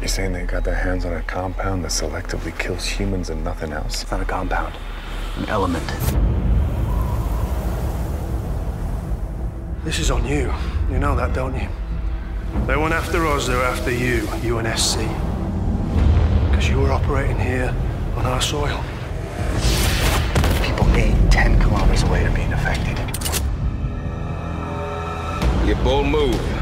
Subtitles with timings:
[0.00, 3.70] You saying they got their hands on a compound that selectively kills humans and nothing
[3.70, 4.02] else?
[4.02, 4.74] It's not a compound,
[5.36, 5.86] an element.
[9.84, 10.52] This is on you.
[10.90, 11.68] You know that, don't you?
[12.66, 15.06] They weren't after us, they were after you, UNSC.
[16.50, 17.74] Because you were operating here
[18.16, 18.82] on our soil.
[20.64, 22.98] People 8, 10 kilometers away are being affected.
[25.66, 26.59] Your bold move.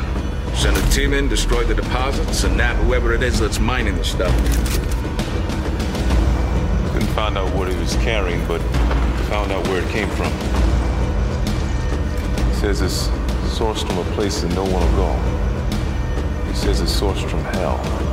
[0.59, 4.05] Send a team in, destroy the deposits, and nab whoever it is that's mining the
[4.05, 4.35] stuff.
[6.93, 8.61] Couldn't find out what he was carrying, but
[9.29, 10.33] found out where it came from.
[12.49, 13.07] He says it's
[13.57, 16.49] sourced from a place that no one will go.
[16.49, 18.08] He says it's sourced from hell.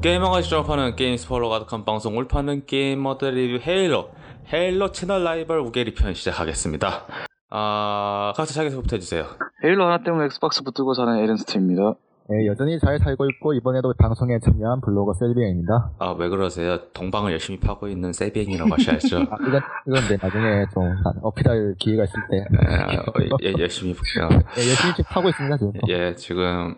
[0.00, 4.10] 게이머가 시작하는 게임 스포로 가득한 방송 우물 파는 게이머들 리뷰 헤일로
[4.52, 7.06] 헤일로 채널 라이벌 우게리 편 시작하겠습니다.
[7.50, 9.26] 아 각자 자기소개부터 해주세요.
[9.64, 11.94] 헤일로 하나 때문에 엑스박스 붙들고 사는 에렌스트입니다.
[12.30, 15.92] 네, 여전히 잘 살고 있고 이번에도 방송에 참여한 블로거 셀비행입니다.
[15.98, 16.78] 아 왜 그러세요?
[16.92, 19.16] 동방을 열심히 파고 있는 세비행이라고 하셔야죠.
[19.30, 24.28] 아, 이건 이건 네, 나중에 좀 어필할 기회가 있을 때 네, 어, 예, 열심히 볼게요.
[24.56, 25.72] 네, 열심히 파고 있습니다 지금.
[25.88, 26.74] 예, 지금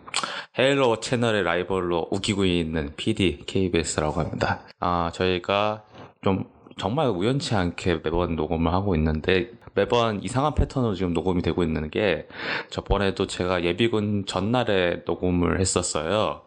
[0.57, 4.59] 헤일로 채널의 라이벌로 우기고 있는 PD KBS라고 합니다.
[4.79, 5.83] 아, 저희가
[6.23, 6.45] 좀
[6.77, 12.27] 정말 우연치 않게 매번 녹음을 하고 있는데 매번 이상한 패턴으로 지금 녹음이 되고 있는 게
[12.69, 16.41] 저번에도 제가 예비군 전날에 녹음을 했었어요.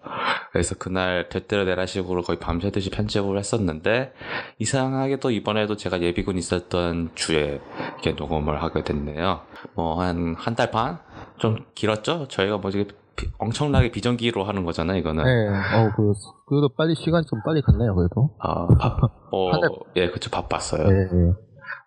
[0.53, 4.12] 그래서 그날 대대로 내라 식으로 거의 밤새듯이 편집을 했었는데
[4.58, 7.61] 이상하게도 이번에도 제가 예비군 있었던 주에
[7.94, 9.41] 이렇게 녹음을 하게 됐네요.
[9.75, 10.98] 뭐 한 한 달 반?
[11.38, 12.28] 좀 길었죠?
[12.28, 12.70] 저희가 뭐
[13.16, 15.25] 비- 엄청나게 비정기로 하는 거잖아요, 이거는.
[15.25, 16.12] 네, 어, 그,
[16.47, 18.31] 그래도 빨리 시간 좀 빨리 갔네요, 그래도.
[18.41, 18.98] 아, 바,
[19.31, 19.50] 어,
[19.97, 20.88] 예, 그쵸, 바빴어요.
[20.88, 21.33] 네, 네.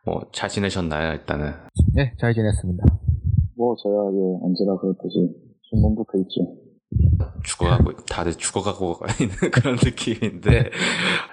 [0.08, 1.52] 뭐, 잘 지내셨나요, 일단은?
[1.94, 2.82] 네, 잘 지냈습니다.
[3.58, 5.30] 뭐 저야 예 언제나 그렇듯이
[5.70, 6.56] 중범부터 있죠.
[7.44, 10.70] 죽어가고, 다들 죽어가고 있는 그런 느낌인데,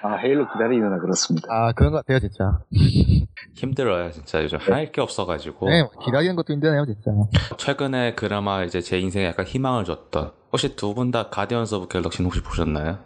[0.03, 1.47] 아 헤일로 기다리느라 그렇습니다.
[1.49, 2.59] 아, 그런 것 같아요, 진짜.
[3.55, 4.43] 힘들어요, 진짜.
[4.43, 5.69] 요즘 할게 없어가지고.
[5.69, 7.11] 네, 기다리는 것도 힘드네요, 진짜.
[7.57, 12.25] 최근에 그나마 이제 제 인생에 약간 희망을 줬던, 혹시 두 분 다 가디언스 오브 갤럭시는
[12.27, 12.99] 혹시 보셨나요?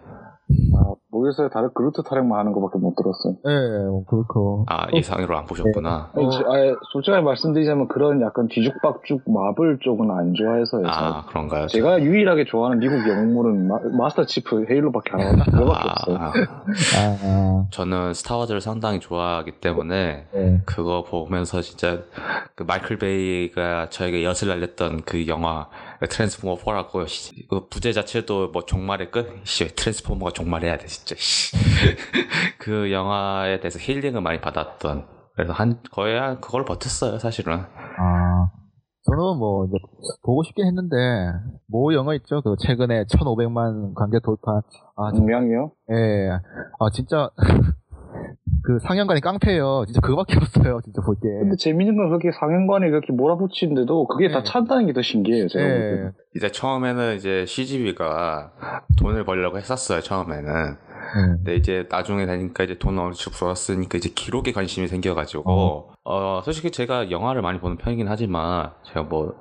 [1.19, 1.49] 아 모르겠어요.
[1.49, 3.33] 다들 그루트 타령만 하는 것밖에 못 들었어요.
[3.43, 4.65] 네, 어, 그렇고.
[4.69, 6.11] 아, 예상외로 안 보셨구나.
[6.15, 10.83] 아니, 저- 아예 솔직하게 말씀드리자면 그런 약간 뒤죽박죽 마블 쪽은 안 좋아해서요.
[10.87, 11.67] 아, 그런가요?
[11.67, 16.17] 제가 유일하게 좋아하는 미국 영웅물은 마, 스터 치프 헤일로밖에 안 하고 그거밖에 없어요.
[16.17, 20.61] 아, 아, 아, 저는 스타워즈를 상당히 좋아하기 때문에 네.
[20.65, 21.99] 그거 보면서 진짜
[22.55, 25.67] 그 마이클 베이가 저에게 엿을 날렸던 그 영화
[26.07, 29.41] 트랜스포머 4라고 그 부제 자체도 뭐 종말의 끝?
[29.43, 31.15] 씨, 트랜스포머가 종말해야 돼 진짜.
[31.17, 31.55] 씨.
[32.59, 37.53] 그 영화에 대해서 힐링을 많이 받았던 그래서 한 거의 한 그걸 버텼어요 사실은.
[37.97, 38.49] 아.
[39.03, 39.73] 저는 뭐, 이제,
[40.23, 40.95] 보고 싶긴 했는데,
[41.67, 42.41] 모 영화 있죠?
[42.41, 44.61] 그, 최근에 1500만 관객 돌파.
[44.97, 45.71] 아, 저- 분명히요.
[45.91, 46.29] 예.
[46.79, 47.29] 아, 진짜,
[48.63, 49.83] 그 상영관이 깡패예요.
[49.87, 50.79] 진짜 그거밖에 없어요.
[50.83, 51.27] 진짜 볼 게.
[51.39, 54.43] 근데 재밌는 건 그렇게 상영관에 그렇게 몰아붙이는데도 그게 다 네.
[54.43, 55.47] 찬다는 게 더 신기해요.
[55.47, 55.79] 제가 볼 예.
[55.95, 56.11] 때는.
[56.35, 58.51] 이제 처음에는 이제 CGV가
[58.99, 60.51] 돈을 벌려고 했었어요 처음에는.
[60.51, 61.21] 예.
[61.37, 67.09] 근데 이제 나중에 되니까 이제 돈 어느 벌었으니까 이제 기록에 관심이 생겨가지고 어 솔직히 제가
[67.11, 69.33] 영화를 많이 보는 편이긴 하지만 제가 뭐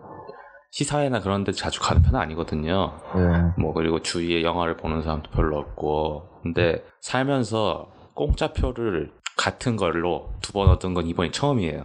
[0.71, 2.93] 시사회나 그런 데 자주 가는 편은 아니거든요.
[3.17, 3.61] 예.
[3.61, 10.69] 뭐 그리고 주위에 영화를 보는 사람도 별로 없고 근데 살면서 공짜표를 같은 걸로 두 번
[10.71, 11.83] 얻은 건 이번이 처음이에요.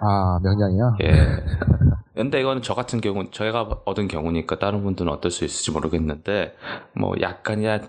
[0.00, 0.96] 아, 명량이요?
[1.04, 1.12] 예.
[2.14, 6.54] 근데 이거는 저 같은 경우, 저희가 얻은 경우니까 다른 분들은 어떨 수 있을지 모르겠는데,
[6.98, 7.86] 뭐 약간이라도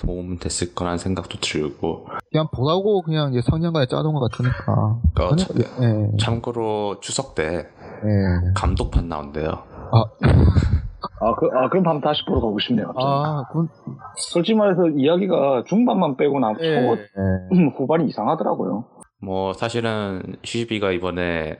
[0.00, 4.72] 도움 됐을 거라는 생각도 들고, 그냥 보라고 그냥 이제 상영관에 짜놓은 것 같으니까.
[4.72, 6.16] 어, 저- 예.
[6.20, 7.68] 참고로 추석 때
[8.04, 8.52] 예.
[8.54, 9.48] 감독판 나온대요.
[9.92, 10.04] 아,
[11.20, 12.86] 아, 그, 아, 그럼 밤 다시 보러 가고 싶네요.
[12.88, 13.06] 갑자기.
[13.06, 13.68] 아, 그건,
[14.16, 16.80] 솔직히 말해서 이야기가 중반만 빼고 나 예.
[16.80, 17.68] 초, 예.
[17.76, 18.84] 후반이 이상하더라고요.
[19.22, 21.58] 뭐 사실은 CGV가 이번에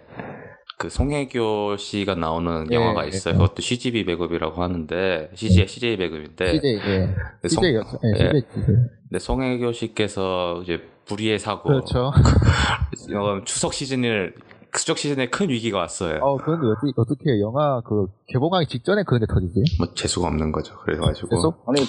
[0.78, 3.34] 그 송혜교 씨가 나오는 예, 영화가 예, 있어요.
[3.34, 3.38] 예.
[3.38, 6.98] 그것도 CGV 배급이라고 하는데, CJ, CJ 배급인데, CJ, 예.
[7.42, 7.98] 네, 송- CJ였죠.
[8.04, 8.16] 예, 예.
[8.30, 8.42] CJ.
[9.08, 12.12] 근데 송혜교 씨께서 이제 불의의 사고, 그렇죠.
[13.08, 14.34] 이건 추석 시즌을
[14.76, 16.18] 추석 시즌에 큰 위기가 왔어요.
[16.22, 19.78] 어, 그런데 어떻게, 어떻게 영화 그 개봉하기 직전에 그런데 터지지?
[19.78, 20.76] 뭐 재수가 없는 거죠.
[20.80, 21.64] 그래가지고 계속?
[21.68, 21.80] 아니,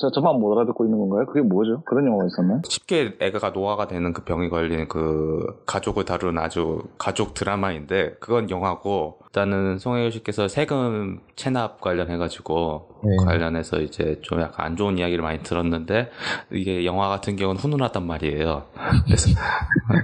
[0.00, 1.26] 저, 저만 못 알아듣고 있는 건가요?
[1.26, 1.82] 그게 뭐죠?
[1.84, 2.62] 그런 영화가 있었나요?
[2.66, 9.18] 쉽게 애가 노화가 되는 그 병이 걸린 그 가족을 다룬 아주 가족 드라마인데 그건 영화고
[9.26, 13.16] 일단은 송혜교 씨께서 세금 체납 관련해가지고 네.
[13.24, 16.10] 관련해서 이제 좀 약간 안 좋은 이야기를 많이 들었는데
[16.52, 18.64] 이게 영화 같은 경우는 훈훈하단 말이에요.
[19.06, 19.30] 그래서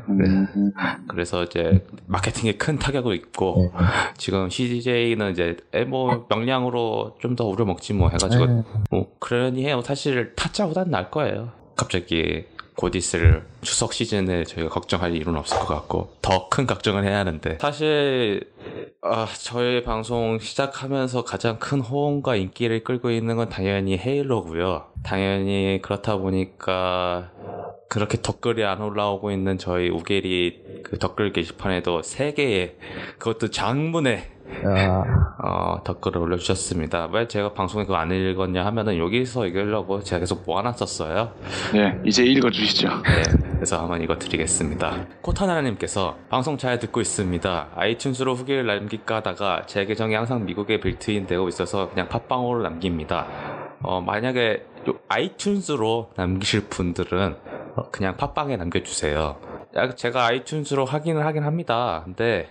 [0.09, 0.73] 음,
[1.09, 3.71] 그래서 이제 마케팅에 큰 타격을 입고
[4.17, 8.63] 지금 CJ는 이제 에, 뭐 명량으로 좀 더 우려 먹지 뭐 해가지고 네.
[8.91, 9.83] 뭐 그러니 해요.
[9.85, 11.53] 사실 타짜보단 날 거예요.
[11.77, 17.19] 갑자기 곧 있을 추석 시즌에 저희가 걱정할 일은 없을 것 같고 더 큰 걱정을 해야
[17.19, 18.51] 하는데 사실
[19.03, 24.87] 아, 저희 방송 시작하면서 가장 큰 호응과 인기를 끌고 있는 건 당연히 헤일로고요.
[25.03, 27.31] 당연히 그렇다 보니까
[27.91, 32.77] 그렇게 댓글이 안 올라오고 있는 저희 우게리 그 댓글 게시판에도 세 개의
[33.19, 37.09] 그것도 장문의 아, 어, 댓글을 올려주셨습니다.
[37.13, 41.33] 왜 제가 방송에 그거 안 읽었냐 하면은 여기서 읽으려고 제가 계속 모아놨었어요.
[41.75, 42.89] 네, 이제 읽어주시죠.
[42.89, 43.23] 네,
[43.55, 45.07] 그래서 한번 이거 드리겠습니다.
[45.23, 47.69] 코타나님께서 방송 잘 듣고 있습니다.
[47.77, 53.27] 아이튠즈로 후기를 남길까 하다가 제 계정이 항상 미국에 빌트인 되고 있어서 그냥 팟빵으로 남깁니다.
[53.83, 57.37] 어, 만약에 요 아이튠즈로 남기실 분들은
[57.77, 59.37] 어, 그냥 팟빵에 남겨주세요.
[59.77, 62.03] 야, 제가 아이튠즈로 확인을 하긴 합니다.
[62.05, 62.49] 근데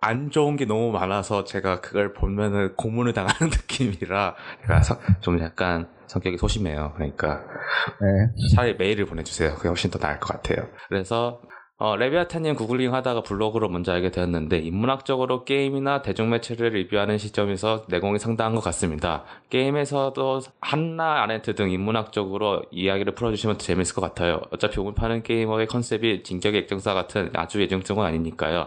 [0.00, 5.88] 안 좋은 게 너무 많아서 제가 그걸 보면은 고문을 당하는 느낌이라 제가 성- 좀 약간
[6.06, 6.92] 성격이 소심해요.
[6.96, 7.42] 그러니까
[8.00, 8.56] 네.
[8.56, 9.54] 차라리 메일을 보내주세요.
[9.54, 10.66] 그게 훨씬 더 나을 것 같아요.
[10.88, 11.40] 그래서
[11.76, 18.54] 어, 레비아타님 구글링 하다가 블로그로 먼저 알게 되었는데 인문학적으로 게임이나 대중매체를 리뷰하는 시점에서 내공이 상당한
[18.54, 19.24] 것 같습니다.
[19.48, 24.42] 게임에서도 한나 아렌트 등 인문학적으로 이야기를 풀어주시면 더 재밌을 것 같아요.
[24.50, 28.66] 어차피 우물파는 게이머의 컨셉이 진격의 액정사 같은 아주 예정적은 아니니까요.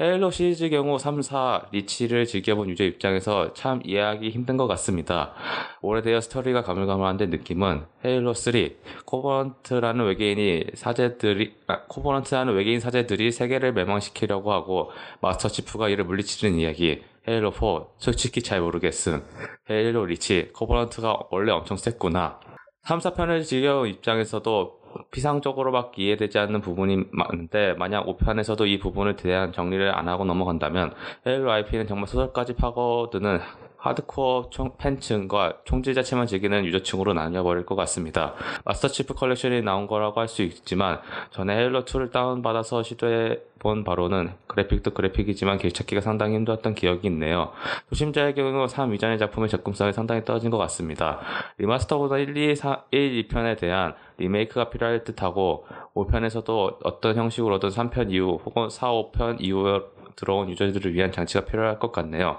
[0.00, 5.34] 헤일로 시리즈 경우 3, 4, 리치를 즐겨본 유저 입장에서 참 이해하기 힘든 것 같습니다.
[5.82, 8.70] 오래되어 스토리가 가물가물한데 느낌은 헤일로 3,
[9.04, 17.04] 코버넌트라는 외계인이 사제들이, 아, 코버넌트라는 외계인 사제들이 세계를 멸망시키려고 하고 마스터 치프가 이를 물리치는 이야기.
[17.28, 19.22] 헤일로 4, 솔직히 잘 모르겠음.
[19.70, 22.40] 헤일로 리치, 코버넌트가 원래 엄청 셌구나.
[22.82, 29.94] 3, 4편을 즐겨온 입장에서도 피상적으로밖에 이해되지 않는 부분이 많은데 만약 5편에서도 이 부분을 대한 정리를
[29.94, 30.94] 안 하고 넘어간다면
[31.24, 33.40] IP는 정말 소설까지 파고드는
[33.84, 38.34] 하드코어 총- 팬층과 총질 자체만 즐기는 유저층으로 나뉘어버릴 것 같습니다.
[38.64, 41.00] 마스터 치프 컬렉션이 나온 거라고 할 수 있지만
[41.30, 47.50] 전에 헤일로2를 다운받아서 시도해본 바로는 그래픽도 그래픽이지만 길 찾기가 상당히 힘들었던 기억이 있네요.
[47.90, 51.20] 초심자의 경우 3 이전의 작품의 접근성이 상당히 떨어진 것 같습니다.
[51.58, 58.40] 리마스터보다 1, 2, 4, 1, 2편에 대한 리메이크가 필요할 듯하고 5편에서도 어떤 형식으로든 3편 이후
[58.44, 59.80] 혹은 4, 5편 이후에
[60.16, 62.38] 들어온 유저들을 위한 장치가 필요할 것 같네요.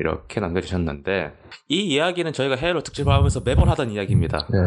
[0.00, 1.32] 이렇게 남겨주셨는데
[1.68, 4.38] 이 이야기는 저희가 헤일로 특집을 하면서 매번 하던 이야기입니다.
[4.50, 4.58] 네.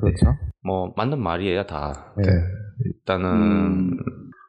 [0.00, 0.38] 그렇죠.
[0.64, 2.12] 뭐 맞는 말이에요 다.
[2.16, 2.24] 네.
[2.84, 3.96] 일단은 음.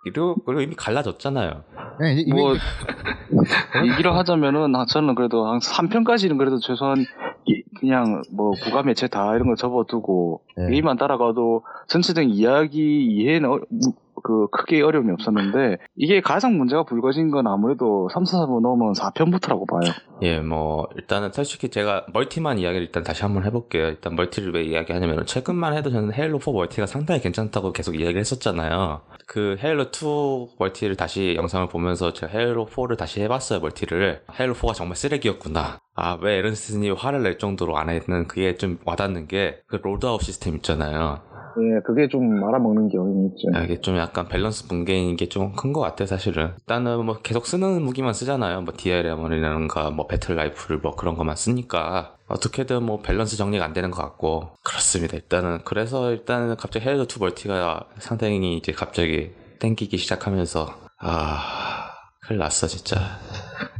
[0.03, 1.63] 그리고, 그리고 이미 갈라졌잖아요.
[1.99, 2.53] 네, 이미 뭐
[3.91, 6.97] 얘기를 하자면은 아, 저는 그래도 한 3편까지는 그래도 최소한
[7.45, 10.69] 이- 그냥 뭐 국가 매체 다 이런 거 접어두고 네.
[10.69, 17.31] 게임만 따라가도 전체적인 이야기 이해는 어- 무- 그 크게 어려움이 없었는데 이게 가장 문제가 불거진
[17.31, 19.93] 건 아무래도 3, 4, 5 넘으면 4편부터라고 봐요.
[20.21, 23.87] 예, 뭐 일단은 솔직히 제가 멀티만 이야기를 일단 다시 한번 해볼게요.
[23.87, 29.01] 일단 멀티를 왜 이야기하냐면 최근만 해도 저는 헤일로 4 멀티가 상당히 괜찮다고 계속 이야기를 했었잖아요.
[29.27, 34.21] 그 헤일로 2 멀티를 다시 영상을 보면서 제가 헤일로 4를 다시 해봤어요 멀티를.
[34.39, 35.79] 헤일로 4가 정말 쓰레기였구나.
[35.95, 41.19] 아왜 에른스틴이 화를 낼 정도로 안 했는 그게 좀 와닿는 게그 loadout 시스템 있잖아요.
[41.59, 43.47] 예, 그게 좀 말아먹는 경향이 있죠.
[43.55, 46.51] 아, 이게 좀 약간 밸런스 붕괴인 게 좀 큰 것 같아요, 사실은.
[46.59, 48.61] 일단은 뭐 계속 쓰는 무기만 쓰잖아요.
[48.61, 53.89] 뭐 DMR이라든가 뭐 battle rifle 뭐 그런 것만 쓰니까 어떻게든 뭐 밸런스 정리가 안 되는
[53.91, 55.15] 것 같고 그렇습니다.
[55.15, 60.67] 일단은 그래서 일단은 갑자기 헤일로 2 멀티가 상당히 이제 갑자기 땡기기 시작하면서
[60.99, 61.91] 아
[62.21, 62.97] 큰일 났어 진짜.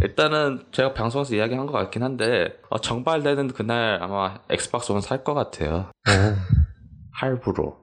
[0.02, 5.34] 일단은 제가 방송에서 이야기한 것 같긴 한데 어, 정발되는 그날 아마 엑스박스 원 살 것
[5.34, 5.88] 같아요.
[7.18, 7.76] 할부로.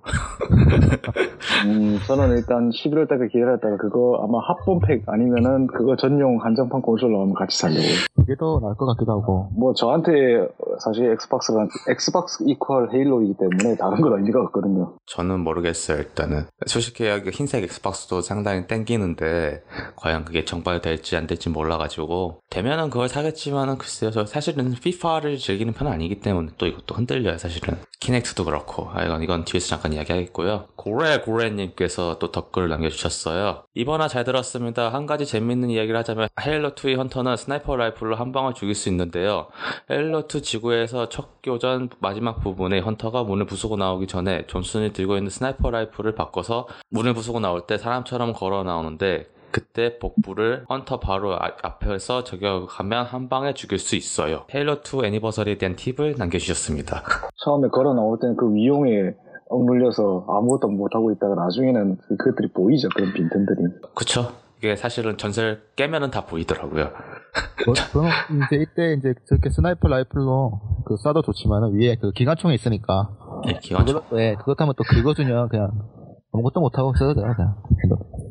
[1.66, 7.34] 음, 저는 일단 11월 달에 기다렸다가 그거 아마 합본팩 아니면은 그거 전용 한정판 콘솔 나오면
[7.34, 7.82] 같이 살려고.
[8.16, 9.48] 그게 더 나을 것 같기도 하고.
[9.56, 10.46] 뭐 저한테
[10.78, 14.94] 사실 엑스박스가 엑스박스 equal 헤일로이기 때문에 다른 건 의미가 없거든요.
[15.06, 16.44] 저는 모르겠어요, 일단은.
[16.66, 19.62] 솔직히 그 흰색 엑스박스도 상당히 땡기는데,
[19.96, 25.92] 과연 그게 정발될지 안 될지 몰라가지고, 되면은 그걸 사겠지만은 글쎄요, 저 사실은 FIFA를 즐기는 편은
[25.92, 27.76] 아니기 때문에 또 이것도 흔들려요, 사실은.
[28.00, 30.66] 키넥트도 그렇고, 아, 이건, 이건 뒤에서 잠깐 이야기하겠, 있고요.
[30.76, 33.64] 고래고래님께서 또 댓글을 남겨주셨어요.
[33.74, 34.90] 이번화 잘 들었습니다.
[34.90, 39.48] 한 가지 재밌는 이야기를 하자면 헤일로2의 헌터는 sniper rifle로 한 방을 죽일 수 있는데요.
[39.90, 45.70] 헤일로2 지구에서 첫 교전 마지막 부분에 헌터가 문을 부수고 나오기 전에 존슨이 들고 있는 sniper
[45.70, 49.26] rifle을 바꿔서 문을 부수고 나올 때 사람처럼 걸어 나오는데
[49.58, 54.46] 그때 복부를 헌터 바로 아- 앞에서 저격하면 한 방에 죽일 수 있어요.
[54.50, 57.02] 헤일로2 애니버서리에 대한 팁을 남겨주셨습니다.
[57.44, 59.14] 처음에 걸어 나올 때는 그 위용에
[59.48, 62.88] 억눌려서 아무것도 못하고 있다가 나중에는 그- 그것들이 보이죠.
[62.96, 63.58] 그런 빈틈들이.
[63.94, 64.32] 그쵸?
[64.58, 66.90] 이게 사실은 전설 깨면은 다 보이더라고요.
[67.66, 68.06] 뭐, 그럼
[68.46, 73.10] 이제 이때 이제 저렇게 sniper rifle로 그 쏴도 좋지만은 위에 그 기관총이 있으니까
[73.46, 74.00] 네, 기관총.
[74.02, 75.70] 그걸, 네, 그렇다면 또 긁어주면 그냥
[76.34, 77.54] 아무것도 못하고 있어도 돼요 그냥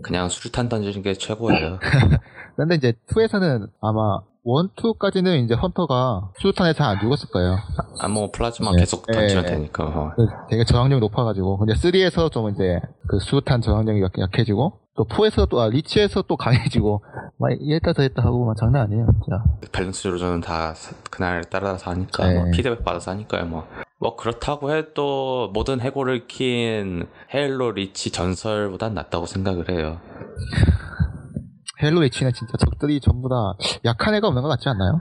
[0.03, 1.79] 그냥 수류탄 던지는 게 최고예요.
[2.57, 7.55] 근데 이제 2에서는 아마 1, 2까지는 이제 헌터가 수류탄에 잘 안 죽었을 거예요
[8.01, 8.79] 아, 뭐, 플라즈마 네.
[8.79, 9.51] 계속 던지면 네.
[9.51, 9.85] 되니까.
[9.85, 10.11] 어.
[10.17, 15.49] 그 되게 저항력이 높아가지고 근데 3에서 좀 이제 그 수류탄 저항력이 약- 약해지고 또 4에서
[15.49, 17.03] 또 아, 리치에서 또 강해지고
[17.37, 22.27] 막 이랬다 저랬다 하고 막 장난 아니에요 진짜 밸런스 조절은 다 사- 그날 따라서 하니까,
[22.27, 22.35] 네.
[22.35, 23.65] 뭐, 피드백 받아서 하니까요, 뭐.
[23.99, 29.99] 뭐, 그렇다고 해도 모든 해골을 킨 헤일로 리치 전설보단 낫다고 생각을 해요.
[31.81, 33.35] 헬로 리치는 진짜 적들이 전부 다
[33.85, 34.99] 약한 애가 없는 것 같지 않나요?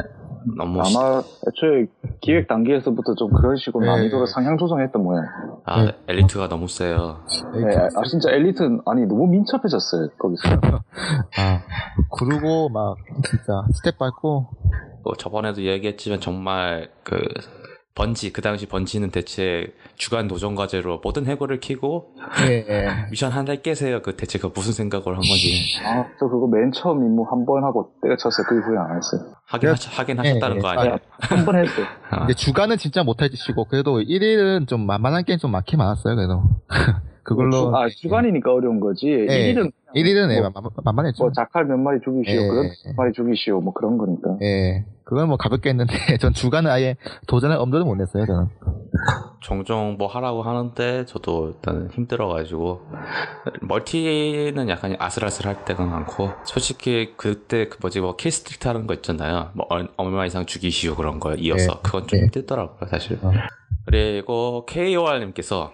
[0.56, 0.84] 너무.
[0.84, 1.18] 시- 아마
[1.48, 1.86] 애초에
[2.20, 3.90] 기획 단계에서부터 좀 그런 식으로 네.
[3.92, 5.24] 난이도를 상향 조정했던 모양.
[5.64, 5.92] 아, 네.
[6.08, 7.18] 엘리트가 너무 세요.
[7.54, 10.42] 네, 아 진짜 엘리트는 아니 너무 민첩해졌어요 거기서.
[11.38, 11.62] 아
[12.10, 12.96] 구르고 막
[13.28, 14.46] 진짜 스텝 밟고
[15.04, 17.16] 또 저번에도 이야기했지만 정말 그
[17.94, 22.14] 번지 그 당시 번지는 대체 주간 도전 과제로 모든 해골을 키고
[22.48, 22.88] 예, 예.
[23.10, 24.00] 미션 한 달 깨세요.
[24.00, 27.64] 그 대체 그 무슨 생각을 한 건지 아, 저 그거 맨 처음 임무 한 번
[27.64, 28.46] 하고 때려쳤어요.
[28.48, 29.34] 그 이후에 안 했어요.
[29.46, 30.72] 하긴 하, 하긴 하셨다는 예, 거 예.
[30.78, 30.96] 아니에요?
[31.20, 31.86] 한번 했어요.
[32.10, 36.42] 아, 주간은 진짜 못해주시고 그래도 1일은 좀 만만한 게임 좀 많긴 많았어요 그래도
[37.24, 39.06] 그걸로 아 주간이니까 어려운 거지.
[39.08, 39.52] 예.
[39.54, 42.48] 1일은 1일은 예, 뭐, 만- 만만했죠 뭐 자칼 몇 마리 죽이시오, 예.
[42.48, 44.38] 그런 몇 마리 죽이시오, 뭐 그런 거니까.
[44.42, 48.48] 예 그건 뭐 가볍게 했는데 전 주간은 아예 도전을 엄두도 못 냈어요 저는
[49.40, 52.82] 종종 뭐 하라고 하는데 저도 일단 힘들어가지고
[53.62, 59.50] 멀티는 약간 아슬아슬할 때가 많고 솔직히 그때 그 뭐지 뭐 killstreak 하는 거 있잖아요.
[59.54, 61.80] 뭐 얼- 얼마 이상 죽이시오 그런 거 이어서 네.
[61.82, 62.24] 그건 좀 네.
[62.26, 63.18] 힘들더라고요 사실.
[63.22, 63.32] 어.
[63.84, 65.72] 그리고 KOR님께서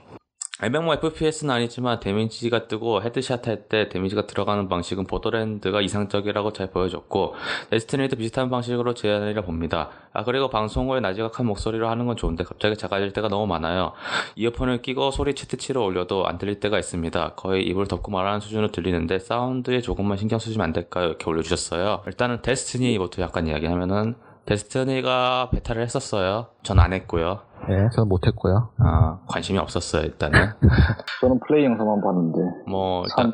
[0.60, 7.34] MMO FPS는 아니지만 데미지가 뜨고 headshot 할 때 데미지가 들어가는 방식은 보더랜드가 이상적이라고 잘 보여줬고
[7.70, 9.90] 데스티니도 비슷한 방식으로 제안이라 봅니다.
[10.12, 13.92] 아 그리고 방송을 나지막한 목소리로 하는 건 좋은데 갑자기 작아질 때가 너무 많아요.
[14.34, 17.34] 이어폰을 끼고 소리 최대치로 올려도 안 들릴 때가 있습니다.
[17.36, 21.06] 거의 입을 덮고 말하는 수준으로 들리는데 사운드에 조금만 신경 쓰시면 안 될까요?
[21.06, 22.02] 이렇게 올려주셨어요.
[22.06, 26.48] 일단은 데스티니부터 약간 이야기하면은 데스티니가 베타를 했었어요.
[26.64, 27.47] 전 안 했고요.
[27.70, 30.38] 예 저는 못했고요 아, 관심이 없었어요, 일단은.
[31.20, 32.38] 저는 플레이 영상만 봤는데.
[32.66, 33.32] 뭐, 일단,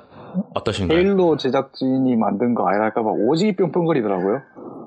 [0.54, 0.98] 어떠신가요?
[0.98, 4.40] 헤일로 제작진이 만든 거 아니랄까봐 오지게 뿅뿅거리더라고요.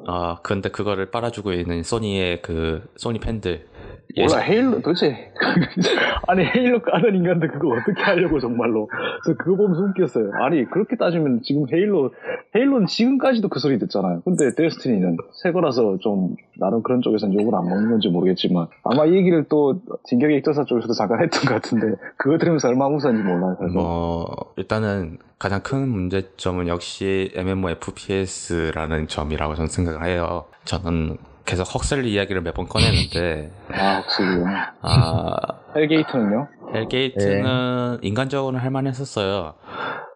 [0.08, 3.67] 아, 근데 그거를 빨아주고 있는 소니의 그, 소니 팬들.
[4.16, 5.32] 몰라, 헤일로, 도대체.
[6.28, 8.90] 아니, 헤일로 까는 인간들 그거 어떻게 하려고, 정말로.
[9.26, 10.32] 저 그거 보면서 웃겼어요.
[10.42, 12.14] 아니, 그렇게 따지면 지금 헤일로,
[12.56, 14.22] 헤일로는 지금까지도 그 소리 듣잖아요.
[14.24, 19.14] 근데 데스티니는 새 거라서 좀, 나름 그런 쪽에서는 욕을 안 먹는 건지 모르겠지만, 아마 이
[19.16, 23.74] 얘기를 또, 진격의 액전사 쪽에서도 잠깐 했던 것 같은데, 그거 들으면서 얼마나 웃었는지 몰라요, 사실.
[23.74, 30.46] 뭐, 일단은 가장 큰 문제점은 역시 MMOFPS라는 점이라고 저는 생각을 해요.
[30.66, 34.46] 저는 계속 헉셀리 이야기를 몇 번 꺼내는데, 아, 확실히요.
[34.82, 35.36] 아,
[35.75, 36.48] 헬게이트는요?
[36.75, 39.54] 헬게이트는 인간적으로는 할만했었어요.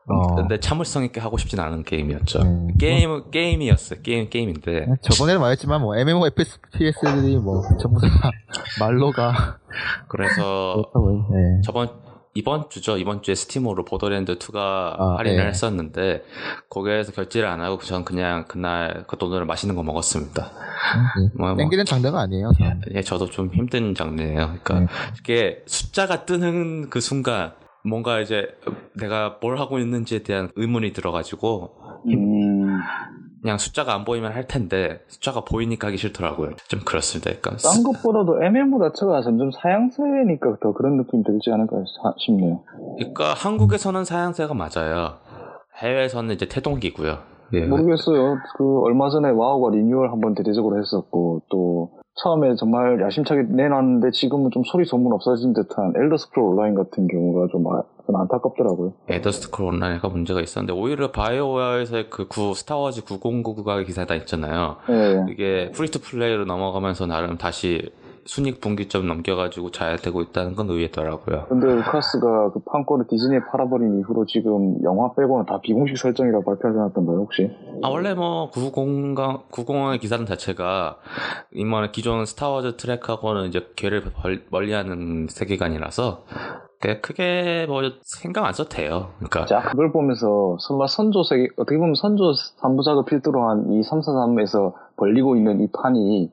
[0.08, 0.36] 어.
[0.36, 2.40] 근데 참을성 있게 하고 싶진 않은 게임이었죠.
[2.42, 2.68] 음.
[2.78, 4.02] 게임, 게임이었어요.
[4.02, 4.88] 게임, 게임인데.
[5.02, 8.10] 저번에도 말했지만 뭐 MMO FPS들이 뭐 전부 다
[8.82, 9.60] 말로가
[10.10, 10.84] 그래서
[11.34, 11.62] 예.
[11.64, 11.90] 저번
[12.34, 12.98] 이번 주죠.
[12.98, 15.50] 이번 주에 스팀으로 보더랜드 2가 아, 할인을 네.
[15.50, 16.24] 했었는데
[16.70, 20.52] 거기에서 결제를 안 하고 전 그냥 그날 그 돈으로 맛있는 거 먹었습니다.
[21.36, 21.58] 뭐, 뭐.
[21.58, 22.82] 땡기는 장르가 아니에요 저는.
[22.94, 24.58] 예, 저도 좀 힘든 장르예요.
[24.64, 24.88] 그러니까 네.
[25.20, 28.48] 이게 숫자가 뜨는 그 순간 뭔가 이제
[28.96, 31.76] 내가 뭘 하고 있는지에 대한 의문이 들어가지고
[32.08, 32.80] 음,
[33.42, 36.52] 그냥 숫자가 안 보이면 할 텐데 숫자가 보이니까 하기 싫더라고요.
[36.68, 37.32] 좀 그렇습니다.
[37.32, 41.84] 그러니까 딴 것보다도 MMO 자체가 점점 사양세니까 더 그런 느낌 들지 않을까
[42.18, 42.62] 싶네요.
[42.98, 45.18] 그러니까 한국에서는 사양새가 맞아요.
[45.78, 47.18] 해외에서는 이제 태동기고요.
[47.54, 47.66] 예.
[47.66, 48.38] 모르겠어요.
[48.58, 54.64] 그 얼마 전에 와우가 리뉴얼 한번 대대적으로 했었고 또 처음에 정말 야심차게 내놨는데 지금은 좀
[54.66, 58.94] 소리 소문 없어진 듯한 엘더 스크롤 온라인 같은 경우가 좀, 아, 좀 안타깝더라고요.
[59.08, 64.78] 엘더스크롤 온라인인가 문제가 있었는데 오히려 바이오웨어에서의 그 구, 스타워즈 구공화국의 기사가 있잖아요.
[64.90, 65.26] 예.
[65.32, 67.90] 이게 free to play로 넘어가면서 나름 다시
[68.26, 71.46] 손익 분기점 넘겨가지고 잘 되고 있다는 건 의외더라고요.
[71.50, 77.18] 근데 루카스가 그 판권을 디즈니에 팔아버린 이후로 지금 영화 빼고는 다 비공식 설정이라고 발표하지 않았던가요,
[77.18, 77.50] 혹시?
[77.84, 80.98] 아 원래 뭐 구공, 구공화국의 기사는 자체가
[81.54, 86.26] 이만 기존 스타워즈 트랙하고는 이제 괴를 벌- 멀리하는 세계관이라서
[87.02, 89.10] 크게 뭐 생각 안 써도 돼요.
[89.20, 94.74] 그러니까 자, 그걸 보면서 설마 선조 세계, 어떻게 보면 선조 3부작을 필두로 한 이 343에서
[94.98, 96.32] 벌리고 있는 이 판이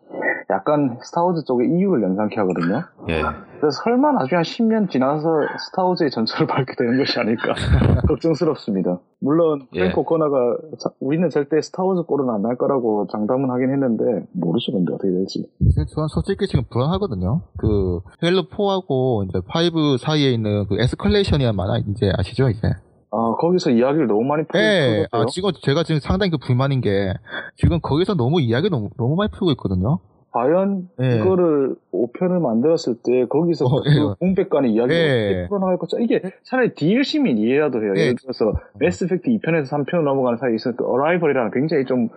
[0.51, 2.83] 약간 스타워즈 쪽에 이유를 연상케 하거든요.
[3.11, 3.21] 예.
[3.61, 5.27] 그래서 설마 나중에 한 10년 지나서
[5.67, 7.53] 스타워즈의 전철을 밟게 되는 것이 아닐까
[8.09, 8.99] 걱정스럽습니다.
[9.21, 9.81] 물론 예.
[9.81, 14.93] 프랭코 코나가 자- 우리는 절대 스타워즈 꼴은 안 날 거라고 장담은 하긴 했는데 모르죠 근데
[14.95, 15.47] 어떻게 될지.
[15.95, 17.43] 저는 솔직히 지금 불안하거든요.
[17.59, 22.69] 그 헤일로 4하고 이제 5 사이에 있는 그 Escalation이란 만화 이제 아시죠 이제?
[23.11, 24.47] 아 거기서 이야기를 너무 많이 예.
[24.47, 25.07] 풀었어요.
[25.13, 27.13] 아 지금 제가 지금 상당히 그 불만인 게
[27.57, 29.99] 지금 거기서 너무 이야기 너무 너무 많이 풀고 있거든요.
[30.31, 31.17] 과연 예.
[31.17, 34.15] 이거를 5편을 만들었을 때 거기서 어, 그 예.
[34.21, 35.31] 공백간의 이야기를 예.
[35.31, 35.99] 어떻게 풀어나갈 거죠?
[35.99, 37.95] 이게 차라리 DLC면 이해라도 해요.
[37.97, 38.01] 예.
[38.03, 42.09] 예를 들어서 매스 이펙트 2편에서 3편 넘어가는 사이에 있었던 그 Arrival이라는 굉장히 좀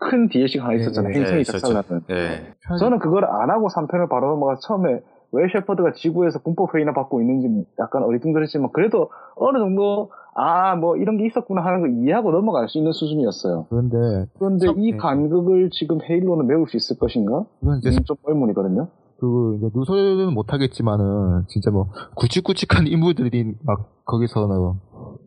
[0.00, 1.12] 큰 DLC가 하나 있었잖아요.
[1.12, 1.44] 예, 행성이 예.
[1.44, 2.02] 작살나는.
[2.10, 2.54] 예.
[2.78, 5.00] 저는 그걸 안 하고 3편을 바로 넘어가서 처음에
[5.32, 11.16] 왜 셰퍼드가 지구에서 군법 회의나 받고 있는지 약간 어리둥절했지만 그래도 어느 정도 아 뭐 이런
[11.18, 13.66] 게 있었구나 하는 걸 이해하고 넘어갈 수 있는 수준이었어요.
[13.68, 13.96] 그런데
[14.38, 14.96] 그런데 참- 이 예.
[14.96, 17.44] 간극을 지금 헤일로는 메울 수 있을 것인가?
[17.60, 18.88] 그건 이제 음, 좀 의문이거든요.
[19.18, 24.78] 그 이제 누설은 못하겠지만은 진짜 뭐 굵직굵직한 인물들이 막 거기서 는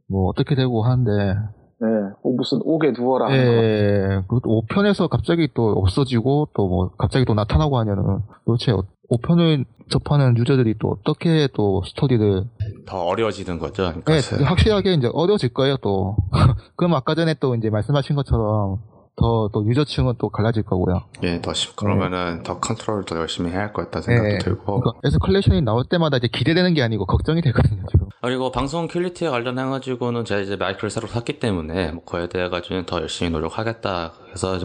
[0.10, 1.10] 뭐 어떻게 되고 하는데
[1.84, 1.90] 네,
[2.24, 3.32] 뭐 무슨 옥에 거.
[3.36, 8.72] 예, 그것도 5편에서 갑자기 또 없어지고 또 뭐 갑자기 또 나타나고 하면은 도대체
[9.12, 12.46] 5편을 접하는 유저들이 또 어떻게 또 스토리를
[12.86, 13.92] 더 어려워지는 거죠.
[14.04, 16.16] 그러니까 예, 확실하게 이제 어려워질 거예요 또.
[16.78, 18.80] 그럼 아까 전에 또 이제 말씀하신 것처럼
[19.16, 21.02] 더 또 유저층은 또 갈라질 거고요.
[21.22, 24.80] 예, 더 심, 그러면은 더 컨트롤을 더 열심히 해야 할 것 같다는 생각도 예, 들고.
[24.80, 28.03] 그러니까 에스컬레이션이 나올 때마다 이제 기대되는 게 아니고 걱정이 되거든요 지금.
[28.24, 33.02] 그리고 방송 퀄리티에 관련해가지고는 제가 이제 마이크를 새로 샀기 때문에 뭐 그에 대해 가지고는 더
[33.02, 34.14] 열심히 노력하겠다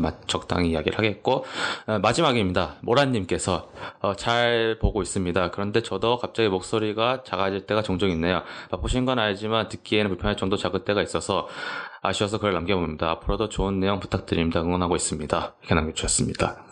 [0.01, 1.45] 마- 적당히 이야기를 하겠고
[1.87, 2.77] 어, 마지막입니다.
[2.83, 3.69] 모란님께서
[4.01, 5.51] 어, 잘 보고 있습니다.
[5.51, 8.43] 그런데 저도 갑자기 목소리가 작아질 때가 종종 있네요.
[8.71, 11.49] 바쁘신 건 알지만 듣기에는 불편할 정도 작을 때가 있어서
[12.01, 13.11] 아쉬워서 글을 남겨봅니다.
[13.11, 14.61] 앞으로도 좋은 내용 부탁드립니다.
[14.61, 15.55] 응원하고 있습니다.
[15.61, 16.65] 이렇게 남겨주셨습니다.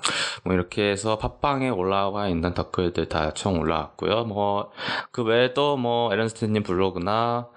[0.45, 4.25] 뭐 이렇게 해서 팟빵에 올라와 있는 댓글들 다 총 올라왔고요.
[4.25, 4.71] 뭐
[5.11, 7.49] 그 외에도 뭐 에런스트님 블로그나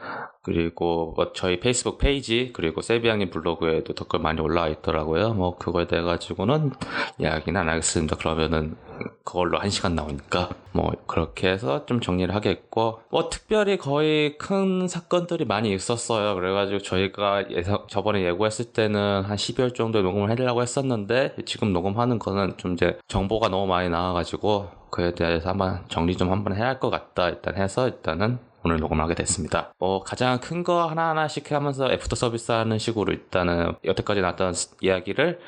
[0.41, 5.33] 그리고 뭐 저희 페이스북 페이지 그리고 세비양님 블로그에도 댓글 많이 올라와 있더라고요.
[5.33, 6.72] 뭐 그거에 대해 가지고는
[7.20, 8.16] 이야기는 안 하겠습니다.
[8.16, 8.75] 그러면은
[9.24, 15.46] 그걸로 한 시간 나오니까 뭐 그렇게 해서 좀 정리를 하겠고 뭐 특별히 거의 큰 사건들이
[15.46, 16.35] 많이 있었어요.
[16.35, 22.55] 그래가지고 저희가 예상 저번에 예고했을 때는 한 12월 정도에 녹음을 해려고 했었는데 지금 녹음하는 거는
[22.57, 26.90] 좀 이제 정보가 너무 많이 나와가지고 그에 대해서 한번 정리 좀 한번 해야 할 것
[26.90, 29.72] 같다 일단 해서 일단은 오늘 녹음을 하게 됐습니다.
[29.79, 35.39] 뭐 가장 큰 거 하나하나씩 하면서 애프터 서비스 하는 식으로 일단은 여태까지 나왔던 스- 이야기를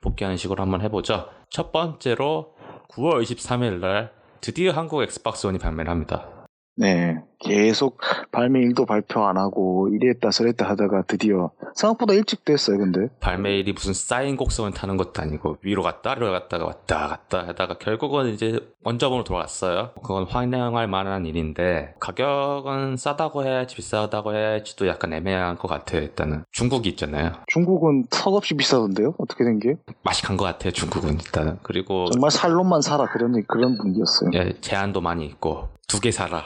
[0.00, 1.28] 복기하는 식으로 한번 해보죠.
[1.50, 2.54] 첫 번째로
[2.90, 6.28] 9월 23일 날 드디어 한국 엑스박스 원이 발매를 합니다.
[6.76, 7.16] 네.
[7.40, 7.98] 계속
[8.32, 13.08] 발매일도 발표 안 하고 이랬다 저랬다 하다가 드디어 생각보다 일찍 됐어요, 근데.
[13.20, 18.28] 발매일이 무슨 사인 곡선을 타는 것도 아니고 위로 갔다 아래로 갔다가 왔다 갔다 하다가 결국은
[18.28, 19.90] 이제 원점으로 돌아왔어요.
[20.02, 26.02] 그건 환영할 만한 일인데 가격은 싸다고 해야지 비싸다고 해야지도 약간 애매한 것 같아요.
[26.02, 27.32] 일단은 중국이 있잖아요.
[27.46, 29.14] 중국은 턱없이 비싸던데요?
[29.18, 29.76] 어떻게 된 게?
[30.02, 30.72] 맛이 간 것 같아요.
[30.72, 34.30] 중국은 일단은 그리고 정말 살로만 살아 그런 그런 분위기였어요.
[34.34, 36.44] 예, 제한도 많이 있고 두 개 사라.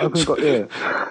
[0.00, 0.66] 아 그러니까 예.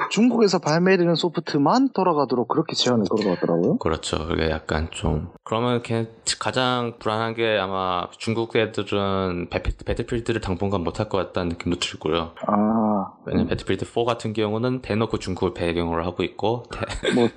[0.09, 3.77] 중국에서 발매되는 소프트만 돌아가도록 그렇게 제한을 걸어놨더라고요.
[3.77, 4.27] 그렇죠.
[4.27, 6.07] 그게 약간 좀 그러면 걔
[6.39, 12.31] 가장 불안한 게 아마 중국 애들은 배틀- 배틀필드를 당분간 못할 것 같다는 느낌도 들고요.
[12.47, 16.79] 아, 왜냐면 배틀필드 4 같은 경우는 대놓고 중국을 배경으로 하고 있고 대-
[17.15, 17.29] 뭐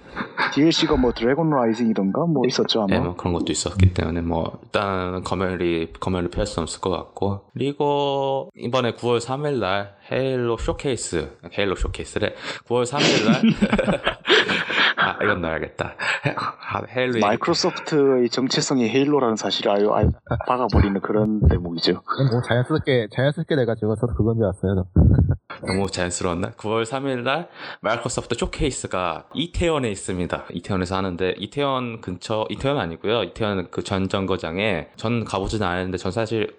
[0.54, 2.86] DLC가 뭐 드래곤 라이징이던가 뭐 있었죠 아마.
[2.94, 7.42] 네, 뭐 그런 것도 있었기 때문에 뭐 일단 검열이 검열을 피할 수 없을 것 같고
[7.52, 12.34] 그리고 이번에 9월 3일 날 헤일로 쇼케이스 헤일로 쇼케이스래
[12.68, 13.42] 9월 3일 날
[14.96, 15.94] 아, 이건 넣어야겠다.
[16.36, 20.10] 아, 헤일로 마이크로소프트의 정체성이 헤일로라는 사실을 아유, 아유
[20.46, 21.92] 박아버리는 그런 대목이죠.
[21.92, 24.84] 뭐 자연스럽게 자연스럽게 돼가지고 저도 그건 줄 알았어요.
[25.66, 26.50] 너무 자연스러웠나?
[26.52, 27.48] 9월 3일 날
[27.80, 30.44] 마이크로소프트 쇼케이스가 이태원에 있습니다.
[30.52, 33.22] 이태원에서 하는데 이태원 근처 이태원 아니고요.
[33.24, 36.54] 이태원 그 전 정거장에 전 가보지는 않았는데 전 사실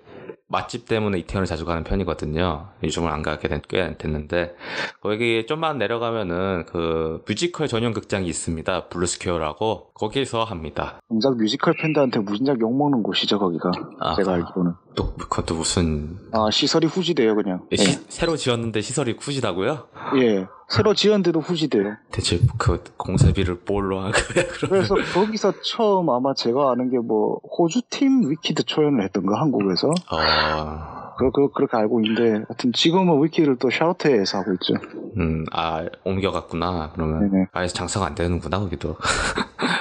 [0.52, 2.70] 맛집 때문에 이태원을 자주 가는 편이거든요.
[2.84, 4.56] 요즘은 안 가게 된, 꽤 됐는데
[5.00, 8.88] 거기 좀만 내려가면은 그 뮤지컬 전용 극장이 있습니다.
[8.90, 11.00] 블루스퀘어라고 거기서 합니다.
[11.08, 13.72] 정작 뮤지컬 팬들한테 무진장 욕먹는 곳이죠 거기가.
[14.00, 14.16] 아하.
[14.16, 14.74] 제가 알기로는.
[14.96, 17.62] 또 그것도 무슨 아 시설이 후지대요 그냥.
[17.72, 19.88] 예, 시- 새로 지었는데 시설이 후지다고요?
[20.18, 20.46] 예.
[20.72, 20.76] 예.
[20.76, 21.96] 새로 지었는데도 후지돼요.
[22.12, 24.46] 대체 그 공사비를 뭘로 한 거야?
[24.52, 29.88] 그러면 그래서 거기서 처음 아마 제가 아는 게 뭐 호주 팀 위키드 초연을 했던가 한국에서
[29.90, 34.74] 어, 그, 그 그렇게 알고 있는데 하여튼 지금은 위키를 또 샤우트에서 하고 있죠.
[35.18, 36.92] 음, 아 옮겨갔구나.
[36.94, 37.46] 그러면 네네.
[37.54, 38.96] 아예 장사가 안 되는구나 거기도.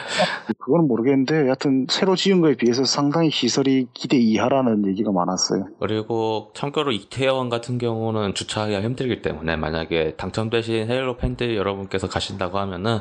[0.59, 5.67] 그거는 모르겠는데 하여튼 새로 지은 거에 비해서 상당히 시설이 기대 이하라는 얘기가 많았어요.
[5.81, 12.99] 그리고 참고로 이태원 같은 경우는 주차하기가 힘들기 때문에 만약에 당첨되신 헤일로 팬들 여러분께서 가신다고 하면은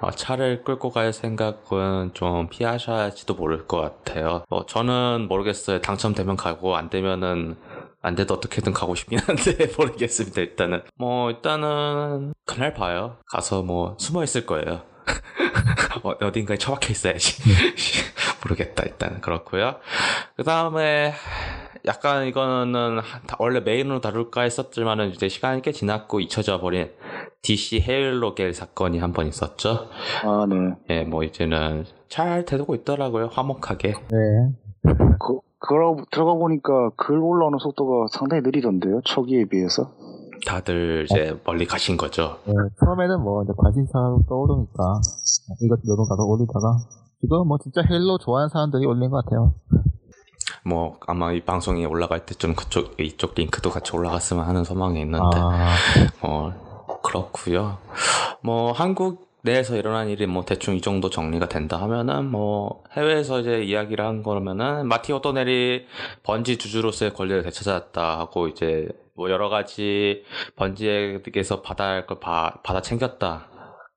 [0.00, 4.44] 어, 차를 끌고 갈 생각은 좀 피하셔야지도 모를 것 같아요.
[4.48, 5.80] 어, 저는 모르겠어요.
[5.80, 7.56] 당첨되면 가고 안 되면은
[8.00, 10.40] 안 돼도 어떻게든 가고 싶긴 한데 모르겠습니다.
[10.40, 13.16] 일단은 뭐 일단은 그날 봐요.
[13.26, 14.82] 가서 뭐 숨어 있을 거예요.
[16.04, 17.42] 어, 어딘가에 처박혀 있어야지.
[18.44, 19.20] 모르겠다, 일단.
[19.20, 19.76] 그렇고요
[20.36, 21.12] 그 다음에,
[21.86, 26.90] 약간 이거는 다- 원래 메인으로 다룰까 했었지만은 이제 시간이 꽤 지났고 잊혀져 버린
[27.42, 29.88] DC 헤일로겔 사건이 한 번 있었죠.
[30.22, 30.56] 아 네.
[30.90, 33.26] 예, 뭐 이제는 잘 되고 있더라고요.
[33.32, 33.92] 화목하게.
[33.92, 34.52] 네.
[35.18, 39.00] 그 그러 들어가 보니까 글 올라오는 속도가 상당히 느리던데요.
[39.04, 39.92] 초기에 비해서.
[40.46, 42.38] 다들 이제 멀리 가신 거죠.
[42.44, 45.00] 네, 처음에는 뭐 이제 관심사로 떠오르니까
[45.62, 46.76] 이것 가서 올리다가
[47.20, 49.54] 지금 뭐 진짜 헤일로 좋아하는 사람들이 올린 것 같아요.
[50.64, 55.74] 뭐 아마 이 방송이 올라갈 때쯤 그쪽 이쪽 링크도 같이 올라갔으면 하는 소망이 있는데 아,
[56.22, 56.52] 어,
[57.02, 57.78] 그렇고요.
[58.42, 63.62] 뭐 한국 내에서 일어난 일이 뭐 대충 이 정도 정리가 된다 하면은 뭐 해외에서 이제
[63.62, 65.86] 이야기를 한 거면은 마티 오도넬이
[66.22, 70.22] 번지 주주로서의 권리를 되찾았다 하고 이제 뭐 여러 가지
[70.56, 73.48] 번지에게서 받아야 할 걸 받아 챙겼다.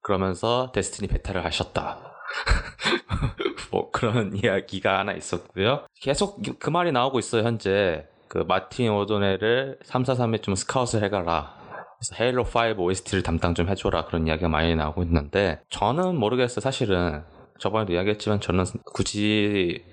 [0.01, 1.99] 그러면서 데스티니 베타를 하셨다.
[3.71, 5.85] 뭐 그런 이야기가 하나 있었고요.
[6.01, 8.07] 계속 그 말이 나오고 있어요, 현재.
[8.27, 11.55] 그 마틴 오도넬을 343에 좀 스카웃을 해가라.
[11.99, 14.05] 그래서 헤일로 5 OST를 담당 좀 해줘라.
[14.05, 17.23] 그런 이야기가 많이 나오고 있는데, 저는 모르겠어요, 사실은.
[17.59, 19.83] 저번에도 이야기했지만 저는 굳이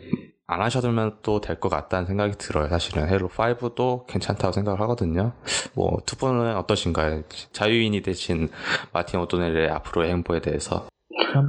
[0.50, 2.68] 안 하셔도면 또 될 것 같다는 생각이 들어요.
[2.68, 5.32] 사실은 헤일로 5도 괜찮다고 생각을 하거든요.
[5.74, 7.22] 뭐 두 분은 어떠신가요?
[7.52, 8.48] 자유인이 되신
[8.92, 10.86] 마틴 오도넬의 앞으로의 행보에 대해서.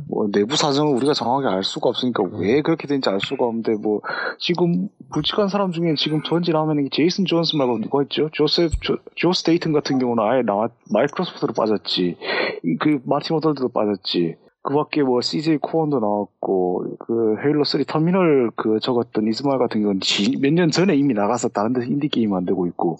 [0.10, 4.02] 뭐 내부 사정을 우리가 정확하게 알 수가 없으니까 왜 그렇게 된지 알 수가 없는데 뭐
[4.38, 8.30] 지금 굵직한 사람 중에 지금 번지라면 제이슨 존스 말고 누가 있죠?
[8.34, 12.18] 조셉 조, 조 스테이튼 같은 경우는 아예 나와 마이크로소프트로 빠졌지.
[12.66, 14.36] 이- 그 마틴 오도넬도 빠졌지.
[14.62, 20.02] 그 밖에 뭐 CJ 코언도 나왔고 그 헤일로 3 터미널 그 적었던 이스마일 같은 경우는
[20.42, 22.98] 몇 년 전에 이미 나가서 다른 데서 인디 게임 만들고 있고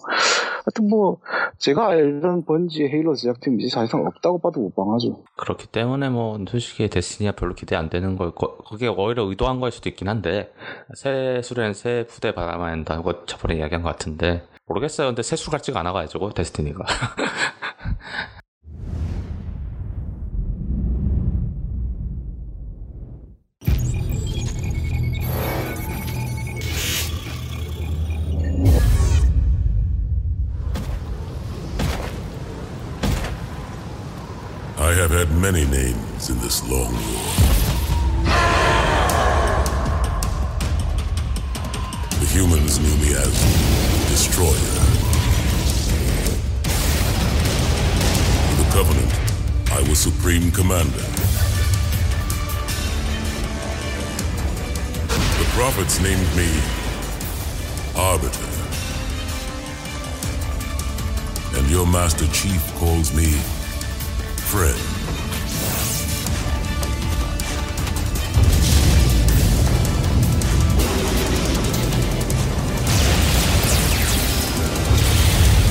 [0.64, 1.18] 하여튼 뭐
[1.58, 5.22] 제가 알던 번지 헤일로 제작팀 이제 사실상 없다고 봐도 무방하죠.
[5.36, 9.70] 그렇기 때문에 뭐 솔직히 데스티니가 별로 기대 안 되는 걸 거, 그게 오히려 의도한 걸
[9.70, 10.52] 수도 있긴 한데
[10.94, 15.08] 새 수련 새 부대 바라만 한다고 저번에 이야기한 것 같은데 모르겠어요.
[15.08, 16.84] 근데 새수 같지가 않아가지고 데스티니가
[34.90, 37.30] I have had many names in this long war.
[42.18, 43.32] The humans knew me as
[44.10, 44.74] Destroyer.
[48.48, 49.14] For the Covenant,
[49.70, 51.06] I was Supreme Commander.
[55.38, 56.50] The prophets named me
[57.94, 58.50] Arbiter.
[61.56, 63.59] And your Master Chief calls me
[64.51, 64.79] friend.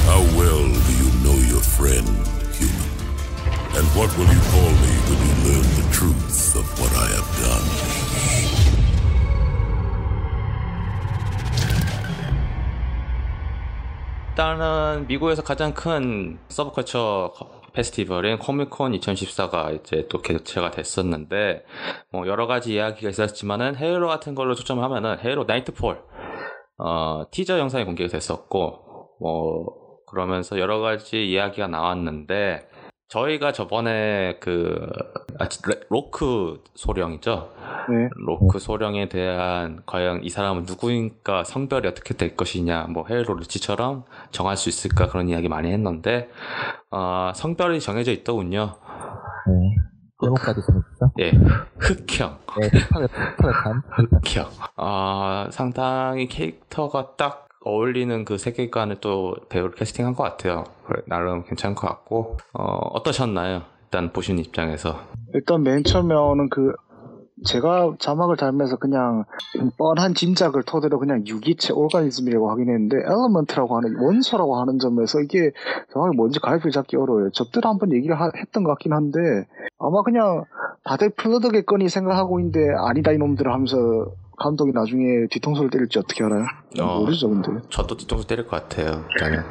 [0.06, 2.06] How well do you know your friend,
[2.54, 2.90] human?
[3.76, 7.30] And what will you call me when you learn the truth of what I have
[7.42, 7.94] done?
[14.34, 17.32] 일단은 미국에서 가장 큰 서브컬처
[17.79, 21.63] 페스티벌인 코미콘 2014가 이제 또 개최가 됐었는데
[22.11, 26.03] 뭐 여러 가지 이야기가 있었지만은 헤일로 같은 걸로 초점을 하면은 헤일로 나이트폴
[26.77, 32.67] 어 티저 영상이 공개가 됐었고 뭐 그러면서 여러 가지 이야기가 나왔는데
[33.09, 34.87] 저희가 저번에 그
[35.39, 37.49] 아, 레- 로크 소령이죠.
[37.89, 38.07] 네.
[38.15, 44.57] 로크 소령에 대한 과연 이 사람은 누구인가 성별이 어떻게 될 것이냐 뭐 헤일로 리치처럼 정할
[44.57, 46.29] 수 있을까 그런 이야기 많이 했는데
[46.91, 48.75] 어, 성별이 정해져 있더군요.
[49.47, 49.75] 네.
[50.21, 51.13] 제목까지 재밌죠?
[51.19, 51.31] 예,
[51.79, 52.37] 흑형.
[52.59, 52.69] 네,
[53.39, 53.81] 파릇한.
[53.89, 54.45] 흑형.
[54.75, 60.63] 아, 상당히 캐릭터가 딱 어울리는 그 세계관을 또 배우를 캐스팅한 것 같아요.
[61.07, 63.63] 나름 괜찮은 것 같고, 어, 어떠셨나요?
[63.83, 64.95] 일단 보신 입장에서.
[65.33, 66.73] 일단 맨 처음에는 그
[67.45, 69.23] 제가 자막을 달면서 그냥
[69.77, 75.51] 뻔한 짐작을 토대로 그냥 유기체 organism이라고 하긴 했는데 element라고 하는 원소라고 하는 점에서 이게
[75.93, 77.29] 정확히 뭔지 감을 잡기 어려워요.
[77.31, 79.19] 저때 한번 얘기를 하- 했던 것 같긴 한데
[79.79, 80.43] 아마 그냥
[80.83, 83.77] 다들 플러드겠거니 생각하고 있는데 아니다 이놈들 하면서
[84.39, 86.45] 감독이 나중에 뒤통수를 때릴지 어떻게 알아요?
[86.80, 86.99] 어.
[86.99, 87.52] 모르죠 근데.
[87.69, 89.06] 저도 뒤통수 때릴 것 같아요.
[89.12, 89.43] 일단은.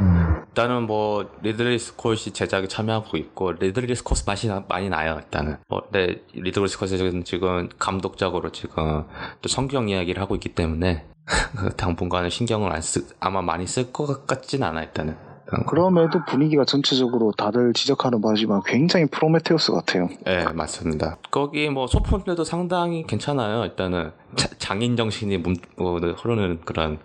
[0.48, 5.16] 일단은 뭐 리들리 스콧이 제작에 참여하고 있고 리들리 스콧 맛이 나- 많이 나요.
[5.22, 5.59] 일단은.
[5.68, 9.05] 뭐, 근데 리들리 스콧은 지금 감독적으로 지금
[9.42, 11.05] 또 성경 이야기를 하고 있기 때문에
[11.77, 15.27] 당분간은 신경을 안 쓰, 아마 많이 쓸 것 같진 않아 일단은.
[15.66, 20.08] 그럼에도 분위기가 전체적으로 다들 지적하는 바지만 굉장히 프로메테우스 같아요.
[20.24, 21.16] 네, 맞습니다.
[21.30, 23.64] 거기 뭐 소품들도 상당히 괜찮아요.
[23.64, 26.98] 일단은 자- 장인 정신이 문, 어, 흐르는 그런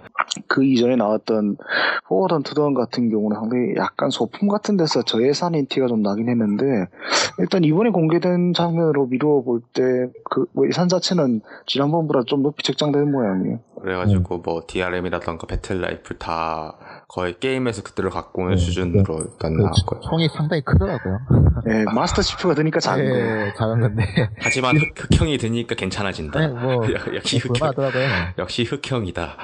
[0.48, 1.58] 그 이전에 나왔던
[2.08, 6.88] 포워드 언투 던 같은 경우는 상당히 약간 소품 같은 데서 저예산인 티가 좀 나긴 했는데
[7.40, 13.60] 일단 이번에 공개된 장면으로 미루어 볼 때그 예산 자체는 지난번보다 좀 높이 책정된 모양이에요.
[13.82, 16.76] 그래가지고 뭐 DRM이라던가 배틀라이플 다
[17.14, 20.00] 거의 게임에서 그대로 갖고 오는 네, 수준으로 일단 그 나왔고요.
[20.10, 21.20] 총이 상당히 크더라고요.
[21.70, 23.46] 예, 마스터 치프가 드니까 작은 거예요.
[23.48, 24.04] 예, 작은 건데.
[24.40, 26.40] 하지만 흑, 흑형이 되니까 괜찮아진다.
[26.40, 27.54] 네, 뭐, 역- 역시 흑형.
[27.60, 28.08] 볼만하더라고요.
[28.40, 29.38] 역시 흑형이다.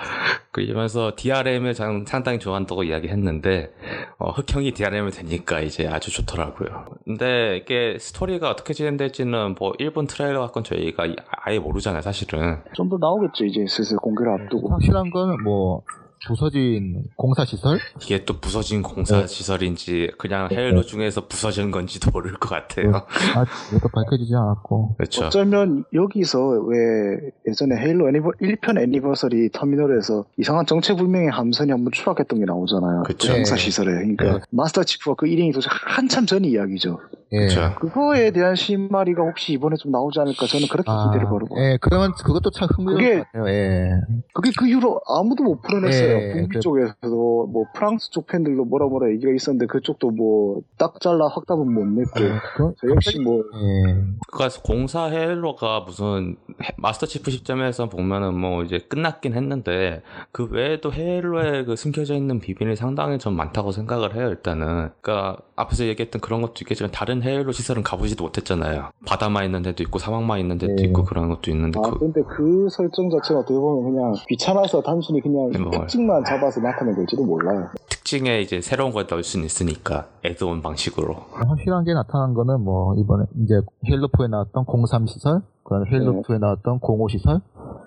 [0.52, 3.72] 그러면서 DRM을 상당히 좋아한다고 이야기했는데
[4.18, 6.86] 어, 흑형이 DRM을 되니까 이제 아주 좋더라고요.
[7.06, 11.06] 근데 이게 스토리가 어떻게 진행될지는 뭐 이번 트레일러 갖고는 저희가
[11.46, 12.62] 아예 모르잖아요, 사실은.
[12.74, 14.72] 좀 더 나오겠죠 이제 슬슬 공개를 앞두고.
[14.72, 15.84] 확실한 거는 뭐,
[16.28, 17.80] 부서진 공사시설?
[18.02, 23.06] 이게 또 부서진 공사 시설인지 그냥 헤일로 중에서 부서진 건지도 모를 것 같아요.
[23.36, 24.96] 아직 이것도 밝혀지지 않았고.
[24.98, 25.26] 그렇죠.
[25.26, 32.46] 어쩌면 여기서 왜 예전에 헤일로 anniver, 1편 Anniversary 터미널에서 이상한 정체불명의 함선이 한번 추락했던 게
[32.46, 33.04] 나오잖아요.
[33.04, 33.34] 그 그쵸.
[33.34, 33.92] 공사 시설에.
[33.92, 34.40] 그러니까 네.
[34.52, 37.00] 마스터 치프가 그 일행이 도착 한참 전 이야기죠.
[37.32, 37.38] 예.
[37.48, 37.76] 그렇죠.
[37.80, 41.56] 그거에 대한 신마리가 혹시 이번에 좀 나오지 않을까 저는 그렇게 아, 기대를 걸고.
[41.60, 43.24] 예, 그러면 그것도 참것 같아요.
[43.48, 43.92] 예.
[44.34, 46.10] 그게 그 이후로 아무도 못 풀어냈어요.
[46.10, 51.00] 예, 북미 그- 쪽에서도 뭐 프랑스 쪽 팬들도 뭐라 뭐라 얘기가 있었는데 그쪽도 뭐 딱
[51.02, 52.12] 잘라 확답은 못 냈고.
[52.56, 53.96] 그, 저 역시 뭐 예.
[54.32, 60.92] 그러니까 공사 헤일로가 무슨 해- 마스터 치프 시점에서 보면은 뭐 이제 끝났긴 했는데 그 외에도
[60.92, 66.42] 헤일로에 그 숨겨져 있는 비밀이 상당히 좀 많다고 생각을 해요 일단은 그러니까 앞에서 얘기했던 그런
[66.42, 70.84] 것도 있겠지만 다른 헤일로 시설은 가보지도 못했잖아요 바다만 있는 데도 있고 사막만 있는 데도 네.
[70.84, 75.20] 있고 그런 것도 있는데 아 그 근데 그 설정 자체가 어떻게 보면 그냥 귀찮아서 단순히
[75.22, 75.72] 그냥 뭐.
[75.72, 77.68] 특징만 잡아서 나타낸 걸지도 몰라요.
[77.90, 83.26] 특징에 이제 새로운 걸 넣을 수는 있으니까 add-on 방식으로 확실한 게 나타난 거는 뭐, 이번에
[83.44, 87.42] 이제 헤일로4에 나왔던 03 시설, 그 다음에 헤일로2에 나왔던 05 시설, 네.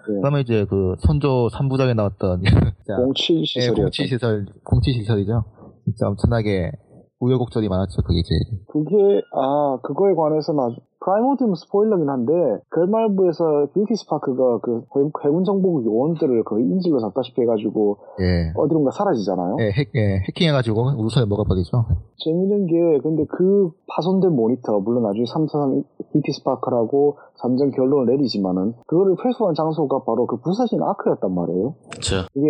[0.05, 2.43] 그 다음에 이제 그 선조 3부작에 나왔던
[3.17, 3.91] 07 예, 시설이었죠.
[3.91, 5.45] 07 시설, 07 시설이죠.
[5.87, 6.71] 진짜 엄청나게
[7.23, 8.35] 우여곡절이 많았죠, 그게 이제.
[8.67, 10.69] 그게 아 그거에 관해서 나
[11.05, 12.33] Primordium 스포일러긴 한데
[12.75, 18.53] 결말부에서 길티 스파크가 그 해- 해군 정보국 요원들을 거의 인질로 잡다시피 해가지고 예.
[18.55, 19.57] 어디론가 사라지잖아요.
[19.61, 21.85] 예, 핵, 예, 해킹해가지고 우선에 먹어버리죠.
[22.25, 29.17] 재밌는 게 근데 그 파손된 모니터 물론 나중에 삼사삼 길티 스파크라고 잠정 결론을 내리지만은 그거를
[29.25, 31.75] 회수한 장소가 바로 그 부서진 아크였단 말이에요.
[31.91, 32.49] 그렇죠 그게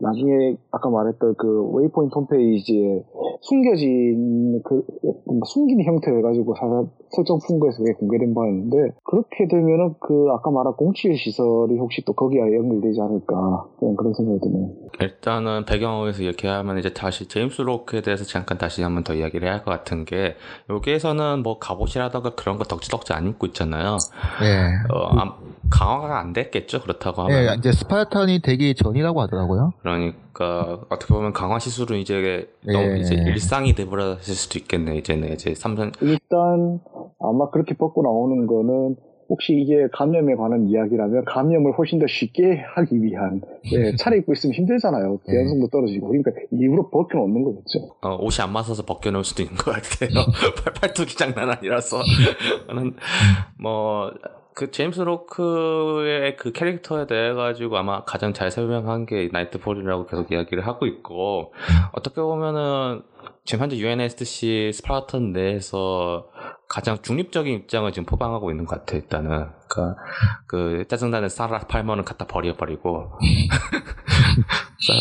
[0.00, 3.04] 나중에 아까 말했던 그 웨이포인트 홈페이지에
[3.42, 4.82] 숨겨진 그
[5.26, 10.74] 뭔가 숨긴 형태로 해가지고 사- 설정 fun거에서 그게 공개된 바였는데 그렇게 되면은 그 아까 말한
[10.74, 14.70] 공칠 시설이 혹시 또 거기에 연결되지 않을까 그냥 그런 생각이 드네요.
[15.00, 19.54] 일단은 배경에서 이렇게 하면 이제 다시 제임스 로크에 대해서 잠깐 다시 한번 더 이야기를 해야
[19.56, 20.34] 할 것 같은 게
[20.70, 23.96] 여기에서는 뭐 갑옷이라던가 그런 거 덕지덕지 안 입고 있잖아요.
[24.42, 24.92] 예.
[24.92, 25.36] 어, 아,
[25.70, 29.72] 강화가 안 됐겠죠 그렇다고 하면 예, 이제 스파르탄이 되기 전이라고 하더라고요.
[29.82, 30.18] 그러니까
[30.88, 32.72] 어떻게 보면 강화 시술은 이제 예.
[32.72, 36.80] 너무 이제 일상이 돼버렸을 수도 있겠네 이제는 이제 삼선 일단
[37.20, 38.96] 아마 그렇게 벗고 나오는 거는
[39.28, 43.40] 혹시 이게 감염에 관한 이야기라면 감염을 훨씬 더 쉽게 하기 위한
[43.72, 45.20] 예, 차려입고 있으면 힘들잖아요.
[45.26, 47.94] 대연성도 떨어지고 그러니까 일부러 벗겨놓는 거겠죠.
[48.02, 50.10] 어, 옷이 안 맞아서 벗겨놓을 수도 있는 것 같아요.
[50.64, 52.02] 팔- 팔뚝이 장난 아니라서
[52.68, 52.94] 저는
[53.58, 54.10] 뭐
[54.54, 60.66] 그 제임스 로크의 그 캐릭터에 대해 가지고 아마 가장 잘 설명한 게 나이트폴이라고 계속 이야기를
[60.66, 61.54] 하고 있고
[61.92, 63.02] 어떻게 보면은
[63.44, 66.28] 지금 현재 UNSC 스파르탄 내에서
[66.72, 69.00] 가장 중립적인 입장을 지금 포방하고 있는 것 같아요.
[69.00, 70.02] 일단은 그러니까
[70.46, 73.12] 그 짜증나는 사라 팔머는 갖다 버려버리고
[74.86, 75.00] 사라,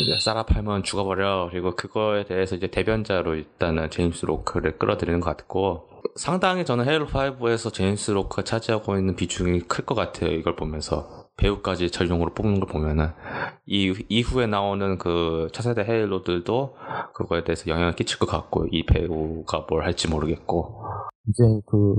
[0.00, 1.48] 이제 사라 팔면 죽어버려.
[1.52, 7.72] 그리고 그거에 대해서 이제 대변자로 일단은 제임스 로크를 끌어들이는 것 같고, 상당히 저는 헤일로 5에서
[7.72, 10.30] 제임스 로크가 차지하고 있는 비중이 클 것 같아요.
[10.32, 11.21] 이걸 보면서.
[11.46, 13.08] 배우까지 전용으로 뽑는 걸 보면은
[13.66, 16.74] 이 이후에 나오는 그 차세대 헤일로들도
[17.14, 20.82] 그거에 대해서 영향을 끼칠 것 같고 이 배우가 뭘 할지 모르겠고
[21.28, 21.96] 이제 그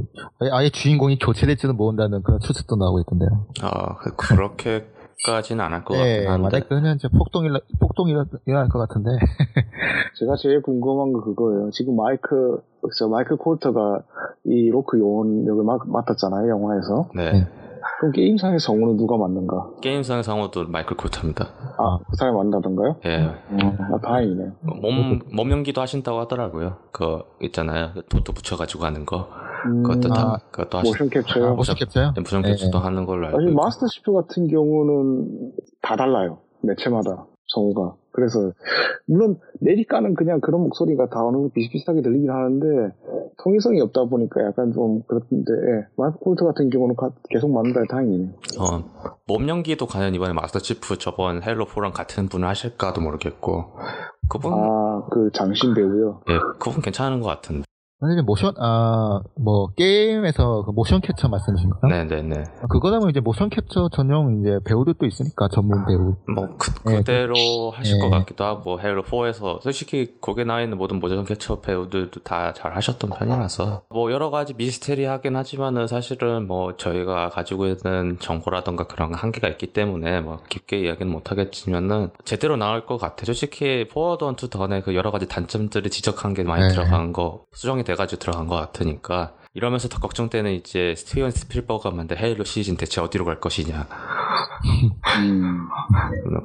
[0.52, 3.48] 아예- 주인공이 교체될지도 모른다는 그런 추측도 나오고 있던데요.
[3.62, 4.86] 아 그- 그렇게
[5.26, 8.80] 까지는 안 할것 예, 같긴 한데 만약 그러면 이제 폭동이 일- 폭동이 일- 일어날 것
[8.80, 9.10] 같은데.
[10.20, 11.70] 제가 제일 궁금한 거 그거예요.
[11.72, 12.62] 지금 마이크,
[12.98, 14.02] 저 마이클 콜터가
[14.46, 17.10] 이 로크 요원 역을 맡, 맡았잖아요, 영화에서.
[17.16, 17.48] 네
[18.00, 19.70] 그럼 게임상의 성우는 누가 맡는가?
[19.82, 21.46] 게임상의 상호도 마이클 콜터입니다.
[21.78, 22.96] 아, 그 사람이 맡는다던가요?
[23.06, 24.52] 예 아, 다행이네.
[24.62, 26.78] 몸, 몸 연기도 하신다고 하더라고요.
[26.92, 27.92] 그 있잖아요.
[27.94, 29.28] 그 도트 붙여가지고 하는 거.
[29.66, 31.46] 음, 그것도 다, 아, 그것도 하시, 모션 캡처요.
[31.46, 32.14] 아, 모션 캡처요?
[32.16, 32.84] 네, 모션 네, 캡처도 네.
[32.84, 33.54] 하는 걸로 알고 사실.
[33.54, 36.40] 마스터 시프 같은 경우는 다 달라요.
[36.62, 37.96] 매체마다 성우가.
[38.14, 38.52] 그래서
[39.08, 42.94] 물론 내리까는 그냥 그런 목소리가 다 어느 정도 비슷비슷하게 들리긴 하는데
[43.44, 45.88] 통일성이 없다 보니까 약간 좀 그렇던데 예.
[45.98, 48.26] 마이크 콜터 같은 경우는 가- 계속 맡는다 다행이네.
[48.60, 48.84] 어,
[49.28, 53.66] 몸 연기도 과연 이번에 마스터 치프 저번 헤일로 4랑 같은 분을 하실까도 모르겠고.
[54.30, 56.22] 그분, 아그 장신 배우요.
[56.30, 57.64] 예, 그분 괜찮은 것 같은데.
[58.12, 61.92] 이제 모션 아뭐 게임에서 그 motion capture 말씀이신가요?
[61.92, 62.44] 네네네.
[62.70, 66.16] 그거라면 이제 motion capture 전용 이제 배우들도 있으니까 전문 배우.
[66.34, 68.18] 뭐, 그, 네, 그대로 하실 것 네.
[68.20, 73.12] 같기도 하고, 헤일로 4에서, 솔직히 거기에 나와 있는 모든 motion capture 배우들도 다 잘 하셨던
[73.12, 79.68] 편이라서, 뭐, 여러 가지 미스테리하긴 하지만은 사실은 뭐, 저희가 가지고 있는 정보라던가 그런 한계가 있기
[79.68, 83.26] 때문에, 뭐, 깊게 이야기는 못하겠지만은, 제대로 나올 것 같아요.
[83.26, 86.70] 솔직히, Forward Unto Dawn의 그 여러 가지 단점들을 지적한 게 많이 네.
[86.70, 92.44] 들어간 거, 수정이 돼가지고 들어간 것 같으니까, 이러면서 더 걱정되는 이제 스티븐 스필버그가 만든 헤일로
[92.44, 93.88] 시즌 대체 어디로 갈 것이냐.
[95.20, 95.68] 음.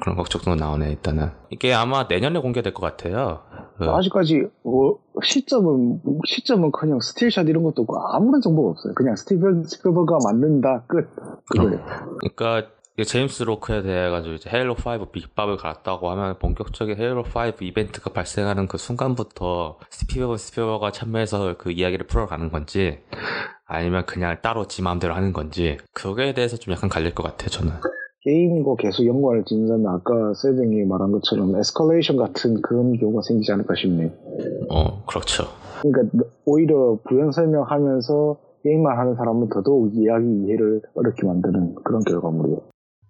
[0.01, 3.41] 그런- 걱정도 나오네 일단은 이게 아마 내년에 공개될 것 같아요
[3.77, 8.93] 그, 아직까지 뭐 시점은 시점은커녕 still shot 이런 것도 없고 아무런 정보가 없어요.
[8.93, 11.09] 그냥 스티븐 스필버그가 만든다 끝
[11.49, 11.79] 그거예요.
[12.19, 12.69] 그러니까
[13.03, 18.67] 제임스 로크에 대해 가지고 이제 헤일로 5 떡밥을 깔았다고 하면 본격적인 헤일로 5 이벤트가 발생하는
[18.67, 22.99] 그 순간부터 스필버그 스필버그가 참여해서 그 이야기를 풀어가는 건지
[23.65, 27.73] 아니면 그냥 따로 지 마음대로 하는 건지 그거에 대해서 좀 약간 갈릴 것 같아요 저는
[28.21, 34.09] 게임과 계속 연관을 짓는다면 아까 세딩이 말한 것처럼 Escalation 같은 그런 경우가 생기지 않을까 싶네요.
[34.69, 35.45] 어 그렇죠
[35.81, 42.59] 그러니까 오히려 부연 설명하면서 게임만 하는 사람은 더더욱 이야기 이해를 어렵게 만드는 그런 결과물이에요.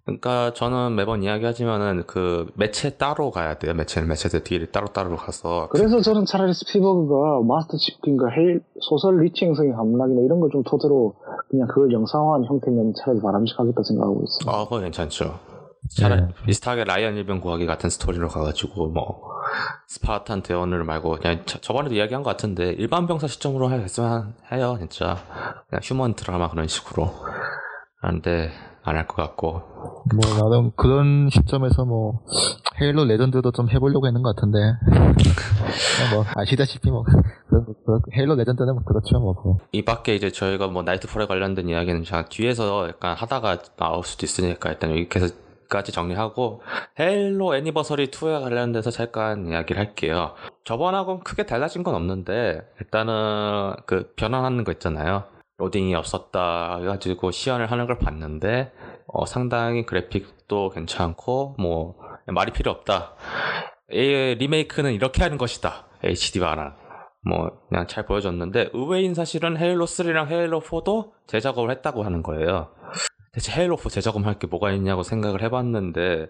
[0.04, 3.74] 그러니까 저는 매번 이야기하지만은 그 매체 따로 가야 돼요.
[3.74, 5.68] 매체는 매체들 뒤를 따로 따로 가서.
[5.70, 7.76] 그래서 저는 차라리 스필버그가 마스터
[8.36, 11.14] 헤일 소설 리치 형성의 함락이나 이런 걸 좀 토대로
[11.48, 14.52] 그냥 그걸 영상화한 형태면 차라리 바람직하겠다 생각하고 있어요.
[14.56, 15.38] 아, 그거 괜찮죠.
[15.96, 19.22] 차라리 비슷하게 라이언 일병 구하기 같은 스토리로 가가지고 뭐
[19.86, 25.18] 스파르탄 대원을 말고 그냥 저, 번에도 이야기한 것 같은데 일반 병사 시점으로 했으면 해요 진짜.
[25.68, 27.10] 그냥 human 드라마 그런 식으로.
[28.00, 28.50] 그런데
[28.82, 29.62] 안 할 것 같고
[30.14, 32.20] 뭐 나름 그런 시점에서 뭐
[32.80, 34.58] 헤일로 레전드도 좀 해보려고 했는 것 같은데
[36.14, 37.04] 뭐 아시다시피 뭐
[37.48, 39.58] 그런 그런- 헤일로 레전드는 뭐 그렇죠 뭐.
[39.72, 44.70] 이 밖에 이제 저희가 뭐 나이트폴에 관련된 이야기는 제가 뒤에서 약간 하다가 나올 수도 있으니까
[44.70, 46.62] 일단 여기까지 정리하고
[46.98, 50.32] 헤일로 Anniversary 2에 관련돼서 잠깐 이야기를 할게요.
[50.64, 55.24] 저번하고는 크게 달라진 건 없는데 일단은 그 변환하는 거 있잖아요.
[55.60, 58.72] 로딩이 없었다 해가지고 시연을 하는 걸 봤는데
[59.06, 61.96] 어, 상당히 그래픽도 괜찮고 뭐
[62.26, 63.14] 말이 필요 없다.
[63.90, 65.86] 이 리메이크는 이렇게 하는 것이다.
[66.02, 66.76] HD와랑
[67.28, 72.70] 뭐 그냥 잘 보여줬는데 의외인 사실은 헤일로 3랑 헤일로 4도 재작업을 했다고 하는 거예요.
[73.32, 76.28] 대체 헤일로 4 재작업할 게 뭐가 있냐고 생각을 해봤는데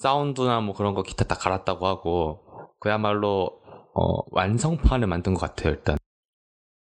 [0.00, 2.40] 사운드나 뭐 그런 거 기타 다 갈았다고 하고
[2.80, 3.50] 그야말로
[3.94, 5.96] 어, 완성판을 만든 것 같아요 일단.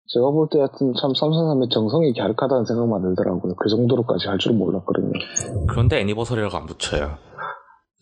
[0.07, 3.55] 제가 볼 때 하여튼 참 삼삼삼의 정성이 갸륵하다는 생각만 들더라고요.
[3.57, 5.13] 그 정도로까지 할 줄은 몰랐거든요.
[5.69, 7.17] 그런데 애니버서리라고 안 붙여요.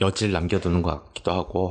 [0.00, 1.70] 여질 남겨두는 것 같기도 하고.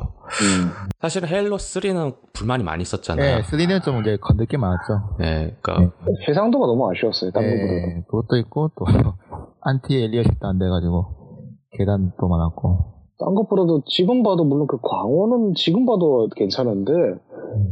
[1.01, 3.37] 사실 헤일로 3는 불만이 많이 있었잖아요.
[3.37, 5.17] 네, 3는 좀 이제 건들 게 많았죠.
[5.19, 5.93] 네, 그러니까
[6.29, 7.31] 해상도가 너무 아쉬웠어요.
[7.31, 7.65] 딴 거보다도.
[7.87, 8.85] 네, 그것도 있고 또
[9.61, 11.07] 안티 엘리엇도 안 돼가지고
[11.77, 12.77] 계단도 많았고.
[13.19, 16.91] 딴 것보다도 지금 봐도 물론 그 광호는 지금 봐도 괜찮은데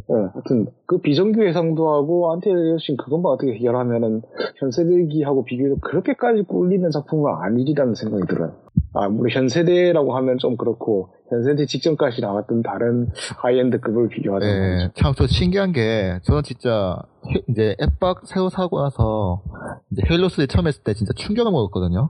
[0.09, 4.21] 예, 하여튼 그 비정규 해상도 하고 anti-aliasing 그것만 어떻게 해결하면은
[4.57, 8.53] 현 세대기하고 비교해서 그렇게까지 꿀리는 작품은 아니리라는 생각이 들어요.
[8.93, 13.07] 아, 물론 현 세대라고 하면 좀 그렇고 현 세대 직전까지 나왔던 다른
[13.37, 16.97] high-end급을 비교하자면 네, 참저 신기한 게 저는 진짜
[17.29, 19.43] 해- 이제 엑박 새로 사고 나서
[19.91, 22.09] 이제 헤일로 3 처음 했을 때 진짜 충격을 먹었거든요.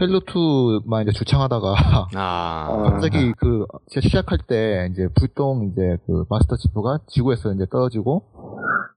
[0.00, 1.74] 헤일로2만 이제 주창하다가
[2.14, 8.24] 아, 갑자기 그 시작할 때 이제 불똥 이제 그 마스터 치프가 지구에서 이제 떨어지고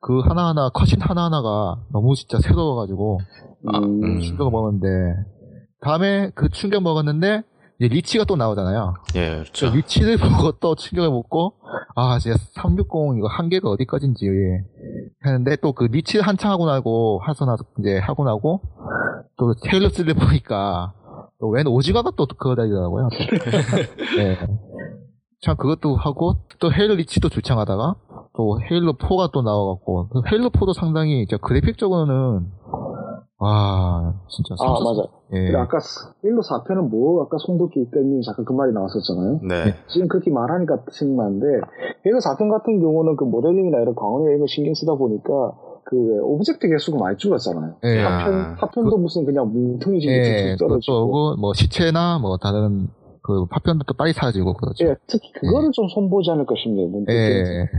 [0.02, 3.20] 그 하나하나 cutscene 하나하나가 너무 진짜 새로워가지고
[3.74, 5.26] 음, 충격을 먹었는데
[5.82, 7.44] 다음에 그 충격 먹었는데
[7.80, 8.96] 리치가 또 나오잖아요.
[9.16, 9.72] 예, 그렇죠.
[9.72, 11.54] 그 리치를 보고 또 충격을 먹고
[11.96, 14.26] 아 진짜 360 이거 한계가 어디까지인지
[15.26, 18.62] 했는데 또 그 리치 한창 하고 나고 하서 나서 이제 하고 나고
[19.38, 20.94] 또 테일러 스를 보니까
[21.40, 23.10] 또 웬 오지가가 또 그거 다니더라고요.
[23.10, 24.18] 또.
[24.18, 24.38] 네.
[25.42, 27.96] 참 그것도 하고 또 헤일로 리치도 주창하다가
[28.36, 32.48] 또 헤일로 4가 또 나와갖고 그 헤일로 4도 상당히 이제 그래픽적으로는
[33.40, 35.04] 와 진짜 아, 맞아.
[35.34, 35.46] 예.
[35.46, 35.78] 근데 아까
[36.24, 39.42] 1로 4편은 뭐 아까 송도끼 때문에 잠깐 그 말이 나왔었잖아요.
[39.48, 39.76] 네.
[39.88, 41.46] 지금 그렇게 말하니까 생각나는데
[42.06, 46.68] 1로 4편 같은 경우는 그 모델링이나 이런 광원이나 이런 거 신경 쓰다 보니까 그 object
[46.68, 47.76] 개수가 많이 줄었잖아요.
[47.84, 48.04] 예.
[48.04, 48.56] 아.
[48.56, 51.36] 4편, 4편도 무슨 그냥 뭉텅이지게 예, 떨어지고.
[51.38, 52.88] 뭐 시체나 뭐 다른
[53.22, 54.86] 그 파편도 또 빨리 사라지고 그렇죠.
[54.86, 56.88] 예, 특히 그거를 좀 손보지 않을까 싶네요.
[56.88, 57.12] 문득.
[57.14, 57.70] 예.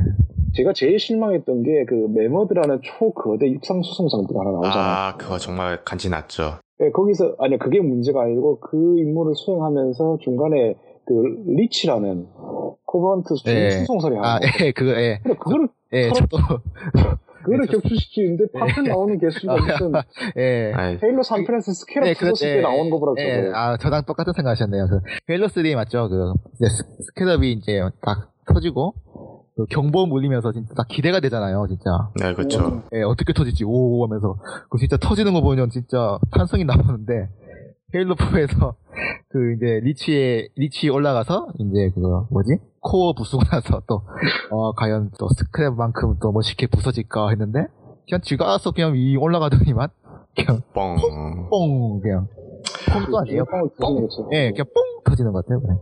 [0.54, 4.78] 제가 제일 실망했던 게 그 매머드라는 초거대 육상 수송 장비가 하나 나오잖아요.
[4.78, 6.58] 아, 그거 정말 간지 났죠.
[6.80, 10.76] 예, 거기서 아니 그게 문제가 아니고 그 임무를 수행하면서 중간에
[11.06, 11.12] 그
[11.46, 12.26] 리치라는
[12.86, 13.70] 코버넌트 수- 예.
[13.70, 15.18] 수송선이 하나 아, 예, 그거, 예.
[15.22, 16.36] 근데 그거를 예, 저도,
[17.42, 19.92] 그거를 예, 저- 격추시키는데 파편 나오는 개수가 무슨
[20.36, 20.72] 예.
[21.02, 23.52] Halo 3편에서 Scarab 네, 그- 부서질 때 예, 나오는 거보다 예, 적어요.
[23.56, 24.86] 아, 저랑 똑같은 생각 하셨네요.
[24.88, 25.00] 그,
[25.32, 26.08] Halo 3 맞죠?
[26.08, 26.32] 그,
[27.06, 28.94] Scarab이 이제 딱 터지고,
[29.58, 31.90] 그 경보 울리면서 진짜 딱 기대가 되잖아요, 진짜.
[32.20, 32.84] 네, 그렇죠.
[32.94, 34.36] 예, 어떻게 터질지, 오, 하면서.
[34.70, 37.28] 그 진짜 터지는 거 보면 진짜 탄성이 나오는데,
[37.92, 38.74] Halo 4에서
[39.30, 42.58] 그 이제 Lich에, Lich 올라가서, 이제 그거, 뭐지?
[42.78, 44.02] 코어 부수고 나서 또,
[44.52, 47.66] 어, 과연 또 Scarab만큼 또 멋있게 부서질까 했는데,
[48.08, 49.88] 그냥 지가 알아서 그냥 위 올라가더니만,
[50.36, 50.96] 그냥 뻥.
[51.50, 52.28] 뽕, 그냥.
[52.92, 53.44] 뽕도 아니에요.
[53.44, 53.68] 뻥.
[54.06, 55.80] 부수는 예, 그냥 뽕 터지는 것 같아요, 그냥.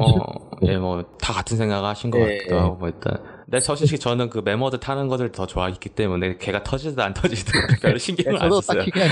[0.00, 3.18] 뭐, 예, 뭐, 다 같은 생각 하신 것 예, 같기도 하고, 뭐, 일단.
[3.44, 7.94] 근데 솔직히 저는 그 메모드 타는 것을 더 좋아했기 때문에 걔가 터지든 안 터지든 별로
[7.94, 8.78] 예, 신경을 안 저도 썼어요.
[8.78, 9.08] 딱히 그냥,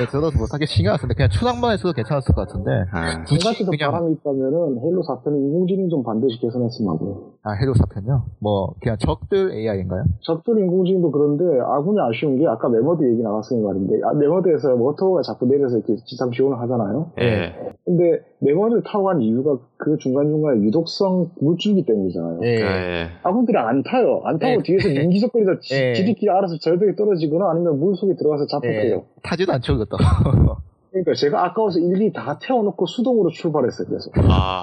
[0.00, 3.24] 예, 저도 뭐 딱히 신경 안 썼는데, 그냥 추락만 했어도 괜찮았을 것 같은데, 아, 한
[3.24, 7.32] 굳이 가지 더 그냥, 바람이 있다면은 Halo 4편은 인공지능 좀 반드시 개선했으면 하고요.
[7.42, 8.26] 아, Halo 사편요?
[8.38, 10.04] 뭐, 그냥 적들 AI인가요?
[10.22, 15.46] 적들 인공지능도 그런데 아군이 아쉬운 게 아까 메머드 얘기 나왔으니 말인데 아, Mammoth에서 Warthog가 자꾸
[15.46, 17.10] 내려서 이렇게 지상 지원을 하잖아요.
[17.18, 17.74] 예.
[17.84, 22.40] 근데 Mammoth를 타고 간 이유가 그 중간중간에 유독성 물줄기 때문이잖아요.
[22.44, 22.48] 예.
[22.60, 23.08] 예.
[23.22, 24.20] 아군들이 안 타요.
[24.24, 24.58] 안 타고 예.
[24.62, 25.94] 뒤에서 민기적거리다 지- 예.
[25.94, 28.72] 지들끼리 알아서 절벽에 떨어지거나 아니면 물 속에 들어가서 잡혀요.
[28.96, 29.04] 예.
[29.22, 29.96] 타지도 않죠, 그것도.
[30.90, 33.86] 그러니까 제가 아까워서 일일이 다 태워놓고 수동으로 출발했어요.
[33.88, 34.10] 그래서.
[34.28, 34.62] 아.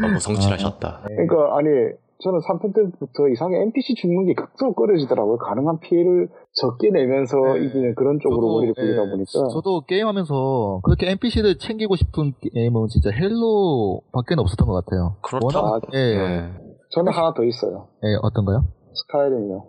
[0.00, 1.02] 너무 성실하셨다.
[1.06, 1.68] 그러니까 아니
[2.18, 5.38] 저는 3편 때부터 이상하게 NPC 죽는 게 극도로 꺼려지더라고요.
[5.38, 7.66] 가능한 피해를 적게 내면서 네.
[7.66, 13.10] 이기는 그런 쪽으로 머리를 굴리다 예, 보니까 저도 게임하면서 그렇게 NPC를 챙기고 싶은 게임은 진짜
[13.10, 15.16] Halo 밖에 없었던 것 같아요.
[15.20, 15.62] 그렇다.
[15.62, 16.16] 워낙, 예, 예.
[16.16, 16.50] 예.
[16.90, 17.88] 저는 하나 더 있어요.
[18.04, 18.64] 예, 어떤 거요?
[18.94, 19.64] Skyrim이요.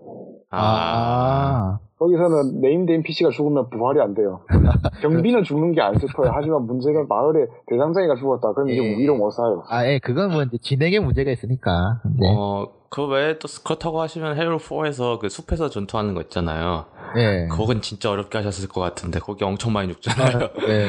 [0.49, 1.79] 아.
[1.99, 4.41] 거기서는 named NPC가 죽으면 부활이 안 돼요.
[5.01, 6.31] 경비는 죽는 게 안 슬퍼요.
[6.33, 8.53] 하지만 문제가 마을에 대장장이가 죽었다.
[8.53, 8.97] 그럼 이제 예.
[8.97, 9.63] 위로 못 사요.
[9.67, 12.01] 아, 예, 그건 뭐 이제 진행에 문제가 있으니까.
[12.19, 12.27] 네.
[12.37, 16.85] 어, 그 외에 또 그렇다고 하시면 Halo 4에서 그 숲에서 전투하는 거 있잖아요.
[17.17, 17.47] 예.
[17.49, 20.39] 그건 진짜 어렵게 하셨을 것 같은데 거기 엄청 많이 죽잖아요.
[20.69, 20.87] 예.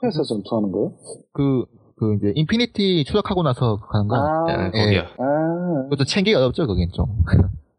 [0.00, 0.92] 숲에서 전투하는 거요?
[1.32, 1.64] 그,
[1.98, 4.16] 그 이제 Infinity 추락하고 나서 가는 거.
[4.16, 4.84] 아, 예, 예.
[4.84, 5.00] 거기요.
[5.18, 5.82] 아.
[5.84, 7.06] 그것도 챙기기 어렵죠, 그긴 좀.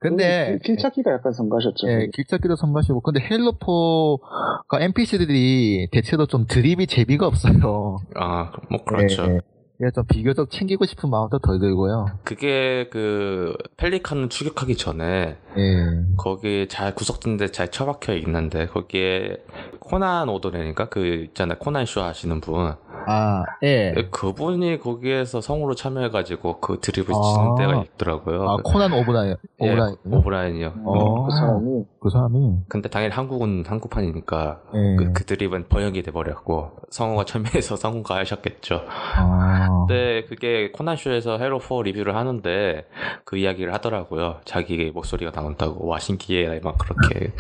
[0.02, 1.88] 근데, 길, 길 찾기가 약간 성가셨죠.
[1.88, 7.98] 예, 길찾기도 성가시고, 근데 Halo Four가 NPC들이 대체로 좀 드립이 재미가 없어요.
[8.16, 9.26] 아, 뭐 그렇죠.
[9.26, 9.40] 예, 예.
[9.78, 12.06] 그래서 좀 비교적 챙기고 싶은 마음도 덜 들고요.
[12.24, 16.16] 그게 그 Pelican을 추격하기 전에 예.
[16.18, 19.38] 거기 잘 구석진데 잘 처박혀 있는데 거기에
[19.80, 22.76] 코난 오더레니까 그 있잖아요 코난 쇼 하시는 분
[23.08, 23.94] 아, 예.
[24.12, 27.22] 그분이 거기에서 성우로 참여해가지고 그 드립을 아.
[27.22, 28.50] 치는 때가 있더라고요.
[28.50, 29.96] 아, 코난 오브라인, 예, 오브라인.
[30.06, 30.74] 오브라인이요.
[30.86, 32.56] 어, 그 사람이 그 사람이.
[32.68, 34.96] 근데 당연히 한국은 한국판이니까 예.
[34.98, 38.86] 그, 그 드립은 번역이 돼버렸고 성우가 참여해서 성우가 하셨겠죠.
[38.88, 39.86] 아.
[39.88, 42.86] 근데 그게 코난쇼에서 헤로4 리뷰를 하는데
[43.26, 44.42] 그 이야기를 하더라고요.
[44.46, 47.34] 자기 목소리가 나온다고 와 신기해 막 그렇게.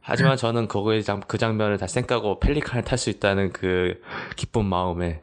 [0.00, 0.68] 하지만 저는
[1.04, 4.00] 장, 그 장면을 다 쌩까고 펠리칸을 탈 수 있다는 그
[4.36, 5.20] 기쁜 마음에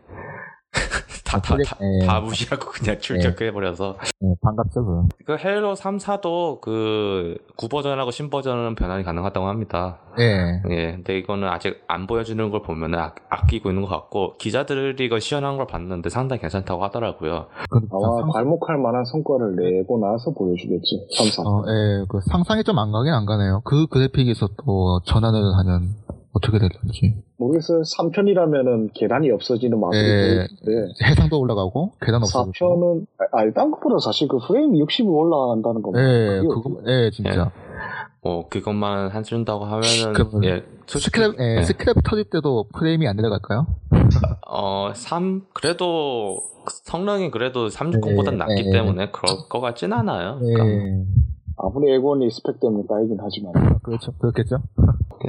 [1.25, 2.05] 다, 다, 다, 예.
[2.07, 5.01] 다 무시하고 그냥 출격해버려서 예, 반갑죠, 그.
[5.25, 9.99] 그 헤로 3, 4도 그 9버전하고 신버전은 변환이 가능하다고 합니다.
[10.19, 10.61] 예.
[10.71, 15.19] 예, 근데 이거는 아직 안 보여주는 걸 보면은 아, 아끼고 있는 것 같고 기자들이 이거
[15.19, 17.45] 시연한 걸 봤는데 상당히 괜찮다고 하더라고요.
[17.69, 21.07] 그, 아마 상- 괄목할 만한 성과를 내고 나서 보여주겠지.
[21.15, 21.41] 3, 4.
[21.49, 23.61] 어, 예, 그 상상이 좀 안 가긴 안 가네요.
[23.65, 25.89] 그 그래픽에서 또 전환을 하는
[26.33, 27.15] 어떻게 될지.
[27.37, 27.81] 모르겠어요.
[27.81, 30.47] 3편이라면은 계단이 없어지는 마술이 예.
[30.63, 32.51] 보이는데 해상도 올라가고 계단 없어지고.
[32.51, 35.91] 4편은 아, 딴 것보다 사실 그 프레임이 60이 올라간다는 거.
[35.97, 37.51] 예, 그거, 예, 진짜.
[38.21, 41.61] 뭐 그것만 해준다고 하면은 그, 예 솔직히 스크랩, 예, 예.
[41.61, 43.67] 스크랩 터질 때도 프레임이 안 내려갈까요?
[44.47, 46.41] 어, 3, 그래도,
[46.83, 48.71] 성능이 그래도 360보단 네, 낫기 네.
[48.71, 50.39] 때문에 그럴 것 같진 않아요.
[50.39, 51.05] 그러니까 예.
[51.61, 53.53] 아무리 엑원이 스펙 때문에 까이긴 하지만.
[53.83, 54.11] 그렇죠.
[54.17, 54.57] 그렇겠죠.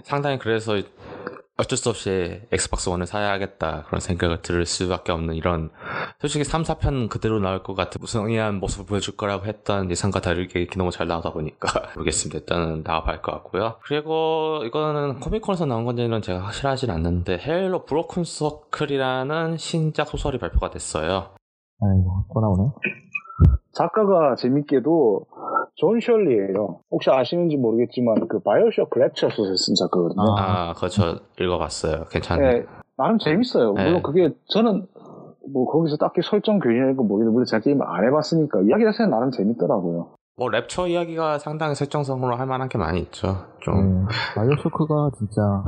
[0.05, 0.77] 상당히 그래서
[1.61, 5.69] 어쩔 수 없이 Xbox One을 사야겠다 그런 생각을 들을 수밖에 없는 이런
[6.19, 10.79] 솔직히 3, 4편 그대로 나올 것 같은 무성의한 모습을 보여줄 거라고 했던 예상과 다르게 이렇게
[10.79, 12.39] 너무 잘 나오다 보니까 모르겠습니다.
[12.39, 13.75] 일단은 나와봐야 것 같고요.
[13.83, 21.35] 그리고 이거는 Comic-Con에서 나온 건지는 제가 확실하진 않는데 Halo Broken Circle이라는 신작 소설이 발표가 됐어요.
[21.83, 22.71] 아이고, 또 나오네.
[23.73, 25.27] 작가가 재밌게도
[25.75, 26.81] 존 셜리예요.
[26.91, 30.35] 혹시 아시는지 모르겠지만 그 BioShock Rapture 소설 쓴 작가거든요.
[30.39, 32.05] 아, 그거 저 읽어봤어요.
[32.11, 32.51] 괜찮네.
[32.51, 32.67] 네,
[32.97, 33.73] 나름 재밌어요.
[33.75, 33.85] 네.
[33.85, 34.87] 물론 그게 저는
[35.53, 39.31] 뭐 거기서 딱히 설정 괴리나 거 모르겠는데 물론 제가 게임을 안 해봤으니까 이야기 자체는 나름
[39.31, 40.11] 재밌더라고요.
[40.37, 43.37] 뭐 Rapture 이야기가 상당히 설정상으로 할 만한 게 많이 있죠.
[43.61, 45.63] 좀 음, BioShock가 진짜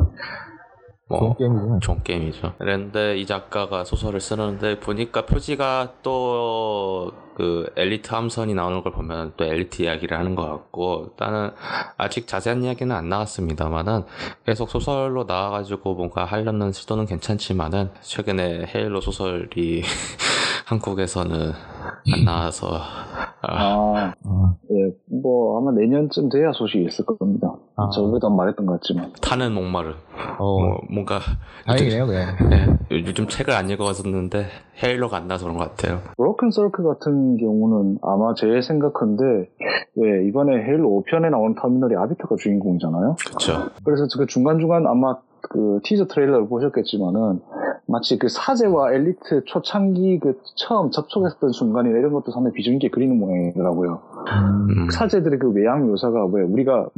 [1.18, 1.80] 뭐, 좋은 게임이죠.
[1.80, 2.54] 좋은 게임이죠.
[2.58, 9.44] 그런데 이 작가가 소설을 쓰는데 보니까 표지가 또 그 엘리트 함선이 나오는 걸 보면 또
[9.44, 11.50] 엘리트 이야기를 하는 것 같고 일단은
[11.96, 14.04] 아직 자세한 이야기는 안 나왔습니다만은
[14.44, 19.82] 계속 소설로 나와가지고 뭔가 하려는 시도는 괜찮지만은 최근에 헤일로 소설이
[20.72, 21.52] 한국에서는
[22.14, 22.68] 안 나와서
[23.42, 27.54] 아, 아, 아, 예, 뭐 아마 내년쯤 돼야 소식이 있을 겁니다.
[27.76, 27.90] 아.
[27.92, 29.12] 저번에도 말했던 것 같지만.
[29.20, 29.94] 타는 목마를
[30.38, 31.18] 어, 뭐, 뭔가
[31.66, 32.18] 다행이네요, 그게.
[32.48, 34.46] 네, 요즘 책을 안 읽어봤었는데
[34.82, 36.00] 헤일로가 안 나서 그런 것 같아요.
[36.16, 39.24] 브로큰 서클 같은 경우는 아마 제 생각한데
[39.96, 43.16] 왜 이번에 헤일로 5편에 나온 터미널이 아비터가 주인공이잖아요.
[43.26, 43.70] 그렇죠.
[43.84, 47.40] 그래서 그 중간 중간 아마 그 티저 트레일러를 보셨겠지만은
[47.93, 53.18] 마치 그 사제와 엘리트 초창기 그 처음 접촉했던 순간이나 이런 것도 상당히 비중 있게 그리는
[53.18, 54.01] 모양이더라고요.
[54.70, 56.88] 음, 사제들의 그 외양 묘사가 왜 우리가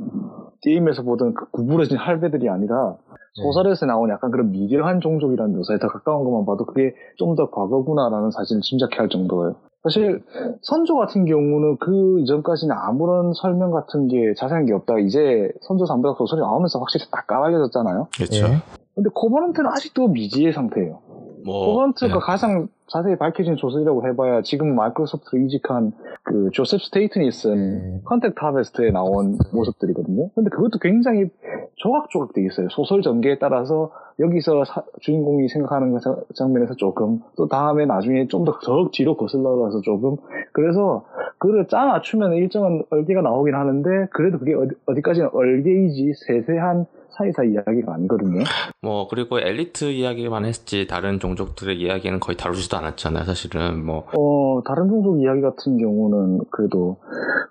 [0.63, 2.97] 게임에서 보던 그 구부러진 할배들이 아니라
[3.35, 8.31] 소설에서 나온 약간 그런 미개한 종족이라는 묘사에 더 가까운 것만 봐도 그게 좀 더 과거구나라는
[8.31, 9.57] 사실을 짐작해 할 정도예요.
[9.83, 10.23] 사실
[10.63, 16.17] 선조 같은 경우는 그 이전까지는 아무런 설명 같은 게 자세한 게 없다가 이제 선조 삼백학
[16.17, 18.07] 소설이 나오면서 확실히 딱 까발려졌잖아요.
[18.15, 18.47] 그렇죠.
[18.47, 18.84] 예.
[18.95, 21.01] 근데 코버넌트는 아직도 미지의 상태예요.
[21.45, 22.19] 뭐 코버넌트가 예.
[22.21, 25.93] 가장 자세히 밝혀진 소설이라고 해봐야 지금 마이크로소프트로 이직한
[26.23, 28.01] 그 조셉 스테이튼이 쓴 네.
[28.05, 30.31] Contact Harvest에 나온 모습들이거든요.
[30.35, 31.29] 근데 그것도 굉장히
[31.77, 32.69] 조각조각 돼 있어요.
[32.71, 33.91] 소설 전개에 따라서
[34.21, 39.17] 여기서 사- 주인공이 생각하는 그 장- 장면에서 조금 또 다음에 나중에 좀 더 더 뒤로
[39.17, 40.17] 거슬러 가서 조금
[40.53, 41.05] 그래서
[41.39, 46.87] 그를 짜 맞추면 일정한 얼개가 나오긴 하는데 그래도 그게 어디, 어디까지는 얼개이지 세세한
[47.17, 48.45] 사이사이 이야기가 아니거든요.
[48.83, 53.25] 뭐 그리고 엘리트 이야기만 했지 다른 종족들의 이야기는 거의 다루지도 않았잖아요.
[53.25, 56.99] 사실은 뭐 어, 다른 종족 이야기 같은 경우는 그래도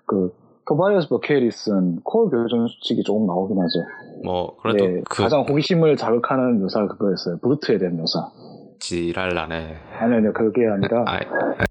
[0.06, 0.32] 그
[0.66, 1.08] 토바이어스
[1.52, 3.80] 쓴 콜 교전 수칙이 조금 나오긴 하죠.
[4.24, 7.38] 뭐 그래도 네, 그 가장 호기심을 자극하는 묘사가 그거였어요.
[7.38, 8.30] Brute에 대한 묘사.
[8.78, 9.76] 지랄라네.
[9.98, 11.18] 아니, 아니요, 그게 아니라, 아,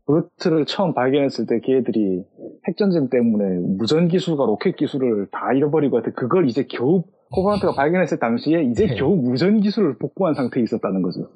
[0.06, 2.24] Brute를 처음 발견했을 때 걔들이
[2.68, 8.64] 핵전쟁 때문에 무전 기술과 로켓 기술을 다 잃어버리고 하여튼 그걸 이제 겨우 Covenant가 발견했을 당시에
[8.64, 8.96] 이제 네.
[8.96, 11.30] 겨우 무전 기술을 복구한 상태에 있었다는 거죠.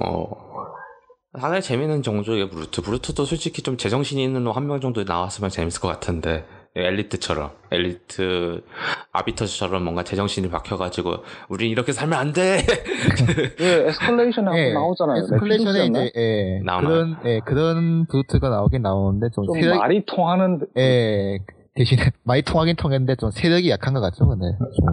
[0.00, 0.36] 뭐
[1.38, 2.82] 상당히 재밌는 종족의 브루트.
[2.82, 8.62] 브루트도 솔직히 좀 제정신이 있는 놈 한 명 정도 나왔으면 재밌을 것 같은데 엘리트처럼 엘리트
[9.12, 11.16] 아비터처럼 뭔가 제정신이 박혀가지고
[11.48, 12.58] 우린 이렇게 살면 안 돼.
[13.60, 15.22] 예, 에스컬레이션에 한번 예, 나오잖아요.
[15.22, 16.02] 에스컬레이션에 넷플릭스였나?
[16.04, 16.88] 이제 예, 나오나요?
[16.88, 21.38] 그런 예, 그런 부트가 나오긴 나오는데 좀, 좀 세력 말이 통하는 예
[21.74, 24.86] 대신에 많이 통하긴 통했는데 좀 세력이 약한 것 같죠, 근데 좀.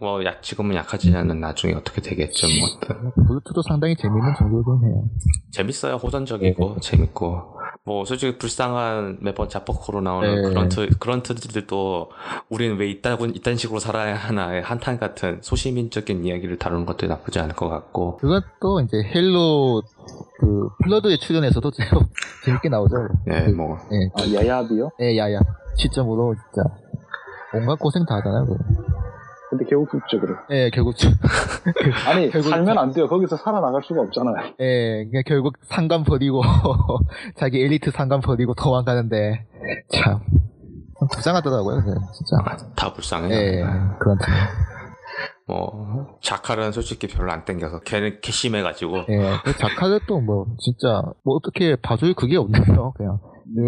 [0.00, 2.46] 뭐 야, 지금은 약하지만은 나중에 어떻게 되겠죠.
[2.60, 5.04] 뭐 Brute도 상당히 재밌는 종족이긴 해요.
[5.50, 5.96] 재밌어요.
[5.96, 7.54] 호전적이고 재밌고
[7.84, 10.48] 뭐 솔직히 불쌍한 매번 자뻑으로 나오는 네.
[10.48, 12.10] Grunt Grunt들도
[12.48, 17.54] 우리는 왜 이따군 이딴 식으로 살아야 하나의 한탄 같은 소시민적인 이야기를 다루는 것도 나쁘지 않을
[17.54, 19.82] 것 같고 그것도 이제 Halo
[20.40, 22.04] 그 Flood에 출연해서도 좀
[22.44, 22.94] 재밌게 나오죠.
[23.32, 24.90] 예, 뭐 예, 아, Yayap이요?
[25.00, 25.40] 예, 야야
[25.76, 26.68] 시점으로 진짜
[27.54, 28.46] 온갖 고생 다 하잖아요.
[28.46, 29.03] 그거.
[29.56, 30.34] 근데 결국 죽죠, 그래.
[30.50, 30.94] 예, 결국
[32.08, 33.06] 아니, 결국 살면 안 돼요.
[33.06, 34.54] 거기서 살아나갈 수가 없잖아요.
[34.60, 36.42] 예, 그냥 결국 상관 버리고
[37.36, 39.46] 자기 엘리트 상관 버리고 도망가는데
[39.92, 40.20] 참,
[40.98, 41.82] 참 불쌍하더라고요.
[42.14, 42.66] 진짜.
[42.74, 43.32] 다 불쌍해요.
[43.32, 43.62] 예,
[44.00, 44.34] 그런 팀.
[45.46, 51.76] 뭐 자칼은 솔직히 별로 안 땡겨서 걔는 개심해가지고 예, 그 자카도 또뭐 진짜 뭐 어떻게
[51.76, 52.92] 봐줄 그게 없네요.
[52.96, 53.18] 그냥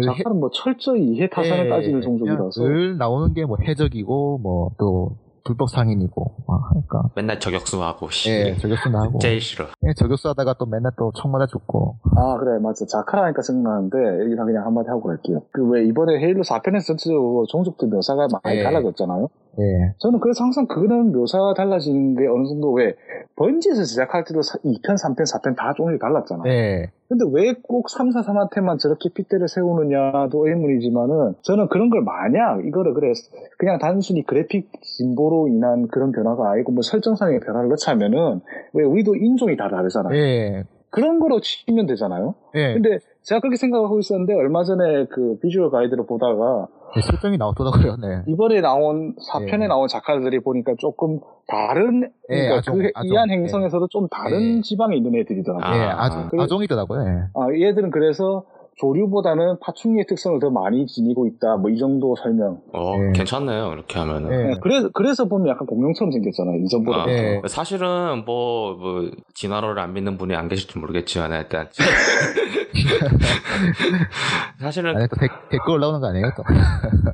[0.03, 2.63] 자칼은 뭐 철저히 이해 타산을 예, 따지는 종족이라서.
[2.63, 5.17] 늘 나오는 게 뭐 해적이고 뭐 또
[5.47, 8.29] 불법 상인이고 막 하니까 맨날 저격수하고 씨.
[8.31, 9.65] 예 저격수나 하고 제일 싫어.
[9.87, 14.65] 예 저격수 하다가 또 맨날 또총 맞아 죽고 아 그래 맞아 자카라니까 생각나는데 여기다 그냥
[14.65, 18.63] 한마디 하고 갈게요 그 왜 이번에 헤일로 4편에서 전체적으로 종족들 묘사가 많이 예.
[18.63, 19.27] 달라졌잖아요
[19.59, 22.95] 예 저는 그래서 항상 그거는 묘사가 달라지는 게 어느 정도 왜
[23.35, 26.43] 번지에서 제작할 때도 2편, 3편, 4편 다 종류 달랐잖아.
[26.47, 26.91] 예.
[27.07, 32.93] 근데 왜 꼭 3, 4, 3한테만 저렇게 핏대를 세우느냐도 의문이지만은 저는 그런 걸 만약 이거를
[32.93, 33.13] 그래
[33.57, 38.41] 그냥 단순히 그래픽 진보로 인한 그런 변화가 아니고 뭐 설정상의 변화를 넣자면은
[38.73, 40.15] 왜 우리도 인종이 다 다르잖아요.
[40.15, 40.63] 예.
[40.89, 42.35] 그런 거로 치면 되잖아요.
[42.55, 42.73] 예.
[42.73, 47.97] 근데 제가 그렇게 생각하고 있었는데 얼마 전에 그 비주얼 가이드를 보다가 예, 설정이 나왔더라고요.
[47.97, 48.23] 네.
[48.27, 49.67] 이번에 나온 4편에 예.
[49.67, 53.13] 나온 작가들이 보니까 조금 다른 예, 그러니까 아종, 그 아종.
[53.13, 54.61] 이한 행성에서도 좀 다른 예.
[54.61, 55.77] 지방에 있는 애들이더라고요.
[55.79, 57.01] 예, 아, 아종, 그래- 아종이더라고요.
[57.01, 57.23] 예.
[57.35, 58.45] 아, 얘들은 그래서
[58.79, 61.57] 조류보다는 파충류의 특성을 더 많이 지니고 있다.
[61.57, 62.59] 뭐 이 정도 설명.
[62.73, 63.11] 어, 예.
[63.13, 63.73] 괜찮네요.
[63.73, 64.31] 이렇게 하면은.
[64.31, 64.51] 예.
[64.51, 66.57] 예, 그래서 그래서 보면 약간 공룡처럼 생겼잖아요.
[66.65, 67.03] 이전보다.
[67.03, 67.41] 아, 예.
[67.47, 71.67] 사실은 뭐, 뭐 진화론을 안 믿는 분이 안 계실지 모르겠지만 일단
[74.59, 76.43] 사실은 아니, 또 댓, 댓글 올라오는 거 아니에요, 또?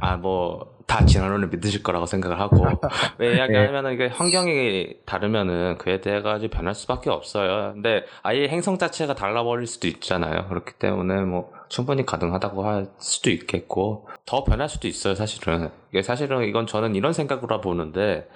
[0.01, 2.65] 아 뭐다 진화론을 믿으실 거라고 생각을 하고
[3.17, 7.73] 왜 이야기하면은 이게 환경이 다르면은 그에 대해 가지고 변할 수밖에 없어요.
[7.73, 10.47] 근데 아예 행성 자체가 달라버릴 수도 있잖아요.
[10.47, 15.15] 그렇기 때문에 뭐 충분히 가능하다고 할 수도 있겠고 더 변할 수도 있어요.
[15.15, 18.27] 사실은 이게 사실은 이건 저는 이런 생각으로 보는데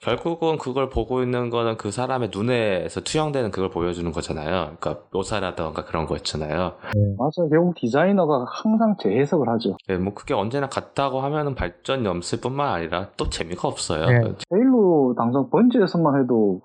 [0.00, 4.76] 결국은 그걸 보고 있는 거는 그 사람의 눈에서 투영되는 그걸 보여주는 거잖아요.
[4.78, 6.74] 그러니까 묘사라던가 그런 거 있잖아요.
[7.16, 7.48] 맞아요.
[7.48, 9.76] 결국 디자이너가 항상 재해석을 하죠.
[9.88, 14.06] 예, 뭐 그게 언제나 같다고 하면은 발전이 없을 뿐만 아니라 또 재미가 없어요.
[14.06, 14.18] 네.
[14.52, 16.60] 헤일로 당장 번지에서만 해도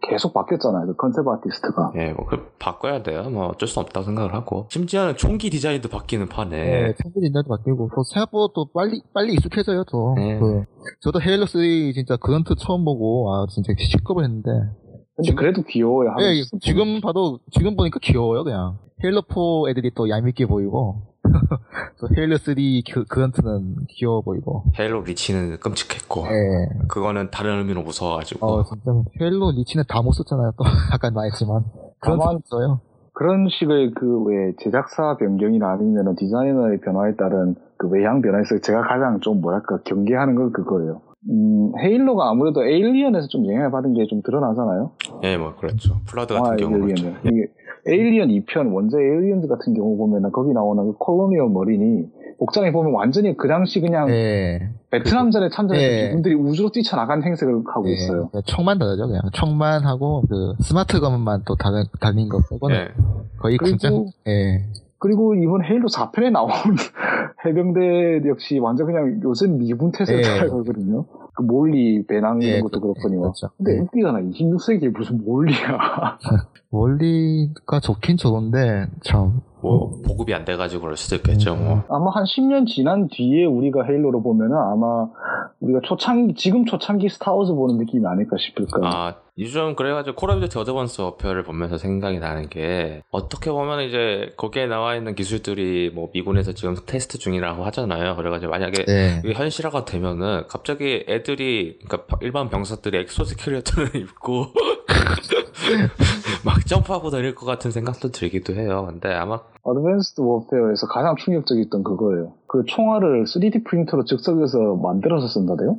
[0.00, 0.86] 계속 바뀌었잖아요.
[0.86, 1.92] 그 컨셉 아티스트가.
[1.96, 3.28] 예, 뭐 그 바꿔야 돼요.
[3.30, 7.90] 뭐 어쩔 수 없다고 생각을 하고 심지어는 총기 디자인도 바뀌는 판에 예, 청소 인자도 바뀌고,
[7.94, 10.14] 또 생각보다 또 빨리, 빨리 익숙해져요, 또.
[10.16, 10.38] 네.
[10.38, 10.64] 그,
[11.00, 11.60] 저도 헤일로 3
[11.94, 14.50] 진짜 그런트 처음 보고, 아, 진짜 시끄러 했는데.
[15.16, 16.14] 근데 그래도 귀여워요.
[16.20, 16.58] 예, 하면서.
[16.60, 18.78] 지금 봐도, 지금 보니까 귀여워요, 그냥.
[19.02, 21.07] 헤일로 4 애들이 또 얄밉게 보이고,
[22.00, 22.54] 또 헤일로 3
[22.92, 24.64] 그, 그런트는 귀여워 보이고.
[24.78, 26.86] 헤일로 리치는 끔찍했고 예.
[26.88, 30.64] 그거는 다른 의미로 무서워가지고 어, 진짜, 헤일로 리치는 다 못 썼잖아요, 또.
[30.92, 31.64] 아까 말했지만.
[32.00, 32.80] 그런트 다만- 없어요.
[33.14, 39.18] 그런 식의 그 왜 제작사 변경이나 아니면 디자이너의 변화에 따른 그 외향 변화에서 제가 가장
[39.20, 41.00] 좀 뭐랄까 경계하는 건 그거예요.
[41.28, 44.92] 음, 헤일로가 아무래도 에일리언에서 좀 영향을 받은 게 좀 드러나잖아요.
[45.24, 45.96] 예, 뭐 그렇죠.
[46.36, 47.06] 영화 같은 경우 그렇죠.
[47.06, 47.20] 에일리언은.
[47.24, 47.52] 이게
[47.88, 52.04] 에일리언 2편, 원제 에일리언즈 같은 경우 보면은 거기 나오는 그 Colonial Marine이
[52.38, 54.68] 복장에 보면 완전히 그 당시 그냥 예.
[54.90, 56.06] 베트남전에 참전했던 예.
[56.08, 58.28] 미군들이 우주로 뛰쳐나간 행색을 하고 예, 있어요.
[58.28, 59.22] 그냥 총만 다르죠, 그냥.
[59.32, 62.88] 총만 하고, 그, smart gun만 또 다른, 달린 거 빼고는 예.
[63.38, 63.90] 거의 그리고- 진짜,
[64.28, 64.64] 예.
[65.00, 66.50] 그리고 이번 헤일로 4편에 나온
[67.44, 70.24] 해병대 역시 완전 그냥 요즘 미군 태세를 예.
[70.24, 71.04] 따라가거든요.
[71.38, 73.20] 그 MOLLE 배낭 이런 예, 것도 그- 그렇거든요.
[73.22, 73.48] 그렇죠.
[73.58, 73.78] 근데 예.
[73.78, 74.20] 웃기잖아.
[74.22, 76.18] 26세기에 무슨 MOLLE야.
[76.72, 79.40] MOLLE가 좋긴 좋은데, 참.
[79.60, 81.54] 뭐 보급이 안 돼가지고 그럴 수도 있겠죠.
[81.54, 81.64] 음.
[81.64, 85.08] 뭐 아마 한 10년 지난 뒤에 우리가 헤일로를 보면은 아마
[85.60, 88.84] 우리가 초창기, 지금 초창기 스타워즈 보는 느낌이 아닐까 싶을까요?
[88.84, 94.32] 아, 요즘 그래가지고 콜 오브 듀티 Advanced Warfare를 보면서 생각이 나는 게 어떻게 보면 이제
[94.36, 98.16] 거기에 나와 있는 기술들이 뭐 미군에서 지금 테스트 중이라고 하잖아요.
[98.16, 99.22] 그래가지고 만약에 네.
[99.24, 104.46] 현실화가 되면은 갑자기 애들이 그러니까 일반 병사들이 exoskeleton을 입고
[106.44, 108.86] 막 점프하고 다닐 것 같은 생각도 들기도 해요.
[108.88, 112.32] 근데 아마 어드밴스드 워페어에서 가장 충격적이었던 그거예요.
[112.46, 115.76] 그 총알을 3D 프린터로 즉석에서 만들어서 쓴다대요?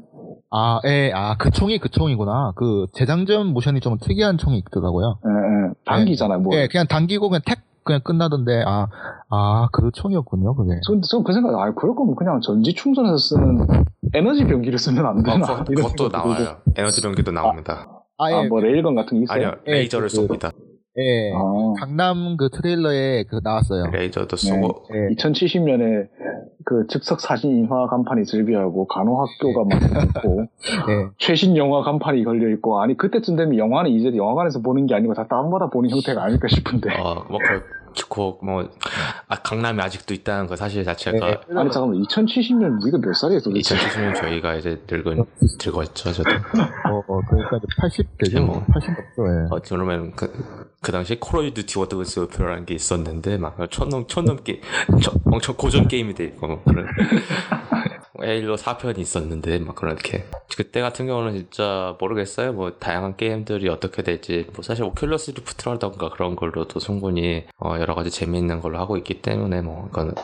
[0.52, 2.54] 아, 예, 아, 그 총이 그 총이구나.
[2.56, 5.20] 그, 재장전 모션이 좀 특이한 총이 있더라고요.
[5.26, 5.74] 예, 예.
[5.86, 6.40] 당기잖아요.
[6.40, 6.56] 뭐.
[6.56, 8.88] 예, 그냥 당기고 그냥 택, 그냥 끝나던데, 아,
[9.30, 10.80] 아, 그 총이었군요, 그게.
[10.88, 13.68] 전, 전그 생각, 아, 그럴 거면 그냥 전지 충전해서 쓰는
[14.16, 15.38] 에너지 변기를 쓰면 안 어, 되나?
[15.46, 16.18] 그것- 이런 그것도 들고.
[16.30, 16.58] 나와요.
[16.76, 17.88] 에너지 병기도 나옵니다.
[18.20, 19.36] 아, 예, 아, 뭐 레일건 같은 게 있어요?
[19.48, 20.52] 아니요, 예, 레이저를 그- 쏩니다.
[20.98, 21.32] 예.
[21.34, 23.86] 아, 강남 그 트레일러에 그 나왔어요.
[23.92, 25.16] 레이저도 쏘고 예.
[25.16, 26.08] 2070년에
[26.66, 30.42] 그 즉석 사진 인화 간판이 즐비하고 간호학교가 막 있고
[30.92, 31.08] 예.
[31.18, 35.26] 최신 영화 간판이 걸려 있고 아니 그때쯤 되면 영화는 이제 영화관에서 보는 게 아니고 다
[35.30, 37.40] 다운받아 보는 형태가 아닐까 싶은데 어, 뭐,
[38.00, 38.70] 그렇고, 뭐,
[39.28, 41.38] 아, 강남이 아직도 있다는 그 사실 자체가, 예.
[41.56, 45.26] 아니 잠깐만 2070년 우리가 몇 살이에요 도대체 2070년 저희가 이제 늙은,
[45.64, 46.30] 늙었죠, 저도.
[46.90, 48.38] 어, 어, 그러니까 이제 80 되죠.
[48.38, 48.66] 예, 뭐.
[48.72, 49.48] 80 넘죠, 예.
[49.56, 50.32] 어, 그러면 그,
[50.82, 54.62] 그 당시에 콜 오브 듀티 Advanced Warfare라는 게 있었는데, 막, 촌놈, 촌놈 게
[55.26, 56.88] 엄청 고전 게임이 돼 있고, 뭐, 그런.
[58.24, 60.26] 헤일로 4편이 있었는데, 막, 그렇게.
[60.58, 62.54] 그때 같은 경우는 진짜 모르겠어요.
[62.54, 68.10] 뭐, 다양한 게임들이 어떻게 될지, 뭐, 사실 오큘러스 리프트라던가 그런 걸로도 충분히, 어, 여러 가지
[68.10, 70.16] 재미있는 걸로 하고 있기 때문에, 뭐, 이거는,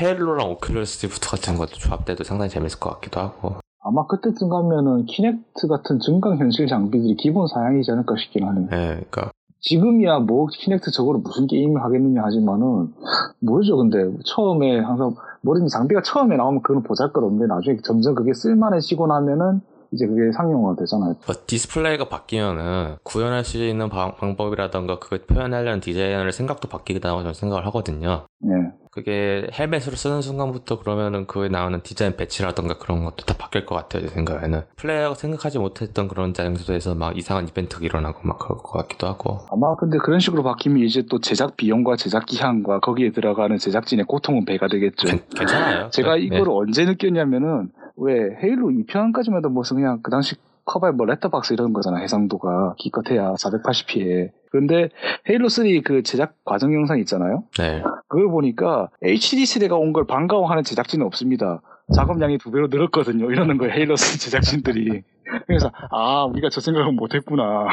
[0.00, 3.56] 헤일로랑 오큘러스 리프트 같은 것도 조합돼도 상당히 재밌을 것 같기도 하고.
[3.88, 8.66] 아마 그때쯤 가면은 키넥트 같은 증강 현실 장비들이 기본 사양이지 않을까 싶긴 하네요.
[8.72, 9.30] 예, 그러니까
[9.60, 12.92] 지금이야 뭐 키넥트 저거로 무슨 게임을 하겠느냐 하지만은
[13.40, 13.76] 모르죠.
[13.76, 19.60] 근데 처음에 항상 뭐든 장비가 처음에 나오면 그건 보잘것없는데 나중에 점점 그게 쓸만해지고 나면은
[19.92, 21.14] 이제 그게 상용화가 되잖아요.
[21.26, 27.66] 뭐 디스플레이가 바뀌면은 구현할 수 있는 방, 방법이라던가 그걸 표현하려는 디자이너의 생각도 바뀌겠다고 저는 생각을
[27.66, 28.26] 하거든요.
[28.40, 28.65] 네.
[28.96, 34.00] 그게 헬멧으로 쓰는 순간부터 그러면은 그에 나오는 디자인 배치라던가 그런 것도 다 바뀔 것 같아요,
[34.00, 34.62] 제 생각에는.
[34.76, 39.40] 플레이어가 생각하지 못했던 그런 장소에서 막 이상한 이벤트가 일어나고 막 그럴 것 같기도 하고.
[39.52, 44.46] 아마 근데 그런 식으로 바뀌면 이제 또 제작 비용과 제작 기한과 거기에 들어가는 제작진의 고통은
[44.46, 45.08] 배가 되겠죠.
[45.08, 45.90] 괜, 괜찮아요.
[45.90, 46.22] 제가 네.
[46.22, 50.36] 이걸 언제 느꼈냐면은 왜 헤일로 2편까지만 해도 무슨 그냥 그 당시
[50.66, 52.74] 커버에 뭐 letterbox 이런 거잖아 해상도가.
[52.78, 54.30] 기껏해야 480p에.
[54.50, 54.88] 그런데
[55.28, 57.44] 헤일로 3 그 제작 과정 영상 있잖아요?
[57.58, 57.82] 네.
[58.08, 61.62] 그걸 보니까 HD 세대가 온 걸 반가워하는 제작진은 없습니다.
[61.94, 63.30] 작업량이 두 배로 늘었거든요.
[63.30, 65.02] 이러는 거예요 헤일로 3 제작진들이.
[65.46, 67.66] 그래서 아 우리가 저 생각은 못했구나.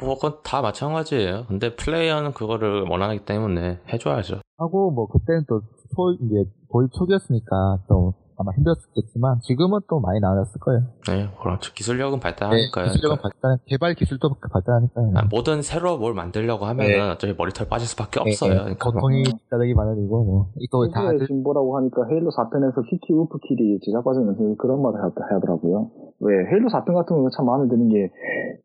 [0.00, 1.46] 뭐 그건 다 마찬가지예요.
[1.48, 4.40] 근데 플레이어는 그거를 원하기 때문에 해줘야죠.
[4.58, 5.60] 하고 뭐 그때는 또
[5.94, 10.80] 초, 이제 도입 초기였으니까 또 아마 힘들었겠지만 지금은 또 많이 나아졌을 거예요.
[11.08, 11.72] 네, 그렇죠.
[11.74, 12.86] 기술력은 발달하니까요.
[12.86, 15.12] 네, 기술력은 발달, 개발 기술도 발달하니까요.
[15.16, 17.10] 아, 뭐든 새로 뭘 만들려고 하면은 네.
[17.10, 18.50] 어차피 머리털 빠질 수밖에 네, 없어요.
[18.52, 18.58] 네.
[18.60, 18.92] 그러니까 뭐.
[18.94, 20.48] 고통이 따르기 마련이고 뭐.
[20.70, 25.90] 또다 진보라고 하니까 헤일로 4편에서 키키 우프킬이 제작 과정에서 그런 말을 하- 하더라고요.
[26.20, 28.10] 왜 헤일로 4편 같은 경우는 참 마음에 드는 게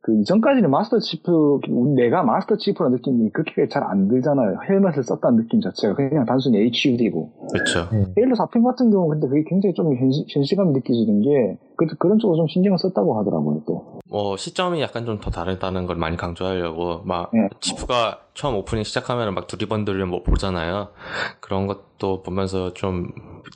[0.05, 1.61] 그 이전까지는 마스터 치프
[1.95, 4.59] 내가 마스터 치프라는 느낌이 그렇게 잘 안 들잖아요.
[4.69, 7.89] 헬멧을 썼다는 느낌 자체가 그냥 단순히 HUD고 그렇죠.
[7.91, 8.05] 네.
[8.17, 12.37] 헤일로 4편 같은 경우 근데 그게 굉장히 좀 현시, 현실감이 느껴지는 게 그, 그런 쪽으로
[12.37, 13.99] 좀 신경을 썼다고 하더라고요 또.
[14.07, 17.47] 뭐 시점이 약간 좀 더 다르다는 걸 많이 강조하려고 막 네.
[17.59, 20.89] 치프가 처음 오프닝 시작하면 막 두리번두리번 뭐 보잖아요.
[21.39, 23.07] 그런 것도 보면서 좀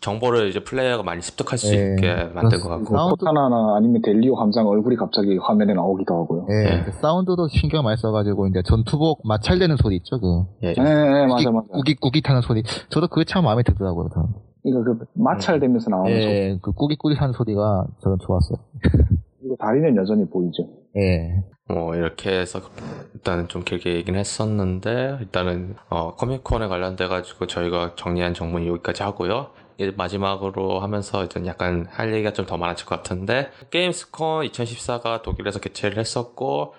[0.01, 1.91] 정보를 이제 플레이어가 많이 습득할 수 네.
[1.95, 2.95] 있게 만든 것 같고.
[2.95, 6.47] 사운드- 코타나나 아니면 델 리오 함장 얼굴이 갑자기 화면에 나오기도 하고요.
[6.49, 6.83] 예, 네.
[6.85, 10.45] 그 사운드도 신경 많이 써가지고 이제 전투복 마찰되는 소리 있죠, 그.
[10.63, 10.73] 예.
[10.73, 11.67] 네, 네, 맞아, 맞아.
[11.73, 12.63] 꾸깃 꾸깃하는 소리.
[12.89, 14.09] 저도 그게 참 마음에 들더라고요.
[14.13, 14.27] 저는.
[14.63, 16.31] 그러니까 그 마찰되면서 나오는 소리.
[16.33, 18.57] 예, 그 꾸깃꾸깃하는 소리가 저는 좋았어요.
[19.57, 20.63] 다리는 여전히 보이죠.
[20.97, 21.43] 예.
[21.67, 22.61] 뭐 이렇게 해서
[23.13, 29.51] 일단은 좀 길게 얘기는 했었는데 일단은 어, 코미콘에 관련돼 가지고 저희가 정리한 정보는 여기까지 하고요.
[29.77, 35.59] 이제 마지막으로 하면서 일단 약간 할 얘기가 좀 더 많아질 것 같은데 게임스콘 2014가 독일에서
[35.59, 36.73] 개최를 했었고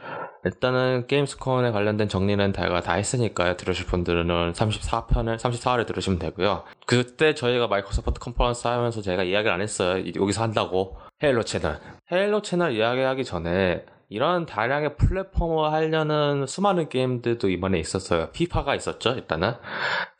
[0.44, 3.56] 일단은 게임스콘에 관련된 정리는 다가 다 했으니까요.
[3.56, 6.64] 들으실 분들은 34편을 34화를 들으시면 되고요.
[6.86, 9.98] 그때 저희가 마이크로소프트 컨퍼런스 하면서 제가 이야기를 안 했어요.
[9.98, 11.78] 이- 여기서 한다고 헤일로 채널.
[12.10, 18.30] 헤일로 채널 이야기하기 전에 이런 다량의 플랫폼을 하려는 수많은 게임들도 이번에 있었어요.
[18.32, 19.54] 피파가 있었죠, 일단은.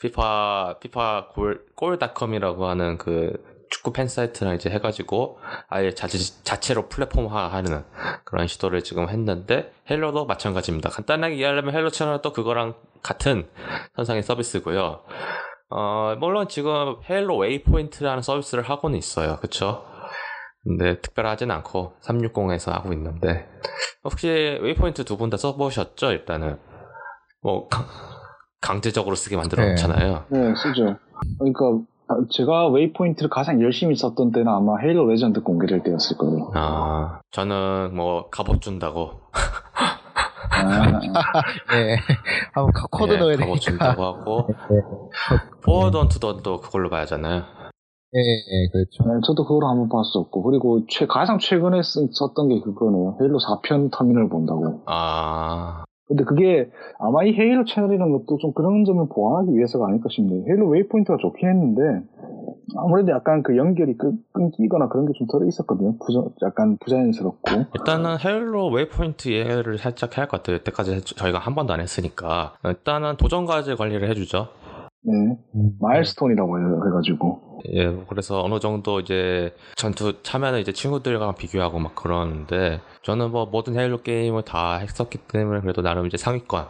[0.01, 5.39] 피파, 피파 골, 골닷컴이라고 하는 그 축구 팬 사이트랑 이제 해가지고
[5.69, 6.07] 아예 자,
[6.43, 7.85] 자체로 플랫폼화 하는
[8.25, 10.91] 그런 시도를 지금 했는데 헤일로도 마찬가지입니다.
[10.91, 13.49] 간단하게 이해하려면 헤일로 채널은 또 그거랑 같은
[13.97, 15.01] 선상의 서비스고요.
[15.71, 19.39] 어, 물론 지금 헤일로 Waypoint라는 서비스를 하고는 있어요.
[19.41, 19.85] 그쵸?
[20.65, 23.49] 근데 특별하진 않고 360에서 하고 있는데
[24.05, 26.11] 혹시 Waypoint 두 분 다 써보셨죠?
[26.13, 26.59] 일단은
[27.43, 27.87] 뭐 강-
[28.61, 29.71] 강제적으로 쓰게 만들어 네.
[29.71, 30.25] 놓잖아요.
[30.29, 30.97] 네, 쓰죠.
[31.39, 31.65] 그러니까
[32.31, 36.51] 제가 Waypoint를 가장 열심히 썼던 때는 아마 헤일로 레전드 공개될 때였을 거예요.
[36.55, 39.21] 아 저는 뭐 갑옷 준다고
[40.53, 41.01] 아,
[41.75, 41.97] 예.
[42.53, 43.61] 한번 카- 코드 예, 넣어야 갑옷 되니까.
[43.61, 44.77] 준다고 하고 예.
[45.63, 47.45] Forward Unto Dawn도 그걸로 봐야잖아요.
[48.13, 49.05] 예, 예, 그렇죠.
[49.05, 53.17] 네, 저도 그걸 한번 봤었고 그리고 최, 가장 최근에 쓴, 썼던 게 그거네요.
[53.21, 54.83] 헤일로 4편 터미널 본다고.
[54.87, 60.43] 아 근데 그게 아마 이 헤일로 채널이라는 것도 좀 그런 점을 보완하기 위해서가 아닐까 싶네요.
[60.49, 61.83] 헤일로 Waypoint가 좋긴 했는데
[62.77, 65.95] 아무래도 약간 그 연결이 끊, 끊기거나 그런 게 좀 덜 있었거든요.
[66.05, 67.51] 부자, 약간 부자연스럽고.
[67.79, 70.57] 일단은 헤일로 Waypoint 이해를 살짝 해야 할 것 같아요.
[70.57, 74.49] 여태까지 해- 저희가 한 번도 안 했으니까 일단은 도전 과제 관리를 해주죠.
[75.03, 75.13] 네.
[75.55, 75.71] 음.
[75.81, 77.63] 마일스톤이라고 해- 해가지고.
[77.73, 83.79] 예, 그래서 어느 정도 이제 전투 참여는 이제 친구들과 비교하고 막 그러는데 저는 뭐 모든
[83.79, 86.67] 헤일로 게임을 다 했었기 때문에 그래도 나름 이제 상위권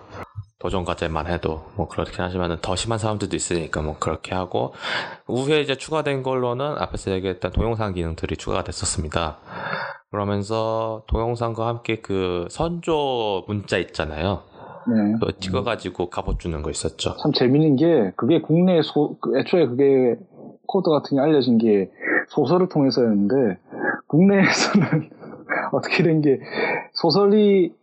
[0.58, 4.74] 도전 과제만 해도 뭐 그렇긴 하지만 더 심한 사람들도 있으니까 뭐 그렇게 하고
[5.26, 9.38] 후에 이제 추가된 걸로는 앞에서 얘기했던 동영상 기능들이 추가가 됐었습니다.
[10.10, 14.42] 그러면서 동영상과 함께 그 선조 문자 있잖아요.
[14.88, 15.12] 네.
[15.14, 17.16] 그거 찍어가지고 갑옷 주는 거 있었죠.
[17.22, 20.18] 참 재밌는 게 그게 국내 소그 애초에 그게
[20.66, 21.90] 코드 같은 게 알려진 게
[22.28, 23.58] 소설을 통해서였는데
[24.06, 25.10] 국내에서는
[25.72, 26.40] 어떻게 된 게
[26.94, 27.74] 소설이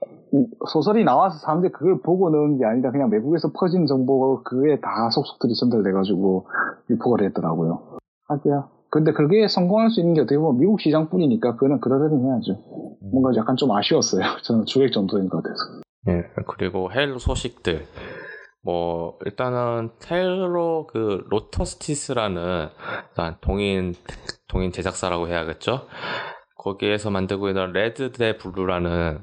[0.67, 5.53] 소설이 나와서 사람들이 그걸 보고 넣은 게 아니라 그냥 외국에서 퍼진 정보가 그게 다 속속들이
[5.55, 6.47] 전달돼가지고
[6.89, 7.79] 유포가 됐더라고요.
[8.27, 12.57] 하기야 근데 그게 성공할 수 있는 게 어떻게 보면 미국 시장뿐이니까 그거는 그러려니 해야죠.
[13.11, 14.21] 뭔가 약간 좀 아쉬웠어요.
[14.43, 15.61] 저는 주객전도인 것 같아서.
[16.07, 17.85] 예, 그리고 헤일로 소식들.
[18.61, 22.69] 뭐, 일단은, 헤일로 그, 로터스티스라는,
[23.09, 23.93] 일단 동인,
[24.47, 25.87] 동인 제작사라고 해야겠죠?
[26.57, 29.19] 거기에서 만들고 있는 레드 대 블루라는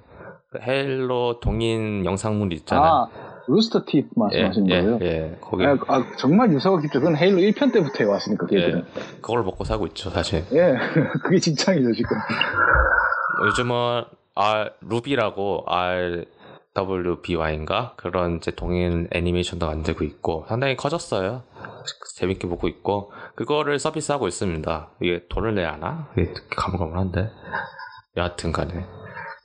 [0.62, 2.90] 헤일로 동인 영상물 있잖아요.
[2.90, 3.08] 아,
[3.48, 4.98] Rooster Teeth 말씀하신 예, 거예요?
[5.02, 7.00] 예, 거기, 아, 아, 정말 유서가 깊죠.
[7.00, 8.84] 그건 헤일로 1편 때부터 해왔으니까, 예, 걔들은.
[9.20, 10.44] 그걸 먹고 살고 있죠, 사실.
[10.52, 10.74] 예,
[11.24, 12.16] 그게 진창이죠, 지금.
[13.46, 14.04] 요즘은
[14.36, 15.64] R RWBY라고
[16.74, 21.44] RWBY인가 그런 이제 동인 애니메이션도 만들고 있고 상당히 커졌어요.
[22.16, 24.90] 재밌게 보고 있고 그거를 서비스하고 있습니다.
[25.00, 26.08] 이게 돈을 내야 하나?
[26.18, 27.30] 이게 가물가물한데
[28.16, 28.86] 여하튼간에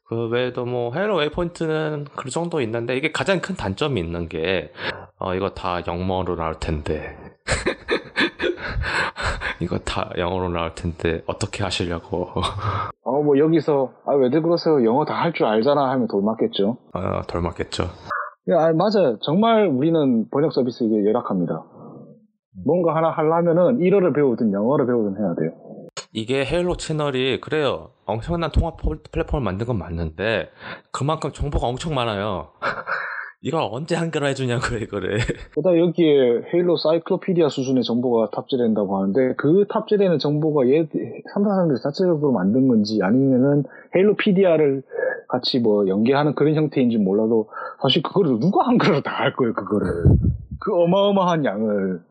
[0.08, 4.74] 그 외에도 뭐 Halo Waypoint는 그 정도 있는데 이게 가장 큰 단점이 있는 게
[5.20, 7.16] 어, 이거 다 영어로 나올 텐데
[9.62, 12.32] 이거 다 영어로 나올 텐데 어떻게 하시려고
[13.20, 14.84] 어, 뭐, 여기서, 아, 왜들 그러세요?
[14.86, 16.78] 영어 다 할 줄 알잖아 하면 돌 맞겠죠.
[16.94, 17.84] 어, 덜 맞겠죠.
[18.48, 19.18] 예, 아, 맞아요.
[19.22, 21.64] 정말 우리는 번역 서비스 이게 열악합니다.
[22.66, 25.52] 뭔가 하나 하려면은 일어를 배우든 영어를 배우든 해야 돼요.
[26.14, 27.90] 이게 헤일로 채널이 그래요.
[28.06, 30.50] 엄청난 통합 플- 플랫폼을 만든 건 맞는데
[30.92, 32.50] 그만큼 정보가 엄청 많아요.
[33.42, 35.18] 이걸 언제 한글화 해주냐고요 이거를.
[35.56, 40.88] 그다 여기에 헤일로 사이클로피디아 수준의 정보가 탑재된다고 하는데 그 탑재되는 정보가 얘
[41.34, 43.64] 삼사 사람들이 자체적으로 만든 건지 아니면은
[43.96, 44.84] 헤일로 피디아를
[45.30, 47.50] 같이 뭐 연계하는 그런 형태인지 몰라도
[47.82, 49.88] 사실 그거를 누가 한글로 다 할 거예요 그거를
[50.60, 52.02] 그 어마어마한 양을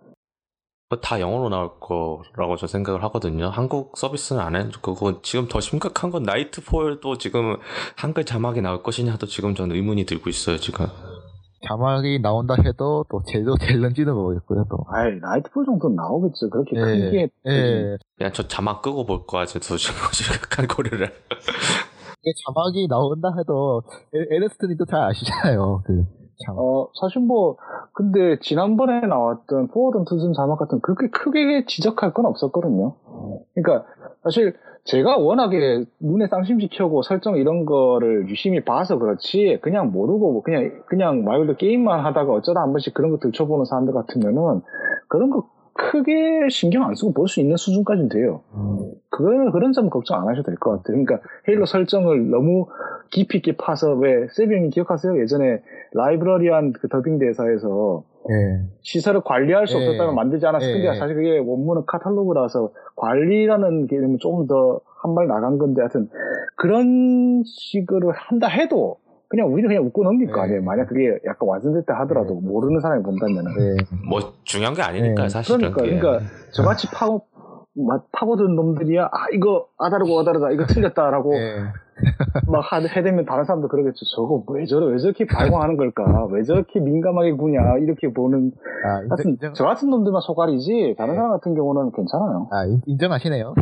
[0.88, 3.50] 그거 다 영어로 나올 거라고 저 생각을 하거든요.
[3.50, 7.58] 한국 서비스는 안 해주고 지금 더 심각한 건 나이트폴도 지금
[7.96, 10.86] 한글 자막이 나올 것이냐도 지금 저는 의문이 들고 있어요 지금.
[11.66, 14.66] 자막이 나온다 해도 또 제대로 될는지는 모르겠고요.
[14.70, 14.84] 또.
[14.90, 17.96] 아이 Nightfall 정도는 나오겠죠 그렇게 예, 크게 예.
[18.16, 19.96] 그냥 저 자막 끄고 볼 거야 저도 지금.
[22.20, 23.82] 이게 자막이 나온다 해도
[24.12, 25.82] 에르스트님도 잘 아시잖아요.
[25.86, 26.04] 그
[26.48, 27.56] 어, 사실 뭐,
[27.92, 32.94] 근데 지난번에 나왔던 Forward Unto Dawn 자막 같은 그렇게 크게 지적할 건 없었거든요.
[33.54, 33.86] 그러니까
[34.22, 40.82] 사실 제가 워낙에 눈에 쌍심시켜고 설정 이런 거를 유심히 봐서 그렇지 그냥 모르고 뭐 그냥
[40.86, 44.62] 그냥 말 그대로 게임만 하다가 어쩌다 한 번씩 그런 거 들춰보는 사람들 같으면은
[45.08, 48.42] 그런 거 크게 신경 안 쓰고 볼 수 있는 수준까지는 돼요.
[49.10, 51.02] 그거는 그런 점은 걱정 안 하셔도 될 것 같아요.
[51.04, 52.66] 그러니까 헤일로 설정을 너무
[53.10, 55.20] 깊이 있게 파서 왜 세비 형님 기억하세요?
[55.20, 55.62] 예전에
[55.94, 58.62] 라이브러리한 그 더빙 대사에서 예.
[58.82, 59.86] 시설을 관리할 수 예.
[59.86, 60.66] 없었다면 만들지 않았어.
[60.66, 60.72] 예.
[60.72, 66.08] 근데 사실 그게 원문은 카탈로그라서 관리라는 개념은 조금 더 한 발 나간 건데 하여튼
[66.56, 68.96] 그런 식으로 한다 해도
[69.28, 70.44] 그냥 우리는 그냥 웃고 넘길 거 예.
[70.44, 70.62] 아니에요.
[70.62, 73.50] 만약 그게 약간 완성됐다 하더라도 모르는 사람이 본다면은.
[73.60, 73.76] 예.
[74.08, 75.58] 뭐 중요한 게 아니니까요 네, 사실은.
[75.58, 75.98] 그러니까, 그게.
[75.98, 77.26] 그러니까 저같이 파고
[77.76, 79.04] 막 파고든 놈들이야.
[79.04, 80.50] 아 이거 아다르고 아다르다.
[80.52, 81.56] 이거 틀렸다라고 예.
[82.48, 84.04] 막 하- 해대면 다른 사람도 그러겠죠.
[84.16, 86.26] 저거 왜 저래 왜 저렇게 발광하는 걸까?
[86.32, 87.60] 왜 저렇게 민감하게 구냐?
[87.82, 88.52] 이렇게 보는.
[88.86, 91.16] 아, 하여튼 인정, 인정, 저 같은 놈들만 소갈이지 다른 네.
[91.16, 92.48] 사람 같은 경우는 괜찮아요.
[92.50, 93.54] 아, 인- 인정하시네요.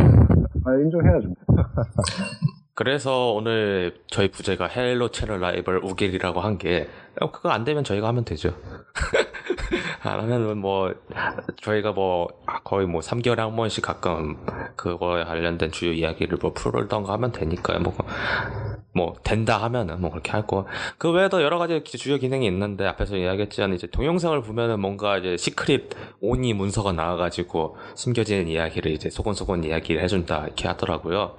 [0.64, 1.28] 아, 인정해야죠.
[2.76, 6.88] 그래서 오늘 저희 부제가 Halo 채널 라이벌 우길이라고 한 게
[7.32, 8.54] 그거 안 되면 저희가 하면 되죠.
[10.04, 10.94] 안 하면은 뭐
[11.62, 12.28] 저희가 뭐
[12.62, 14.36] 거의 뭐 3개월에 한 번씩 가끔
[14.76, 17.78] 그거에 관련된 주요 이야기를 뭐 풀던가 하면 되니까요.
[17.80, 17.94] 뭐,
[18.96, 20.66] 뭐 된다 하면은 뭐 그렇게 할 거.
[20.96, 25.36] 그 외에도 여러 가지 기- 주요 기능이 있는데 앞에서 이야기했지만 이제 동영상을 보면은 뭔가 이제
[25.36, 25.90] secret
[26.22, 31.36] 오니 문서가 나와가지고 숨겨진 이야기를 이제 소곤소곤 이야기를 해준다 이렇게 하더라고요.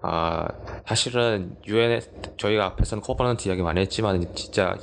[0.00, 0.48] 아
[0.86, 2.00] 사실은 UN
[2.38, 4.74] 저희가 앞에서는 코버넌트 이야기 많이 했지만 진짜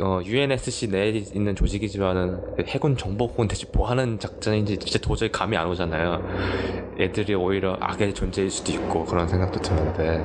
[0.00, 5.56] 어, UNSC 내에 있는 조직이지만은 그 해군 정보국은 대체 뭐 하는 작전인지 진짜 도저히 감이
[5.56, 6.22] 안 오잖아요.
[7.00, 10.24] 애들이 오히려 악의 존재일 수도 있고 그런 생각도 드는데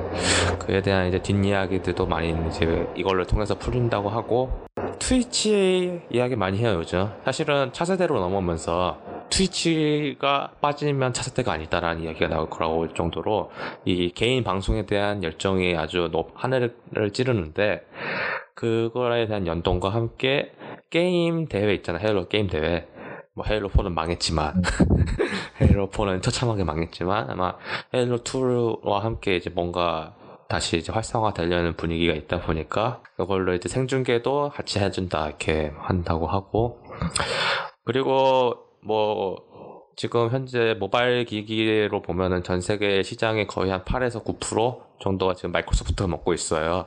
[0.58, 4.66] 그에 대한 이제 뒷이야기들도 많이 이제 이걸로 통해서 풀린다고 하고
[5.00, 7.08] 트위치 이야기 많이 해요 요즘.
[7.24, 8.98] 사실은 차세대로 넘어오면서
[9.30, 13.50] 트위치가 빠지면 차세대가 아니다라는 이야기가 나올 거라고 할 정도로
[13.84, 16.74] 이 개인 방송에 대한 열정이 아주 높 하늘을
[17.12, 17.84] 찌르는데
[18.54, 20.52] 그거에 대한 연동과 함께
[20.90, 22.86] 게임 대회 있잖아 헤일로 게임 대회
[23.34, 24.62] 뭐 헤일로 4는 망했지만
[25.60, 27.54] 헤일로 4는 처참하게 망했지만 아마
[27.94, 30.14] 헤일로 2와 함께 이제 뭔가
[30.50, 36.82] 다시 이제 활성화되려는 분위기가 있다 보니까 그걸로 이제 생중계도 같이 해준다 이렇게 한다고 하고
[37.84, 39.36] 그리고 뭐
[39.94, 46.08] 지금 현재 모바일 기기로 보면은 전 세계 시장의 거의 한 8에서 9% 정도가 지금 마이크로소프트가
[46.08, 46.86] 먹고 있어요.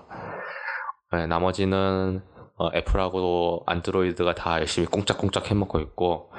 [1.13, 2.21] 네, 나머지는
[2.57, 6.31] 어, 애플하고 안드로이드가 다 열심히 꽁짝꽁짝 해먹고 있고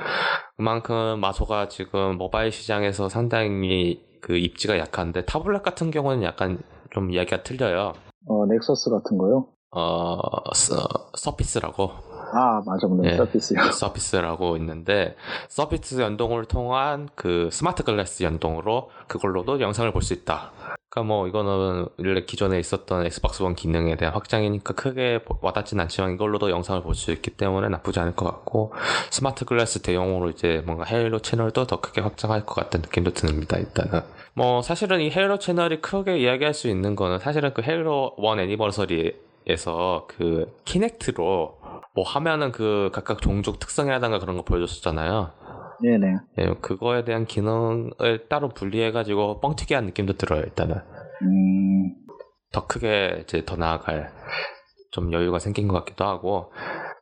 [0.57, 6.63] 그만큼 마소가 지금 모바일 시장에서 상당히 그 입지가 약한데 타블렛 같은 경우는 약간
[6.95, 7.93] 좀 이야기가 틀려요.
[8.27, 9.47] 어, Nexus 같은 거요?
[9.73, 10.17] 어,
[10.55, 10.77] 서,
[11.17, 11.91] Surface라고
[12.33, 12.87] 아, 맞아.
[13.03, 13.17] 네, 예.
[13.17, 13.59] Surface요.
[13.73, 15.17] Surface라고 있는데
[15.49, 20.53] Surface 연동을 통한 그 SmartGlass 연동으로 그걸로도 영상을 볼 수 있다.
[20.89, 26.51] 그러니까 뭐 이거는 원래 기존에 있었던 Xbox One 기능에 대한 확장이니까 크게 와닿진 않지만 이걸로도
[26.51, 28.73] 영상을 볼 수 있기 때문에 나쁘지 않을 것 같고
[29.11, 34.03] SmartGlass 대용으로 이제 뭔가 Halo 채널도 더 크게 확장할 것 같은 느낌도 듭니다 일단은
[34.37, 40.07] 뭐 사실은 이 Halo 채널이 크게 이야기할 수 있는 거는 사실은 그 Halo One Anniversary에서
[40.09, 41.59] 그 Kinect로
[41.95, 45.31] 뭐 하면은 그 각각 종족 특성이라든가 그런 거 보여줬었잖아요.
[45.83, 46.17] 네네.
[46.39, 50.77] 예, 그거에 대한 기능을 따로 분리해가지고 뻥튀기한 느낌도 들어요, 일단은.
[51.23, 51.95] 음,
[52.53, 54.13] 더 크게 이제 더 나아갈
[54.91, 56.53] 좀 여유가 생긴 것 같기도 하고,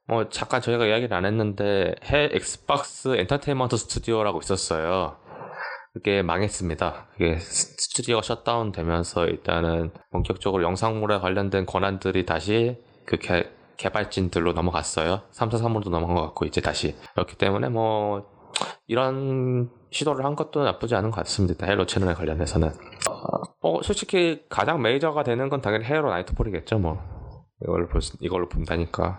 [0.08, 5.16] 뭐, 잠깐 저희가 이야기를 안 했는데, 해 Xbox Entertainment Studio라고 있었어요.
[5.92, 7.08] 그게 망했습니다.
[7.12, 13.44] 그게 스- 스튜디오가 셧다운 되면서 일단은 본격적으로 영상물에 관련된 권한들이 다시 그 개,
[13.76, 15.20] 개발진들로 넘어갔어요.
[15.32, 16.94] 343으로도 넘어간 것 같고, 이제 다시.
[17.14, 18.24] 그렇기 때문에 뭐,
[18.86, 21.66] 이런 시도를 한 것도 나쁘지 않은 것 같습니다.
[21.66, 22.70] Halo 채널에 관련해서는.
[23.60, 26.98] 뭐, 솔직히 가장 메이저가 되는 건 당연히 Halo Nightfall이겠죠, 뭐.
[27.62, 29.18] 이걸로 볼 수- 이걸로 본다니까.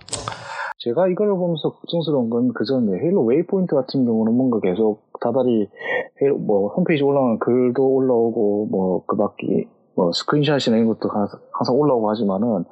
[0.80, 6.03] 제가 이걸 보면서 걱정스러운 건 그 전에 Halo Waypoint 같은 경우는 뭔가 계속 다달이 Halo
[6.32, 12.10] 뭐 홈페이지 올라오는 글도 올라오고 뭐 그 밖에 뭐 screenshot이나 이런 것도 가- 항상 올라오고
[12.10, 12.64] 하지만은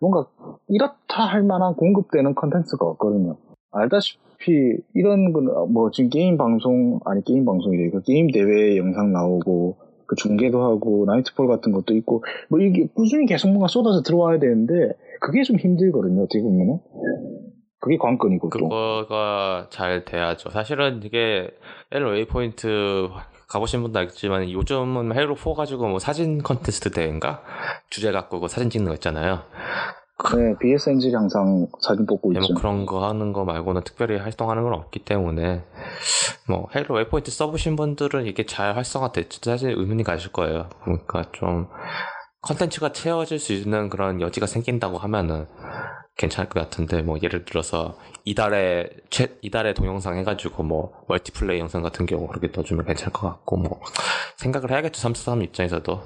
[0.00, 0.26] 뭔가
[0.68, 3.36] 이렇다 할 만한 공급되는 컨텐츠가 없거든요.
[3.72, 9.76] 알다시피 이런 거는 뭐 지금 게임 방송 아니 게임 방송이래 그 게임 대회 영상 나오고
[10.06, 14.92] 그 중계도 하고 Nightfall 같은 것도 있고 뭐 이게 꾸준히 계속 뭔가 쏟아져 들어와야 되는데
[15.20, 16.78] 그게 좀 힘들거든요 어떻게 보면은
[17.86, 20.50] 그게 관건이고 또 그거가 잘 돼야죠.
[20.50, 21.48] 사실은 이게
[21.94, 23.08] Halo Waypoint
[23.46, 27.44] 가보신 분도 알겠지만 요즘은 Halo 4 가지고 뭐 사진 컨테스트 대회인가?
[27.88, 29.42] 주제 갖고 그 사진 찍는 거 있잖아요.
[30.34, 32.52] 네, BSNG 항상 사진 뽑고 네, 있죠.
[32.52, 35.62] 뭐 그런 거 하는 거 말고는 특별히 활동하는 건 없기 때문에
[36.48, 40.70] 뭐 Halo Waypoint 써보신 분들은 이게 잘 활성화 될지 사실 의문이 가실 거예요.
[40.82, 41.68] 그러니까 좀
[42.46, 45.46] 컨텐츠가 채워질 수 있는 그런 여지가 생긴다고 하면은
[46.16, 52.06] 괜찮을 것 같은데 뭐 예를 들어서 이달에 최 이달에 동영상 해가지고 뭐 멀티플레이 영상 같은
[52.06, 53.80] 경우 그렇게 넣어주면 괜찮을 것 같고 뭐
[54.36, 56.00] 생각을 해야겠죠 343 입장에서도.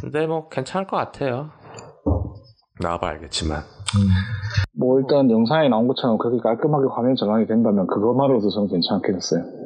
[0.00, 1.50] 근데 뭐 괜찮을 것 같아요.
[2.80, 3.62] 나와봐 알겠지만.
[4.76, 9.57] 뭐 일단 영상에 나온 것처럼 그렇게 깔끔하게 화면 전환이 된다면 그것만으로도 저는 괜찮게 됐어요.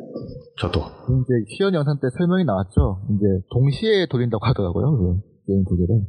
[0.61, 3.01] 저도 이제 시연 영상 때 설명이 나왔죠.
[3.11, 4.97] 이제 동시에 돌린다고 하더라고요.
[4.97, 6.01] 그 게임 두 개를.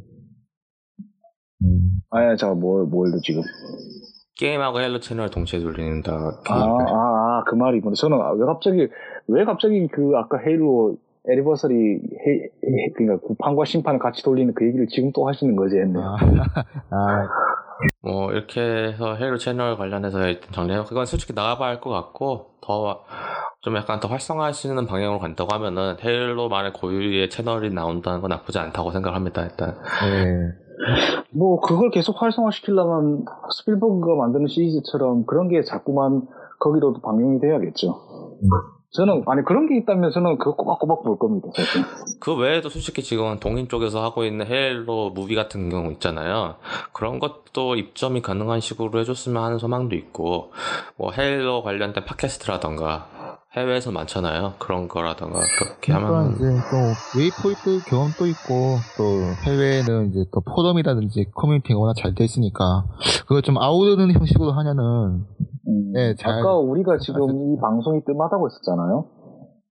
[1.66, 1.92] 음.
[2.10, 3.42] 아야 제가 뭘 뭘도 지금
[4.38, 6.12] 게임하고 Halo 채널 동시에 돌린다
[6.48, 7.94] 아아그 말이구나.
[7.96, 8.88] 저는 아, 왜 갑자기
[9.28, 10.98] 왜 갑자기 그 아까 Halo
[11.30, 16.04] Anniversary 헤, 헤- 그러니까 구판과 신판을 같이 돌리는 그 얘기를 지금 또 하시는 거지 했네요.
[16.04, 16.18] 아,
[16.92, 17.28] 아,
[18.02, 23.04] 뭐 이렇게 해서 Halo 채널 관련해서 일단 정리하고 그건 솔직히 나와봐야 할 것 같고 더
[23.64, 28.60] 좀 약간 더 활성화할 수 있는 방향으로 간다고 하면은 Halo만의 고유의 채널이 나온다는 건 나쁘지
[28.60, 30.52] 않다고 생각합니다 일단 네.
[31.32, 33.24] 뭐 그걸 계속 활성화시키려면
[33.58, 36.24] 스필버그가 만드는 시리즈처럼 그런 게 자꾸만
[36.60, 37.96] 거기로도 방영이 돼야겠죠.
[38.94, 41.50] 저는 아니 그런 게 있다면 저는 그거 꼬박꼬박 볼 겁니다.
[42.20, 46.56] 그 외에도 솔직히 지금 동인 쪽에서 하고 있는 Halo movie 같은 경우 있잖아요.
[46.92, 50.52] 그런 것도 입점이 가능한 식으로 해줬으면 하는 소망도 있고,
[50.96, 54.54] 뭐 Halo 관련된 podcast라던가 해외에서 많잖아요.
[54.60, 59.04] 그런 거라던가 그렇게 그러니까 하면 이제 또 Waypoint 경험도 있고 또
[59.46, 62.86] 해외에는 이제 또 포럼이라든지 커뮤니티가 워낙 잘 돼 있으니까
[63.28, 64.82] 그걸 좀 아우르는 형식으로 하냐는
[65.68, 69.06] 음, 네, 잘- 아까 우리가 지금 이 방송이 뜸하다고 했었잖아요.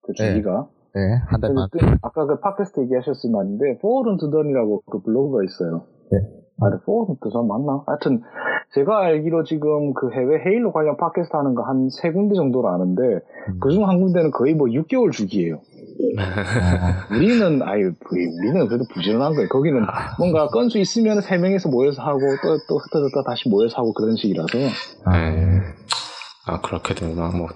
[0.02, 0.28] 그 네.
[0.34, 0.68] 주기가.
[0.94, 1.68] 네, 한달 반.
[1.72, 5.86] 그래서 뜸- 아까 그 팟캐스트 얘기하셨을 말인데 Forward Unto Dawn이라고 그 블로그가 있어요.
[6.12, 6.18] 네.
[6.60, 7.82] 아, Forward Unto Dawn 맞나?
[7.86, 8.22] 하여튼
[8.74, 13.02] 제가 알기로 지금 그 해외 Halo 관련 팟캐스트 하는 거 한 세 군데 정도로 아는데
[13.02, 13.58] 음.
[13.60, 15.60] 그중 한 군데는 거의 뭐 6개월 주기예요.
[17.10, 19.48] 우리는 아유 우리는 그래도 부지런한 거예요.
[19.48, 19.84] 거기는
[20.18, 24.46] 뭔가 건수 있으면 세 명에서 모여서 하고 또 또 흩어졌다 다시 모여서 하고 그런 식이라서
[25.04, 25.60] 아, 네.
[26.44, 27.48] 아 그렇게 되나 뭐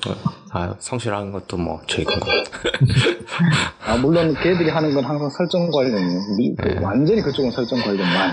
[0.52, 1.80] 아, 성실한 것도 뭐
[2.20, 2.30] 거.
[3.84, 6.20] 아, 물론 걔들이 하는 건 항상 설정 관련이에요.
[6.38, 6.78] 미- 그 네.
[6.80, 8.32] 완전히 그쪽은 설정 관련만.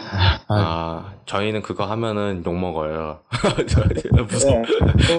[0.49, 3.19] 아 저희는 그거 하면은 욕 먹어요.
[4.29, 4.61] 무서워.
[4.61, 4.63] 네.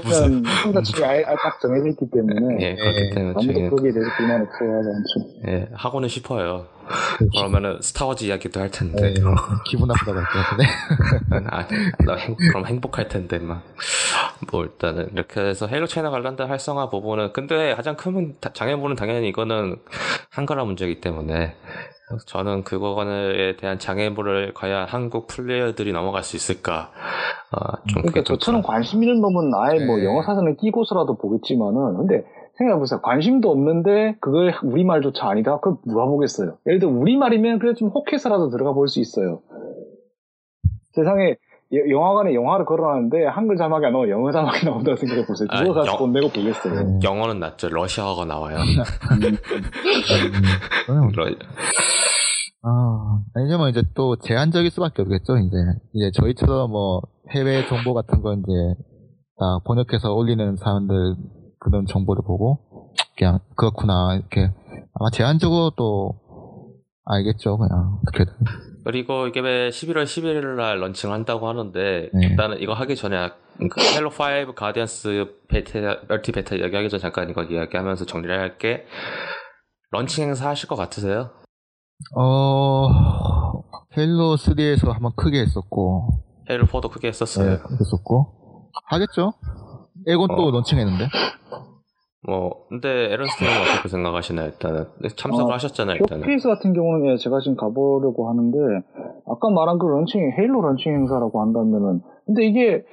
[0.05, 4.11] 그러면 혼자 집에 아예 딱 정해져 있기 때문에 예 그렇기 때문에 아무도 저희는 거기에 대해서
[4.17, 5.49] 불만 없어 하지 않죠.
[5.49, 6.67] 예 하고는 싶어요.
[7.33, 9.15] 그러면은 스타워즈 이야기도 할 텐데.
[9.15, 9.21] 네,
[9.67, 10.65] 기분 나쁘다고 할 것 같은데.
[11.51, 11.67] 아,
[12.05, 13.63] 나 행, 그럼 행복할 텐데 막.
[14.53, 19.29] 뭐 일단은 이렇게 해서 헤일로 차이나 관련된 활성화 부분은 근데 가장 큰 다- 장애물은 당연히
[19.29, 19.77] 이거는
[20.31, 21.55] 한글화 문제이기 때문에
[22.27, 26.91] 저는 그거에 대한 장애물을 과연 한국 플레이어들이 넘어갈 수 있을까
[27.53, 30.05] 어, 좀 그러니까 좀 저처럼 관심 있는 놈은 아예 뭐 네.
[30.05, 32.25] 영어 사전을 끼고서라도 보겠지만은 근데
[32.59, 33.01] 생각해보세요.
[33.01, 35.59] 관심도 없는데 그걸 우리말조차 아니다?
[35.61, 36.57] 그럼 누가 보겠어요?
[36.67, 39.41] 예를 들어 우리말이면 그래도 좀 혹해서라도 들어가 볼 수 있어요.
[40.93, 41.37] 세상에
[41.73, 45.49] 여- 영화관에 영화를 걸어놨는데 한글 자막이 안 나오고 영어 자막이 나온다고 생각해 보세요.
[45.51, 47.01] 아, 누가 가서 영- 돈 내고 보겠어요.
[47.03, 48.59] 영어는 낫죠 러시아어가 나와요
[50.89, 51.35] 음, 러-
[52.67, 55.57] 아, 아니면 이제 또 제한적일 수밖에 없겠죠, 이제.
[55.93, 57.03] 이제 저희처럼 뭐
[57.35, 58.43] 해외 정보 같은 거 이제
[59.39, 61.17] 다 번역해서 올리는 사람들
[61.65, 64.53] 그런 정보를 보고 그냥 그렇구나, 이렇게.
[64.95, 66.21] 아마 제한적으로 또
[67.05, 67.99] 알겠죠, 그냥.
[68.03, 68.33] 어떻게든.
[68.85, 72.27] 그리고 이게 왜 11월 11일 날 런칭을 한다고 하는데 네.
[72.27, 73.31] 일단은 이거 하기 전에
[73.71, 78.85] 그 Halo 5 Guardians 베타 멀티 베타 이야기하기 전에 잠깐 이거 이야기하면서 정리를 할게
[79.91, 81.31] 런칭 행사 하실 것 같으세요?
[82.17, 82.89] 어,
[83.97, 86.09] Halo 3에서 한번 크게 했었고,
[86.51, 87.51] 헤일로 4도 크게 했었어요.
[87.51, 88.71] 네, 했었고.
[88.87, 89.33] 하겠죠?
[90.07, 90.51] 엑원 또 어.
[90.51, 91.09] launching했는데.
[92.27, 94.47] 뭐 근데 에런스트 님은 어떻게 생각하시나요?
[94.47, 95.99] 일단은 참석을 어, 하셨잖아요.
[96.01, 98.59] 일단은 쇼케이스 같은 경우는 예, 제가 지금 가보려고 하는데
[99.27, 102.85] 아까 말한 그 런칭 헤일로 런칭 행사라고 한다면은 근데 이게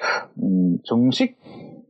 [0.43, 1.38] 음, 정식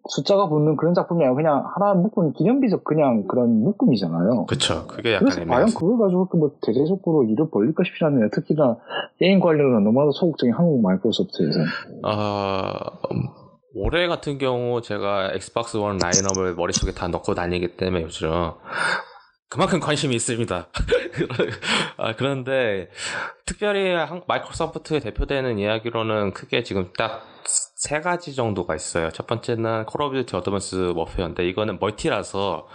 [0.10, 4.46] 숫자가 붙는 그런 작품이 아니라 그냥 하나 묶은 기념비적 그냥 그런 묶음이잖아요.
[4.46, 4.86] 그쵸.
[4.88, 5.68] 그게 약간 그래서 과연.
[5.68, 8.30] 그걸 가지고 그뭐 대대적으로 일을 벌릴까 싶지 않네요.
[8.32, 8.78] 특히나
[9.20, 11.60] 게임 관련은 너무나도 소극적인 한국 마이크로소프트에서.
[12.04, 12.72] 아,
[13.12, 13.28] 음,
[13.74, 18.30] 올해 같은 경우 제가 엑스박스 원 라인업을 머릿속에 다 넣고 다니기 때문에 요즘
[19.50, 20.68] 그만큼 관심이 있습니다.
[21.98, 22.90] 아, 그런데
[23.46, 29.10] 특별히 한- 마이크로소프트에 대표되는 이야기로는 크게 지금 딱 세 가지 정도가 있어요.
[29.10, 32.68] 첫 번째는 콜 오브 듀티 어드밴스드 워페어인데 이거는 멀티라서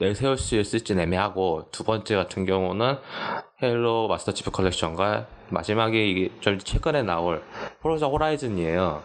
[0.00, 2.96] 내세울 수 있을지 애매하고 두 번째 같은 경우는
[3.62, 7.44] 헤일로 마스터 치프 컬렉션과 마지막에 좀 최근에 나올
[7.80, 9.00] 포르자 호라이즌이에요.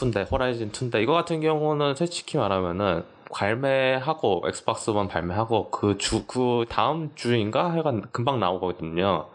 [0.00, 1.02] 2인데 호라이즌 2인데.
[1.02, 8.06] 이거 같은 경우는 솔직히 말하면은 발매하고 엑스박스 원 발매하고 그 주 그 다음 주인가 하여간
[8.12, 9.28] 금방 나오거든요.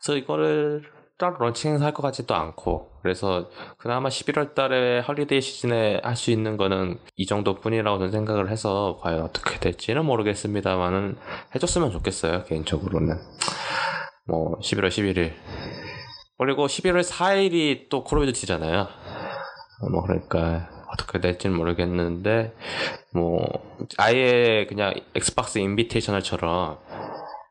[0.00, 0.84] 그래서 이거를
[1.18, 2.90] 따로 런칭 행사 할것 같지도 않고.
[3.02, 3.48] 그래서
[3.78, 9.22] 그나마 11월 달에 holiday 시즌에 할 수 있는 거는 이 정도뿐이라고 저는 생각을 해서 과연
[9.22, 11.16] 어떻게 될지는 모르겠습니다만은
[11.54, 13.16] 해줬으면 좋겠어요 개인적으로는.
[14.28, 15.32] 뭐 11월 11일
[16.38, 18.86] 그리고 11월 4일이 또 콜오브 듀티잖아요
[19.90, 22.54] 뭐 그러니까 어떻게 될지는 모르겠는데
[23.12, 23.40] 뭐
[23.98, 26.78] 아예 그냥 엑스박스 invitational처럼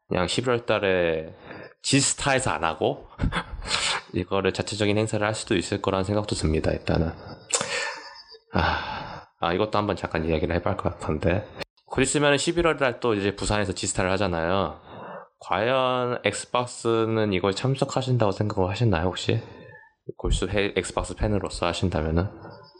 [0.07, 1.33] 그냥 11월 달에
[1.81, 3.07] 지스타에서 안 하고
[4.13, 7.11] 이거를 자체적인 행사를 할 수도 있을 거라는 생각도 듭니다 일단은.
[8.53, 11.47] 아, 아 이것도 한번 잠깐 이야기를 해볼 것 같은데.
[11.85, 14.79] 곧 있으면 11월 달 또 이제 부산에서 지스타를 하잖아요.
[15.39, 19.41] 과연 엑스박스는 이걸 참석하신다고 생각을 하셨나요 혹시
[20.17, 22.23] 골수 해- 엑스박스 팬으로서 하신다면은?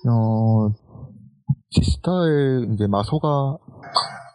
[0.09, 0.69] 어,
[1.71, 3.57] 지스타의 이제 마소가,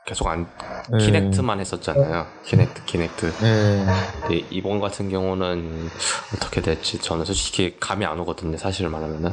[0.07, 0.47] 계속 안
[0.93, 0.99] 네.
[1.05, 2.27] 키넥트만 했었잖아요.
[2.45, 3.27] 키넥트 키넥트.
[3.43, 3.85] 예,
[4.23, 5.89] 근데 이번 같은 경우는
[6.37, 9.33] 어떻게 될지 저는 솔직히 감이 안 오거든요 사실을 말하면은.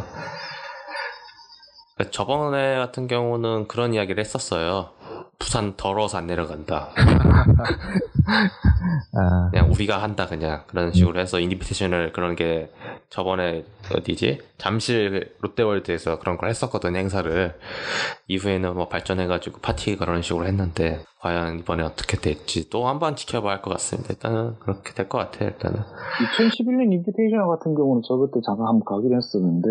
[1.95, 4.89] 그러니까 저번에 같은 경우는 그런 이야기를 했었어요
[5.39, 6.89] 부산 더러워서 안 내려간다.
[9.15, 10.63] 아, 그냥 우리가 한다 그냥.
[10.67, 12.69] 그런 식으로 해서 invitation을 그런 게
[13.09, 13.65] 저번에
[13.95, 14.39] 어디지?
[14.57, 17.53] 잠실 롯데월드에서 그런 걸 했었거든 행사를.
[18.27, 23.61] 이후에는 뭐 발전해가지고 파티 그런 식으로 했는데 과연 이번에 어떻게 될지 또 한번 지켜봐야 할
[23.61, 24.09] 것 같습니다.
[24.13, 25.79] 일단은 그렇게 될 것 같아요 일단은.
[26.37, 29.67] 2011년 invitation 같은 경우는 저 그때 잠깐 한번 가긴 했었는데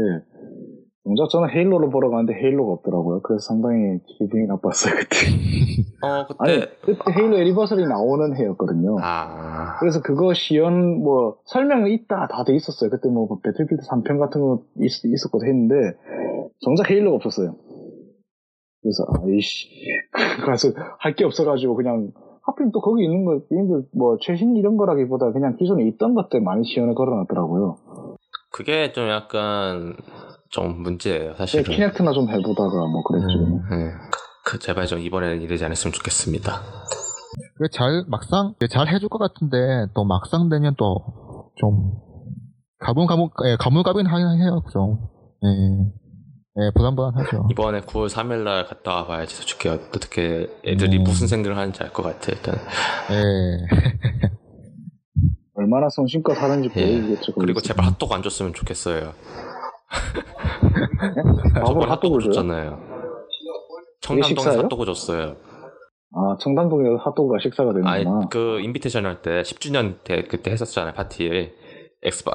[1.04, 3.22] 정작 저는 헤일로를 보러 갔는데 헤일로가 없더라고요.
[3.22, 5.16] 그래서 상당히 기분이 나빴어요 그때.
[6.06, 8.96] 어 아니 그때 그때 헤일로 애니버설이 나오는 해였거든요.
[9.00, 12.88] 아 그래서 그거 시연 뭐 설명은 있다 다 돼 있었어요.
[12.90, 15.74] 그때 뭐 배틀필드 3편 같은 거 있, 있었거든 했는데
[16.60, 17.56] 정작 헤일로가 없었어요.
[18.82, 19.68] 그래서 아이씨
[20.46, 20.68] 가서
[21.00, 22.12] 할 게 없어가지고 그냥
[22.44, 26.64] 하필 또 거기 있는 거 게임들 뭐 최신 이런 거라기보다 그냥 기존에 있던 것들 많이
[26.64, 27.76] 시연을 걸어놨더라고요.
[28.52, 29.94] 그게 좀 약간
[30.52, 31.64] 좀 문제예요 네, 사실은.
[31.64, 33.38] 키넥트나 좀 해보다가 뭐 그랬죠.
[33.70, 33.92] 네.
[34.44, 36.60] 그 제발 좀 이번에는 이러지 않았으면 좋겠습니다.
[37.72, 39.56] 잘 막상 잘 해줄 것 같은데
[39.94, 41.22] 또 막상 되면 또
[41.56, 41.92] 좀
[42.80, 44.98] 가물가물 예, 가물가물 하긴 해요 좀.
[45.44, 47.48] 예, 예 불안불안하죠.
[47.50, 51.04] 이번에 9월 3일날 갔다 와봐야지 솔직히 어떻게 애들이 음.
[51.04, 52.54] 무슨 생각을 하는지 알 것 같아 일단.
[53.10, 54.30] 예.
[55.54, 57.00] 얼마나 성심껏 하는지 예.
[57.00, 57.32] 보이겠죠.
[57.34, 59.12] 그리고 제발 핫도그 안 줬으면 좋겠어요.
[61.54, 62.20] 밥을 저번에 핫도그?
[62.24, 62.78] 줬잖아요.
[64.00, 64.62] 청담동에서 식사예요?
[64.62, 65.36] 핫도그 줬어요.
[66.14, 68.28] 아 청담동에 핫도그가 식사가 아니 되는구나.
[68.30, 71.52] 그 invitation 할 때 10주년 때 그때 했었잖아요 파티에
[72.02, 72.30] 엑스바.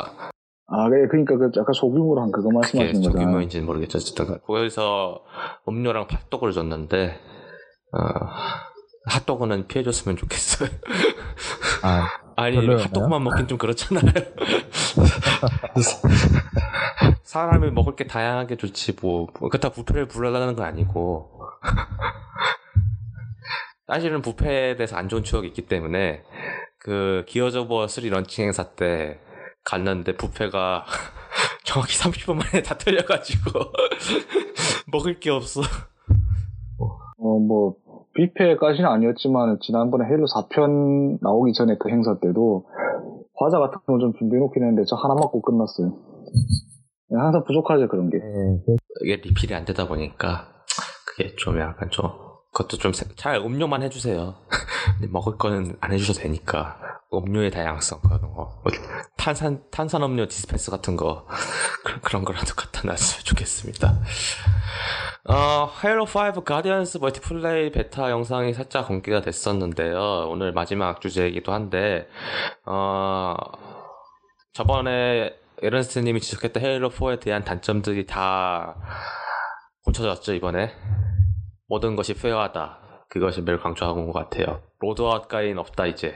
[0.69, 3.25] 아 그래 그러니까 그 약간 소규모로 한 그거 말씀하시는 거잖아요.
[3.25, 3.97] 소규모인지는 모르겠죠.
[3.99, 5.23] 어쨌든 거기서
[5.67, 7.19] 음료랑 핫도그를 줬는데
[7.93, 7.99] 어,
[9.05, 10.69] 핫도그는 피해줬으면 좋겠어요.
[11.83, 12.07] 아,
[12.37, 12.55] 아니?
[12.65, 14.03] 핫도그만 먹긴 좀 그렇잖아요.
[17.23, 21.41] 사람이 먹을 게 다양하게 좋지 뭐 그렇다 뷔페를 불러달라는 건 아니고
[23.87, 26.23] 사실은 뷔페에 대해서 안 좋은 추억이 있기 때문에
[26.77, 29.19] 그 기어즈 오버 3 런칭 행사 때
[29.63, 30.85] 갔는데 뷔페가
[31.65, 33.49] 정확히 30분 만에 다 털려가지고
[34.93, 35.61] 먹을 게 없어.
[37.19, 37.75] 어뭐
[38.17, 42.65] 뷔페까지는 아니었지만 지난번에 헤일로 4편 나오기 전에 그 행사 때도
[43.39, 45.93] 과자 같은 거 좀 준비해 놓긴 했는데 저 하나 먹고 끝났어요.
[47.09, 48.17] 네, 항상 부족하죠 그런 게.
[49.03, 50.47] 이게 리필이 안 되다 보니까
[51.05, 52.05] 그게 좀 약간 좀
[52.57, 54.33] 그것도 좀 잘 음료만 해주세요.
[55.09, 56.79] 먹을 거는 안 해주셔도 되니까
[57.13, 58.63] 음료의 다양성 그런 거뭐
[59.15, 61.27] 탄산 탄산 음료 dispense 같은 거
[61.85, 63.99] 그- 그런 거라도 갖다 놨으면 좋겠습니다.
[65.29, 70.27] 어, 헤일로 5 가디언스 multiplay beta 영상이 살짝 공개가 됐었는데요.
[70.29, 72.07] 오늘 마지막 주제이기도 한데
[72.65, 73.35] 어,
[74.53, 78.75] 저번에 에런스트 님이 지적했던 헤일로 4에 대한 단점들이 다
[79.85, 80.71] 고쳐졌죠 이번에
[81.67, 82.77] 모든 것이 fair하다.
[83.09, 84.59] 그것이 매우 강조하고 온 것 같아요.
[84.79, 86.13] loadout 가인 없다 이제.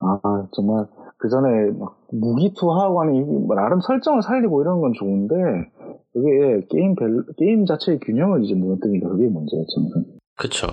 [0.00, 0.18] 아
[0.52, 0.86] 정말
[1.18, 5.34] 그 전에 막 무기 투하하고 하는 이- 뭐 나름 설정을 살리고 이런 건 좋은데
[6.12, 10.18] 그게 게임 밸 게임 자체의 균형을 이제 무너뜨리니까 그게 문제예요 저는.
[10.38, 10.66] 그쵸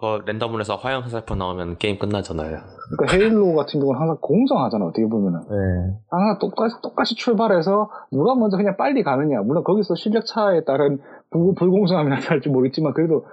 [0.00, 2.58] 어, 어, 랜덤문에서 화형 화살표 나오면 게임 끝나잖아요.
[2.96, 5.40] 그러니까 헤일로 같은 경우는 항상 공정하잖아 어떻게 보면은.
[5.40, 5.96] 예.
[6.08, 9.40] 항상 똑같이 똑같이 출발해서 누가 먼저 그냥 빨리 가느냐.
[9.42, 11.00] 물론 거기서 실력 차에 따른
[11.30, 13.24] 불, 불공정함이 나타날지 모르겠지만 그래도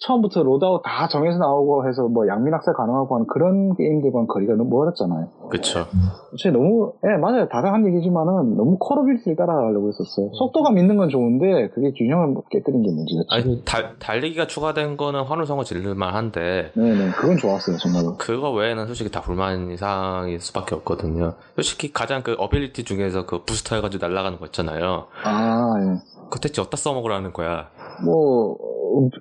[0.00, 5.28] 처음부터 loadout 다 정해서 나오고 해서 뭐 양민학살 가능하고 하는 그런 게임들과는 거리가 너무 멀었잖아요.
[5.50, 5.86] 그쵸
[6.30, 10.30] 사실 너무 예 맞아요 다들 한 얘기지만은 너무 콜 오브 듀티를 따라가려고 했었어요.
[10.34, 13.26] 속도감 있는 건 좋은데 그게 균형을 깨뜨린 게 문제였죠.
[13.30, 18.16] 아니 달, 달리기가 추가된 거는 환호성을 지를만 한데 네네 그건 좋았어요 정말로.
[18.18, 23.76] 그거 외에는 솔직히 다 불만 이상일 수밖에 없거든요 솔직히 가장 그 ability 중에서 그 부스터
[23.76, 25.98] 해가지고 날아가는 거 있잖아요 아 예.
[26.24, 27.70] 그거 대체 어디다 써먹으라는 거야
[28.04, 28.56] 뭐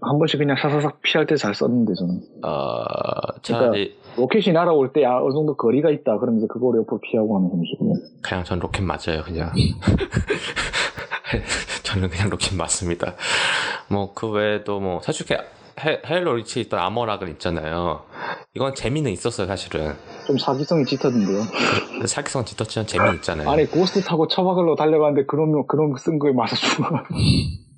[0.02, 2.84] 한 번씩 그냥 사사삭 피할 때 잘 썼는데 저는 어,
[3.42, 7.94] 차라리 로켓이 날아올 때 아, 어느 정도 거리가 있다 그러면서 그거를 옆으로 피하고 하는 형식이요.
[8.22, 9.52] 그냥 전 로켓 맞아요 그냥
[11.84, 13.14] 저는 그냥 로켓 맞습니다
[13.90, 15.26] 뭐 그 외에도 뭐 사실
[15.80, 18.02] 헤일로 리치에 있던 armor lock은 있잖아요
[18.56, 19.94] 이건 재미는 있었어요 사실은
[20.26, 21.44] 좀 사기성이 짙었는데요.
[21.92, 26.56] 근데 사기성 짙었지만 재미는 있잖아요 아니 고스트 타고 처박으러 달려가는데 그놈 그놈 쓴 거에 맞아
[26.56, 26.90] 죽어.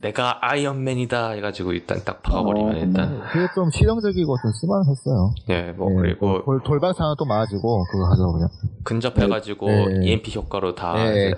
[0.01, 5.33] 내가 아이언맨이다 해가지고 일단 딱 박아버리면 어, 일단 그게 좀 실용적이고 좀 쓸만했어요.
[5.49, 8.47] 예뭐 예, 그리고 돌, 돌발 상황 또 많아지고 그거 하죠 그냥.
[8.85, 9.99] 근접해가지고 네.
[10.05, 11.33] EMP 효과로 다 네.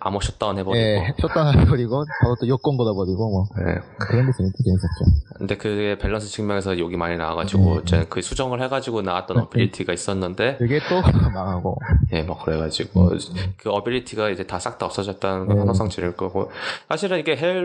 [0.00, 3.78] 암호 셧다운 해버리고 예, 셧다운 해버리고 바로 또 여권 걷어버리고 뭐 예.
[4.00, 5.28] 그런 게 재밌, 재밌었죠.
[5.36, 8.04] 근데 그게 밸런스 측면에서 욕이 많이 나와가지고 네.
[8.08, 9.42] 그 수정을 해가지고 나왔던 네.
[9.44, 11.00] ability가 있었는데 그게 또
[11.32, 11.76] 망하고.
[12.12, 13.10] 예, 뭐 그래가지고
[13.56, 15.60] 그 어빌리티가 이제 다 싹 다 없어졌다는 건 네.
[15.60, 16.50] 환호성 지를 거고
[16.88, 17.60] 사실은 이게 헤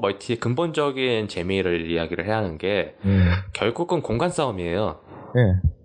[0.00, 3.18] 멀티의 근본적인 재미를 이야기를 해야 하는 게 예.
[3.52, 5.00] 결국은 공간 싸움이에요.
[5.36, 5.76] 예.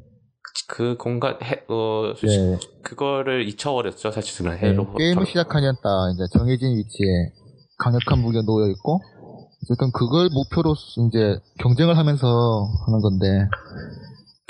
[0.68, 2.58] 그 공간 해, 어, 예.
[2.84, 4.58] 그거를 잊혀버렸죠 사실은 예.
[4.58, 7.32] 헤일로 게임을 시작하면 딱 이제 정해진 위치에
[7.78, 9.02] 강력한 무기가 놓여 있고
[9.64, 10.74] 어쨌든 그걸 목표로
[11.08, 13.48] 이제 경쟁을 하면서 하는 건데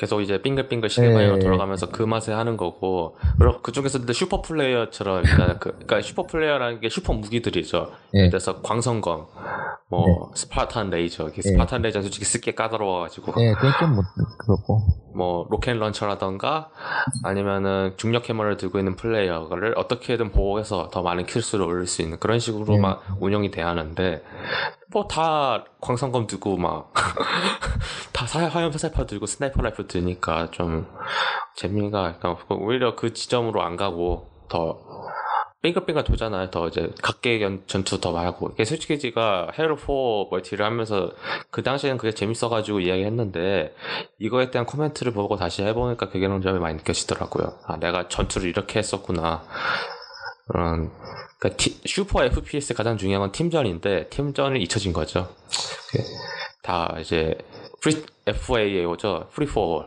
[0.02, 1.40] 계속 이제 빙글빙글 시네마이로 예.
[1.40, 6.26] 돌아가면서 그 맛에 하는 거고 그리고 그 중에서 근데 슈퍼 플레이어처럼 일단 그 그러니까 슈퍼
[6.26, 7.92] 플레이어라는 게 슈퍼 무기들이죠.
[8.16, 8.18] 예.
[8.18, 9.28] 예를 들어서 광선검,
[9.90, 10.16] 뭐 네.
[10.34, 11.50] 스파탄 레이저, 이게 예.
[11.52, 14.04] 스파탄 레이저 는 솔직히 쓰기 까다로워가지고 예, 그건 좀 뭐,
[14.40, 14.82] 그렇고
[15.16, 16.72] 뭐 로켓 launcher라던가
[17.24, 22.40] 아니면은 중력 해머를 들고 있는 플레이어를 어떻게든 보호해서 더 많은 kill수를 올릴 수 있는 그런
[22.40, 22.80] 식으로 예.
[22.80, 24.24] 막 운영이 돼야 하는데
[24.92, 26.94] 뭐 다 광선검 들고 막
[28.14, 30.88] 다 화염 화살표 들고 sniper rifle 드니까 좀
[31.58, 34.80] 재미가 약간 없고 오히려 그 지점으로 안 가고 더
[35.62, 36.50] 빙글빙글 돌잖아요.
[36.50, 38.50] 더 이제 각계 연- 전투 더 많고.
[38.54, 41.12] 이게 솔직히 제가 헤일로 4 멀티를 하면서
[41.52, 43.76] 그 당시에는 그게 재밌어가지고 이야기했는데
[44.18, 47.60] 이거에 대한 코멘트를 보고 다시 해보니까 그게 너무 점이 많이 느껴지더라고요.
[47.68, 49.44] 아 내가 전투를 이렇게 했었구나.
[50.48, 50.92] 그런
[51.38, 55.28] 그러니까 티- 슈퍼 FPS 가장 중요한 건 팀전인데 팀전이 잊혀진 거죠.
[56.64, 57.38] 다 이제
[57.82, 57.96] free
[58.28, 59.26] FFA죠.
[59.32, 59.82] free for.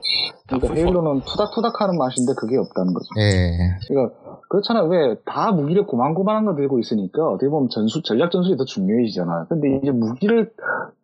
[0.49, 0.75] 다 그러니까.
[0.75, 3.07] 헤일로는 투닥투닥하는 맛인데 그게 없다는 거죠.
[3.19, 3.79] 예.
[3.89, 4.15] 그러니까
[4.51, 9.47] 그렇잖아 왜다 무기를 고만고만한 거 들고 있으니까 어떻게 보면 전술 전략 전술이 더 중요해지잖아.
[9.49, 10.51] 근데 이제 무기를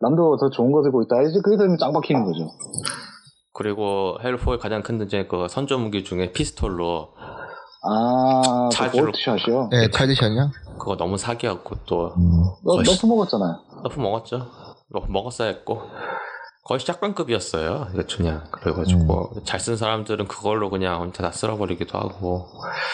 [0.01, 1.21] 남도 더 좋은 거 들고 있다.
[1.23, 2.49] 이제 그게 되면 짱 박히는 거죠.
[3.53, 7.09] 그리고 헬4의 가장 큰 문제는 그 선조 무기 중에 피스톨로
[7.83, 9.69] 아, 그 자주로- Boltshot이요.
[9.73, 10.51] 예, 차지샷이요?
[10.77, 12.11] 그거 너무 사기였고 또
[12.63, 13.55] 너, 거의 nerf 먹었잖아요.
[13.83, 14.39] nerf 먹었죠.
[14.93, 15.81] nerf 먹었어야 했고
[16.63, 17.87] 거의 shotgun급이었어요.
[17.93, 22.47] 이거 그냥 그래가지고 잘쓴 사람들은 그걸로 그냥 혼자 다 쓸어버리기도 하고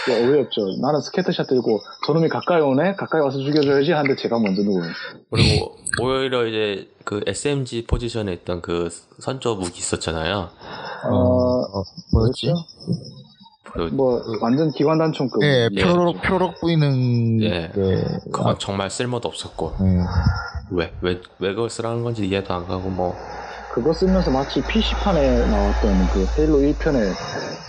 [0.10, 0.62] 야, 어이없죠.
[0.82, 2.96] 나는 Scattershot 들고 저놈이 가까이 오네?
[2.96, 4.90] 가까이 와서 죽여줘야지 하는데 제가 먼저 누워요.
[5.30, 8.90] 그리고 오히려 이제 그 SMG 포지션에 있던 그
[9.20, 10.50] 선조 무기 있었잖아요.
[11.04, 11.84] 어, 어,
[12.14, 12.54] 뭐였지?
[13.74, 15.44] 그 뭐, 완전 기관 단총급.
[15.44, 15.84] 예, 예.
[15.84, 17.72] 표로록, 표로록 보이는, 예.
[17.76, 18.04] 예.
[18.32, 20.04] 그건 정말 쓸모도 없었고 예.
[20.72, 23.14] 왜왜 왜 그걸 쓰라는 건지 이해도 안 가고 뭐
[23.78, 27.14] 그거 쓰면서 마치 PC판에 나왔던 그 헤일로 1편에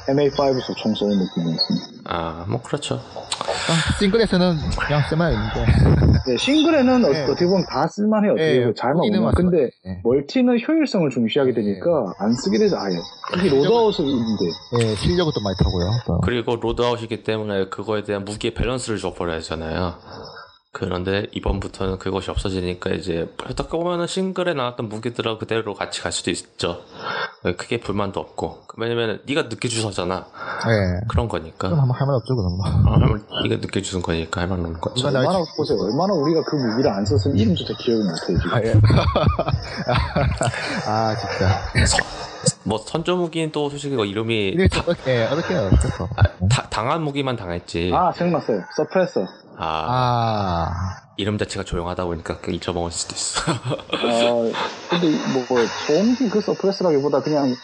[0.08, 1.86] MA5에서 총 쏘는 느낌이었습니다.
[2.06, 2.94] 아, 뭐 그렇죠.
[2.94, 5.66] 아, 싱글에서는 그냥 쓰면 있는데.
[6.26, 7.22] 네, 싱글에는 어- 예.
[7.24, 8.32] 어떻게 보면 다 쓸만해요.
[8.32, 9.22] 어떻게 예, 보면 오면.
[9.22, 9.30] 맞습니다.
[9.50, 10.00] 근데 예.
[10.02, 12.94] 멀티는 효율성을 중시하게 되니까 안 쓰게 되죠, 아예.
[13.34, 14.44] 특히 loadout을 있는데.
[14.80, 15.90] 예, 실력은 또 많이 타고요.
[16.06, 16.20] 또.
[16.22, 19.94] 그리고 loadout이기 때문에 그거에 대한 무기의 밸런스를 줘버려야 하잖아요.
[20.78, 26.82] 그런데 이번부터는 그것이 없어지니까 이제 어떻게 보면은 싱글에 나왔던 무기들하고 그대로 같이 갈 수도 있죠.
[27.42, 30.26] 크게 불만도 없고 왜냐면 네가 늦게 주웠잖아.
[30.68, 31.06] 예.
[31.08, 31.68] 그런 거니까.
[31.68, 32.58] 그럼 한번 할말 없죠, 그럼.
[32.86, 32.98] 아,
[33.48, 35.00] 네가 늦게 줍는 거니까 할 말 없는 거죠.
[35.00, 35.78] 이건 나- 얼마나, 보세요.
[35.80, 38.52] 얼마나 우리가 그 무기를 안 썼으면 이름조차 기억이 못해요, 지금.
[38.52, 38.74] 아, 예.
[40.86, 41.48] 아, 진짜.
[42.64, 45.88] 뭐 선조 무기는 또 솔직히 그 이름이 다, 어떻게, 예, 어떻게 어떻게.
[46.16, 47.90] 아, 다- 당한 무기만 당했지.
[47.94, 48.60] 아, 생각났어요.
[48.76, 49.24] Suppressor.
[49.60, 50.72] 아, 아,
[51.16, 53.40] 이름 자체가 조용하다 보니까 그 잊어먹을 수도 있어.
[53.52, 54.52] 어,
[54.88, 57.54] 근데 뭐, 뭐 소음기 그 suppress라기보다 그냥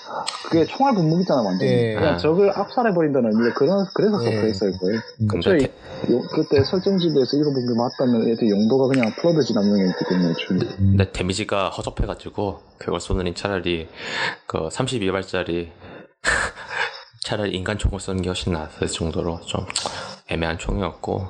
[0.51, 1.69] 그게 총알 분무기잖아 완전.
[1.69, 1.95] 예.
[1.95, 4.35] 그냥 적을 압살해버린다는 의미로 그런 그래서 예.
[4.35, 5.01] suppress일 거예요.
[5.31, 10.59] 근데 대- 요- 그때 설정집에서 읽어본 게 맞다면 애들 용도가 그냥 플러드 진압용이었기 때문에 좀
[10.59, 13.87] 근데 데미지가 허접해가지고 그걸 쏘느니 차라리
[14.49, 15.71] 그 32발짜리
[17.25, 19.65] 차라리 인간 총을 쏘는 게 훨씬 나았을 정도로 좀
[20.31, 21.29] 애매한 총이었고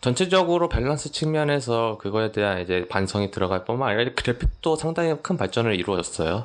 [0.00, 6.44] 전체적으로 밸런스 측면에서 그거에 대한 이제 반성이 들어갈 뿐만 아니라 그래픽도 상당히 큰 발전을 이루어졌어요.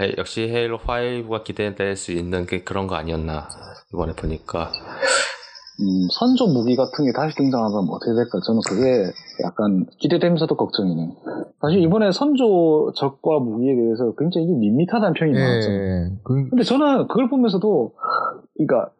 [0.00, 3.48] 예, 역시 헤일로 5가 기대될 수 있는 게 그런 거 아니었나
[3.92, 4.72] 이번에 보니까
[5.78, 8.40] 음, 선조 무기 같은 게 다시 등장하면 어떻게 될까?
[8.46, 9.12] 저는 그게
[9.44, 11.12] 약간 기대되면서도 걱정이네요.
[11.60, 15.80] 사실 이번에 선조 적과 무기에 대해서 굉장히 밋밋하다는 평이 나왔잖아요.
[15.82, 16.10] 예.
[16.24, 17.92] 그, 근데 저는 그걸 보면서도,
[18.56, 18.90] 그러니까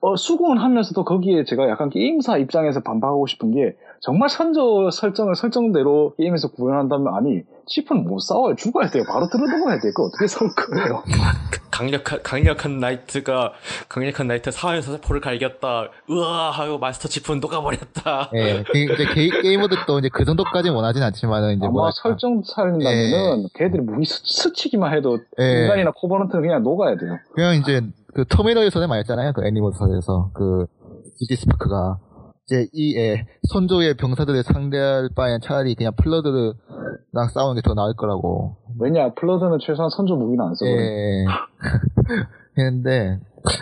[0.00, 6.14] 어, 수긍은 하면서도 거기에 제가 약간 게임사 입장에서 반박하고 싶은 게 정말 선조 설정을 설정대로
[6.16, 11.02] 게임에서 구현한다면 아니 칩은 못 싸워요 죽어야 돼요 바로 들어놓아야 돼요 그거 어떻게 싸울 거예요
[11.78, 13.52] 강력한 강력한 나이트가
[13.88, 15.88] 강력한 나이트 사회에서 세포를 갈겼다.
[16.10, 18.30] 으아 하고 마스터 치프는 녹아버렸다.
[18.34, 18.64] 예.
[18.64, 21.92] 그, 이제 게, 게이머들 도 이제 그 정도까지 원하진 않지만은, 이제 아마 뭐랄까.
[22.02, 25.62] 설정 살린다면은 걔들이 무기 스, 스치기만 해도 예.
[25.62, 27.80] 인간이나 코버넌트는 그냥 녹아야 돼요 그냥 이제
[28.14, 29.32] 그 터미널에서는 말했잖아요.
[29.34, 30.66] 그 애니머스에서 그
[31.18, 31.98] GT 스파크가
[32.46, 36.54] 이제 이 예, 선조의 병사들을 상대할 바엔 차라리 그냥 플러드랑
[37.34, 38.56] 싸우는 게 더 나을 거라고.
[38.80, 41.24] 왜냐 플러드는 최소한 선조 무기는 안 써버려 예.
[42.58, 43.20] 했는데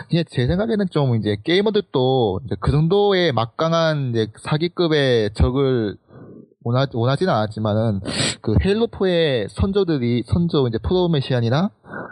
[0.09, 5.97] 이제 제 생각에는 좀 이제 게이머들도 이제 그 정도의 막강한 이제 사기급의 적을
[6.67, 8.01] 원하, 원하지는 않았지만은
[8.41, 11.69] 그 헤일로4의 선조들이 선조 이제 프로메시안이나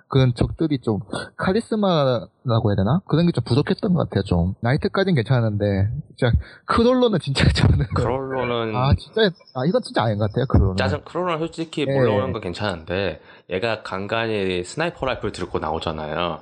[0.07, 0.99] 그런 적들이 좀
[1.37, 6.31] 카리스마라고 해야 되나 그런 게 좀 부족했던 것 같아요 좀 나이트까지는 괜찮은데 진짜
[6.65, 11.39] 크롤러는 진짜 저는 크롤러는 아 진짜 아 이건 진짜 아닌 것 같아요 크롤러 짜증 크롤러는
[11.39, 11.93] 솔직히 예.
[11.93, 13.19] 몰라오는 건 괜찮은데
[13.49, 16.39] 얘가 간간히 sniper rifle 들고 나오잖아요.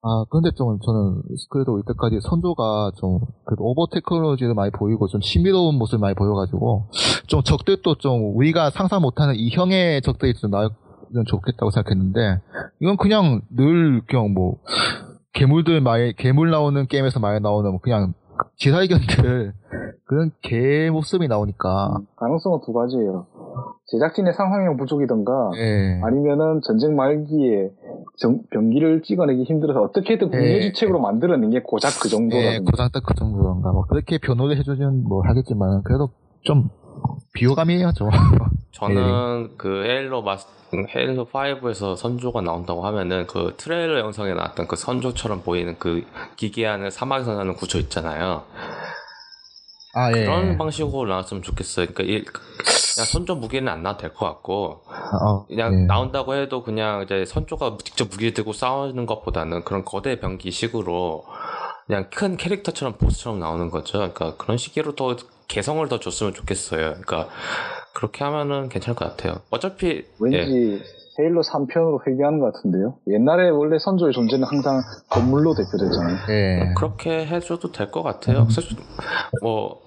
[0.00, 5.76] 아, 근데 좀 저는 그래도 이때까지 선조가 좀 그래도 오버 테크놀로지를 많이 보이고 좀 신비로운
[5.76, 6.88] 모습을 많이 보여가지고
[7.26, 12.40] 좀 적들도 좀 우리가 상상 못하는 이형의 적들이 좀 나오면 좋겠다고 생각했는데
[12.80, 14.58] 이건 그냥 늘 그냥 뭐
[15.32, 18.14] 괴물들 많이 괴물 나오는 게임에서 많이 나오는 뭐 그냥
[18.58, 19.52] 기사의견들
[20.04, 23.26] 그런 개 모습이 나오니까 가능성은 두 가지예요.
[23.86, 26.00] 제작진의 상상력 부족이던가 예.
[26.02, 27.70] 아니면은 전쟁 말기에
[28.18, 30.38] 정- 병기를 찍어내기 힘들어서 어떻게든 예.
[30.38, 35.22] 국내지책으로 만들어낸 게 고작 그 예, 정도라든가 고장 딱그 정도인가 뭐 그렇게 변호를 해주면 뭐
[35.24, 36.10] 하겠지만 그래도
[36.42, 36.68] 좀
[37.34, 38.10] 비호감이에요 좀.
[38.72, 40.46] 저는 그 헤일로 마스
[40.94, 46.04] 헤일로 5에서 선조가 나온다고 하면은 그 트레일러 영상에 나왔던 그 선조처럼 보이는 그
[46.36, 48.44] 기괴한 사막에서 나는 구조 있잖아요.
[49.94, 50.24] 아 예.
[50.24, 51.86] 그런 방식으로 나왔으면 좋겠어요.
[51.86, 55.86] 그러니까 이- 그냥 선조 무기는 안 나와도 될 것 같고 어, 그냥 예.
[55.86, 61.24] 나온다고 해도 그냥 이제 선조가 직접 무기 들고 싸우는 것보다는 그런 거대 병기식으로
[61.86, 63.98] 그냥 큰 캐릭터처럼 보스처럼 나오는 거죠.
[63.98, 65.16] 그러니까 그런 식으로 더
[65.48, 66.90] 개성을 더 줬으면 좋겠어요.
[67.02, 67.28] 그러니까
[67.94, 69.40] 그렇게 하면은 괜찮을 것 같아요.
[69.50, 70.04] 어차피 예.
[70.20, 70.82] 왠지
[71.20, 72.98] 헤일로 3편으로 회귀하는 것 같은데요.
[73.08, 74.80] 옛날에 원래 선조의 존재는 항상
[75.10, 76.16] 건물로 대표됐잖아요.
[76.28, 76.74] 예.
[76.76, 78.46] 그렇게 해줘도 될 것 같아요.
[78.50, 78.76] 사실
[79.42, 79.80] 뭐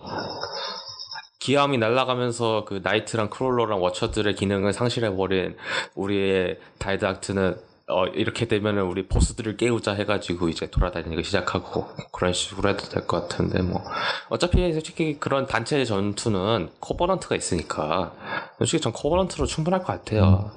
[1.39, 5.55] 기암이 날아가면서 그 나이트랑 크롤러랑 워처들의 기능을 상실해버린
[5.95, 7.55] 우리의 다이드악트는
[7.87, 13.21] 어, 이렇게 되면은 우리 보스들을 깨우자 해가지고 이제 돌아다니기 시작하고 그런 식으로 해도 될 것
[13.27, 13.83] 같은데 뭐
[14.29, 18.13] 어차피 솔직히 그런 단체 전투는 코버넌트가 있으니까
[18.59, 20.51] 솔직히 전 코버넌트로 충분할 것 같아요.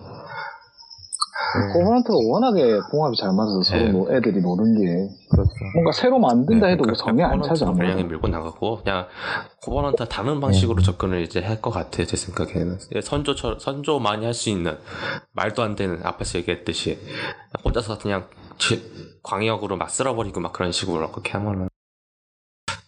[1.72, 3.88] 코버넌트가 워낙에 궁합이 잘 맞아서 서로 네.
[3.92, 5.50] 노- 애들이 노는 게 그렇죠.
[5.74, 7.78] 뭔가 새로 만든다 해도 그러니까 성에 안 차지 아무래도.
[7.92, 9.06] 분량이 밀고 나가고 그냥
[9.62, 14.34] 코버넌트 다른 방식으로 접근을 이제 할 것 같아요 제 생각에는 예, 선조처럼 선조 많이 할
[14.34, 14.76] 수 있는
[15.32, 16.98] 말도 안 되는 앞에서 얘기했듯이
[17.64, 18.26] 혼자서 그냥
[18.58, 18.82] 지-
[19.22, 21.68] 광역으로 막 쓸어버리고 막 그런 식으로 그렇게 하면은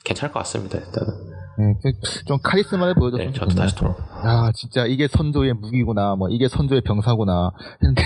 [0.07, 1.13] 괜찮을 것 같습니다 일단은
[1.59, 3.55] 예, 그- 좀 카리스마를 보여줬으면 네, 저도.
[3.55, 3.91] 다시 돌아
[4.27, 7.51] 야, 진짜 이게 선조의 무기구나, 뭐 이게 선조의 병사구나
[7.83, 8.03] 했는데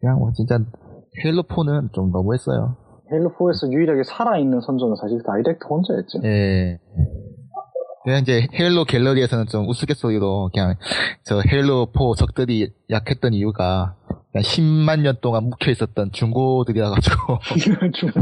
[0.00, 0.58] 그냥 뭐 진짜
[1.24, 2.76] 헤일로 4는 좀 너무했어요.
[3.12, 6.20] 헤일로 4에서 유일하게 살아있는 선조는 사실 다이댁트 혼자였죠.
[6.24, 6.78] 예.
[8.04, 10.76] 그냥 이제 헤일로 갤러리에서는 좀 우스갯소리로 그냥
[11.24, 13.96] 저 헤일로 4 적들이 약했던 이유가
[14.36, 17.38] 10만 년 동안 묵혀 있었던 중고들이라 가지고
[17.94, 18.20] 중고.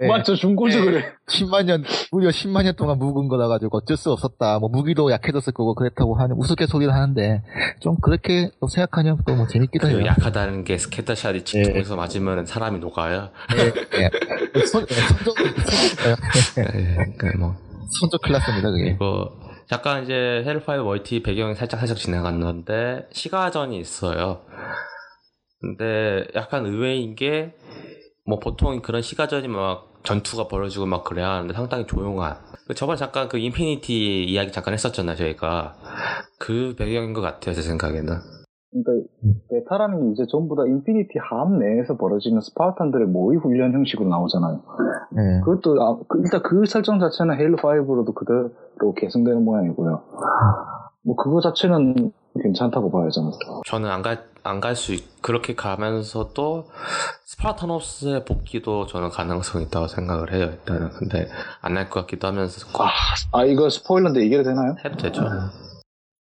[0.00, 0.06] 예.
[0.06, 1.04] 맞죠, 중고죠, 그래.
[1.28, 4.60] 10만 년 무려 10만 년 동안 묵은 거라 가지고 어쩔 수 없었다.
[4.60, 7.42] 뭐 무기도 약해졌을 거고 그렇다고 하는 우스갯소리를 하는데
[7.80, 10.06] 좀 그렇게 또 생각하면 또 뭐 재밌기도 그 해요.
[10.06, 14.66] 약하다는 게 Scattershot이 직통에서 맞으면 사람이 녹아요 예, 예.
[14.66, 17.56] 선, 예, 선조, 선조, 예, 그러니까 뭐
[18.00, 18.84] 선조 클래스입니다, 그게.
[18.84, 19.30] 그리고
[19.68, 24.40] 잠깐 이제 헬파이어 멀티 배경이 살짝 살짝 지나갔는데 시가전이 있어요.
[25.60, 27.54] 근데 약간 의외인 게
[28.26, 32.36] 뭐 보통 그런 시가전이 막 전투가 벌어지고 막 그래야 하는데 상당히 조용한.
[32.68, 35.74] 그 저번에 잠깐 그 인피니티 이야기 잠깐 했었잖아요 저희가
[36.38, 38.06] 그 배경인 것 같아요 제 생각에는.
[38.70, 39.08] 그러니까
[39.50, 44.60] 베타라는 게 이제 전부 다 인피니티 함 내에서 벌어지는 스파르탄들의 모의 훈련 형식으로 나오잖아요.
[45.16, 45.40] 예.
[45.44, 50.02] 그것도 아, 그- 일단 그 설정 자체는 헤일로 5로도 그대로 개성되는 모양이고요.
[51.02, 53.32] 뭐 그거 자체는 괜찮다고 봐요 저는.
[53.66, 56.66] 저는 안갈 안 갈 수 그렇게 가면서도
[57.26, 61.28] 스파르타노스의 복귀도 저는 가능성이 있다고 생각을 해요 일단은 근데
[61.60, 64.74] 안할것 같기도 하면서 꼭아 이거 스포일러인데 얘기해도 되나요?
[64.84, 65.22] 해도 되죠.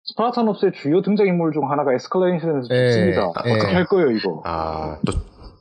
[0.06, 3.22] 스파르타노스의 주요 등장인물 중 하나가 에스컬레이션에서 예, 죽습니다.
[3.45, 3.53] 예.
[3.53, 4.41] 어떻게 할 거예요 이거?
[4.45, 5.14] 아또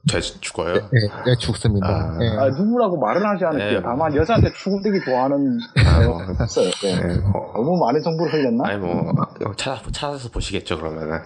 [0.09, 0.75] 제 죽어요?
[0.75, 1.87] 예, 예, 죽습니다.
[1.87, 2.19] 아.
[2.21, 2.29] 예.
[2.37, 3.79] 아, 누구라고 말은 하지 않을게요.
[3.79, 3.83] 네.
[3.83, 6.71] 다만 여자한테 추궁되기 좋아하는 아, 뭐, 있어요.
[6.83, 7.07] 네.
[7.07, 8.65] 네, 뭐, 너무 많은 정보를 흘렸나?
[8.67, 9.13] 아니 뭐
[9.57, 11.19] 찾아 찾아서 보시겠죠 그러면은.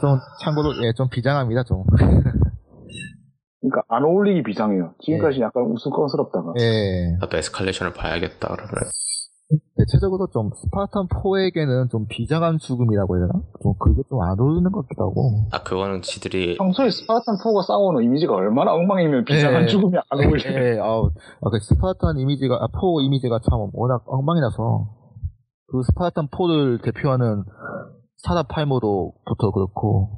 [0.00, 1.84] 좀, 참고로, 예, 좀 비장합니다, 좀.
[3.60, 4.94] 그러니까 안 어울리기 비장해요.
[5.04, 6.54] 지금까지 약간 우스꽝스럽다가.
[6.60, 7.16] 예.
[7.20, 8.90] 나도 에스컬레이션을 봐야겠다 그러면.
[9.76, 13.40] 대체적으로 좀, 스파르탄 4에게는 좀 비장한 죽음이라고 해야 되나?
[13.62, 15.46] 좀, 그게 좀 안 어울리는 것 같기도 하고.
[15.52, 19.66] 아 그거는 지들이 평소에 스파르탄 4가 싸우는 이미지가 얼마나 엉망이면 비장한 예.
[19.66, 20.64] 죽음이 안 어울려요.
[20.74, 21.10] 예, 아우,
[21.40, 24.88] 아, 그 스파르탄 이미지가, 아, 4 이미지가 참 워낙 엉망이라서,
[25.68, 27.44] 그 스파르탄 4를 대표하는
[28.18, 30.10] 사라 팔머도부터 그렇고,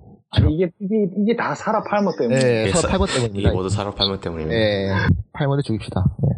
[0.49, 2.37] 이게, 이게, 이게 다 사라 팔머 때문에.
[2.43, 3.53] 예, 이게 사라 사- 팔머 이게 때문입니다.
[3.53, 4.57] 모두 사라 팔머 때문입니다.
[4.57, 4.91] 예,
[5.35, 6.05] 팔머를 죽입시다.
[6.25, 6.30] 예.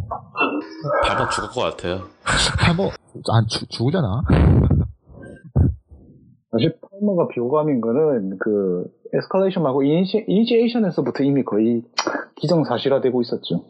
[1.06, 2.00] 밟아 죽을 것 같아요.
[2.58, 2.84] 팔머,
[3.32, 4.22] 안, 죽, 죽으려나?
[6.50, 8.84] 사실 팔머가 비호감인 거는 그
[9.14, 11.82] 에스컬레이션 말고 이니시, 이니시에이션에서부터 이미 거의
[12.36, 13.64] 기정사실화되고 있었죠.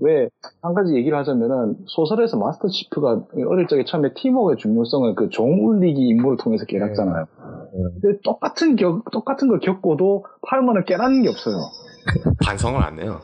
[0.00, 0.28] 왜,
[0.62, 6.00] 한 가지 얘기를 하자면은 소설에서 마스터 치프가 어릴 적에 처음에 팀워크의 중요성을 그 종 울리기
[6.00, 7.26] 임무를 통해서 깨닫잖아요.
[8.00, 11.56] 근데 똑같은 격, 똑같은 걸 겪고도 팔머는 깨닫는 게 없어요.
[12.44, 13.20] 반성을 안 해요.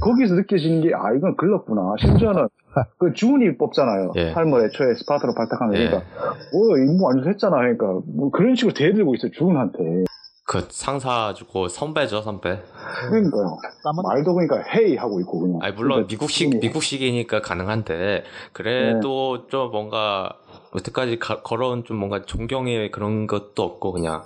[0.00, 1.94] 거기서 느껴지는 게, 아, 이건 글렀구나.
[2.00, 2.48] 심지어는,
[2.98, 4.12] 그, 준이 뽑잖아요.
[4.16, 4.32] 예.
[4.32, 5.86] 팔머 애초에 스파르탄으로 발탁하는 예.
[5.88, 6.10] 그러니까,
[6.52, 7.56] 뭐, 임무 완전 했잖아.
[7.58, 10.04] 그러니까, 뭐, 그런 식으로 대들고 있어요, 주운한테.
[10.44, 12.60] 그 상사 주고 선배죠 선배.
[13.08, 13.56] 그러니까요.
[14.04, 15.60] 말도 그러니까 헤이 하고 있고 그냥.
[15.62, 19.46] 아니 물론 그러니까 미국식 좀- 미국식이니까 가능한데 그래도 네.
[19.48, 20.36] 좀 뭔가
[20.74, 24.24] 여태까지 가- 걸어온 좀 뭔가 존경의 그런 것도 없고 그냥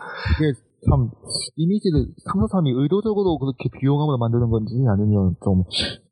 [0.89, 1.11] 참
[1.57, 5.65] 이미지를 상사삼이 의도적으로 그렇게 비용함으로 만드는 건지 아니면 좀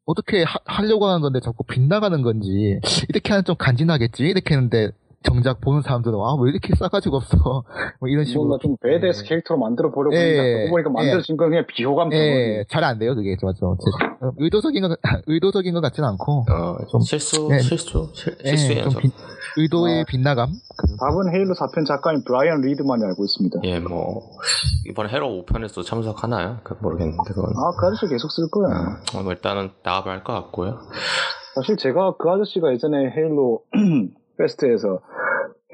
[0.07, 4.91] 어떻게 하, 하려고 하는 건데 자꾸 빗나가는 건지 이렇게 하면 좀 간지나겠지 이렇게 했는데
[5.23, 7.37] 정작 보는 사람들은 아 왜 이렇게 싸가지가 없어
[8.01, 10.93] 뭐 이런 식으로 뭔가 좀 배드에스 캐릭터로 만들어 보려고 예, 했는데 그러고 보니까 예.
[10.93, 12.13] 만들어진 건 그냥 비호감.
[12.13, 17.49] 예, 잘안 돼요 그게 맞죠 제- 의도적인 것 의도적인 것 같지는 않고 어, 좀 실수
[17.53, 17.59] 예.
[17.61, 18.85] 실수 실, 예, 실수예요.
[18.85, 19.01] 좀 저.
[19.55, 20.05] 빗- 의도의 아.
[20.09, 23.61] 빗나감 그- 답은 헤일로 4편 작가인 브라이언 리드만이 알고 있습니다.
[23.65, 24.23] 예, 뭐
[24.87, 26.59] 이번 헤로 5편에서 참석하나요?
[26.65, 27.45] 그 모르겠는데 그건.
[27.57, 28.99] 아, 그 아저씨 계속 쓸 거야.
[29.15, 30.79] 어, 뭐 일단은 나와봐야 할 것 같고요.
[31.55, 33.63] 사실 제가 그 아저씨가 예전에 헤일로
[34.39, 35.01] 페스트에서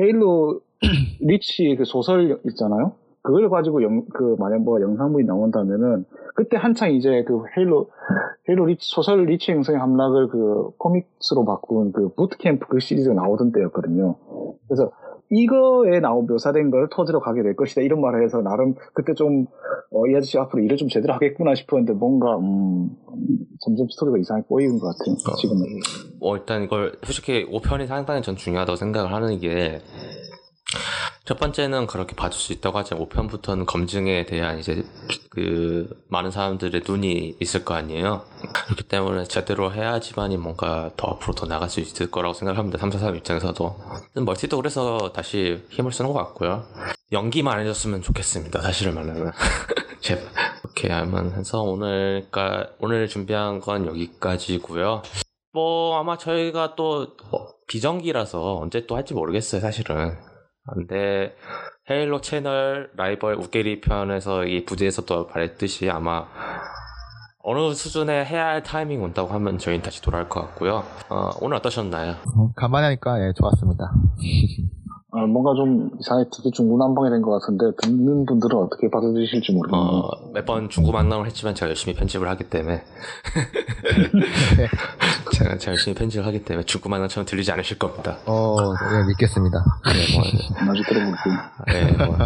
[0.00, 0.60] 헤일로
[1.20, 2.92] 리치 그 소설 있잖아요.
[3.22, 7.90] 그걸 가지고 영, 그 만약 뭐 영상물이 나온다면은 그때 한창 이제 그 헤일로
[8.48, 14.16] 헤일로 리치 소설 리치 행성의 함락을 그 코믹스로 바꾼 그 부트캠프 그 시리즈가 나오던 때였거든요.
[14.66, 14.90] 그래서
[15.30, 19.46] 이거에 나온 묘사된 걸 터지러 가게 될 것이다 이런 말을 해서 나름 그때 좀
[19.92, 22.90] 어, 이 아저씨 앞으로 일을 좀 제대로 하겠구나 싶었는데 뭔가 음,
[23.60, 25.16] 점점 스토리가 이상하게 꼬이는 것 같아요.
[25.36, 25.66] 지금은.
[26.20, 29.80] 뭐 일단 이걸 솔직히 5편이 상당히 전 중요하다고 생각을 하는 게
[31.30, 34.82] 첫 번째는 그렇게 봐줄 수 있다고 하지만 5편부터는 검증에 대한 이제
[35.30, 38.24] 그 많은 사람들의 눈이 있을 거 아니에요.
[38.66, 42.78] 그렇기 때문에 제대로 해야지만이 뭔가 더 앞으로 더 나갈 수 있을 거라고 생각합니다.
[42.78, 43.76] 3, 4, 3 입장에서도.
[44.16, 46.64] 멀티도 그래서 다시 힘을 쓰는 것 같고요.
[47.12, 48.60] 연기만 안 해줬으면 좋겠습니다.
[48.60, 49.30] 사실을 말하면.
[50.02, 50.24] 제발.
[50.64, 55.02] 이렇게 하면 해서 오늘, 까 오늘 준비한 건 여기까지고요
[55.52, 60.29] 뭐, 아마 저희가 또, 어, 비정기라서 언제 또 할지 모르겠어요, 사실은.
[60.68, 61.34] 근데,
[61.90, 66.26] 헤일로 채널 라이벌 우게리 편에서 이 부제에서도 말했듯이 아마
[67.42, 70.84] 어느 수준에 해야 할 타이밍 온다고 하면 저희는 다시 돌아올 것 같고요.
[71.08, 72.12] 어, 오늘 어떠셨나요?
[72.36, 73.92] 어, 간만에 하니까 예, 좋았습니다
[75.12, 79.82] 아, 뭔가 좀 이상하게 되게 중구난방이 된 것 같은데 듣는 분들은 어떻게 받아들이실지 모르겠네요.
[79.84, 82.82] 어, 매번 중구만남을 했지만 제가 열심히 편집을 하기 때문에
[85.32, 88.16] 제가, 제가 열심히 편집을 하기 때문에 중구만남처럼 들리지 않으실 겁니다.
[88.26, 88.56] 어
[88.94, 90.24] 예, 믿겠습니다 네, 뭐,
[90.66, 91.34] 나중에 들어볼게요.
[91.66, 92.16] 네, 뭐.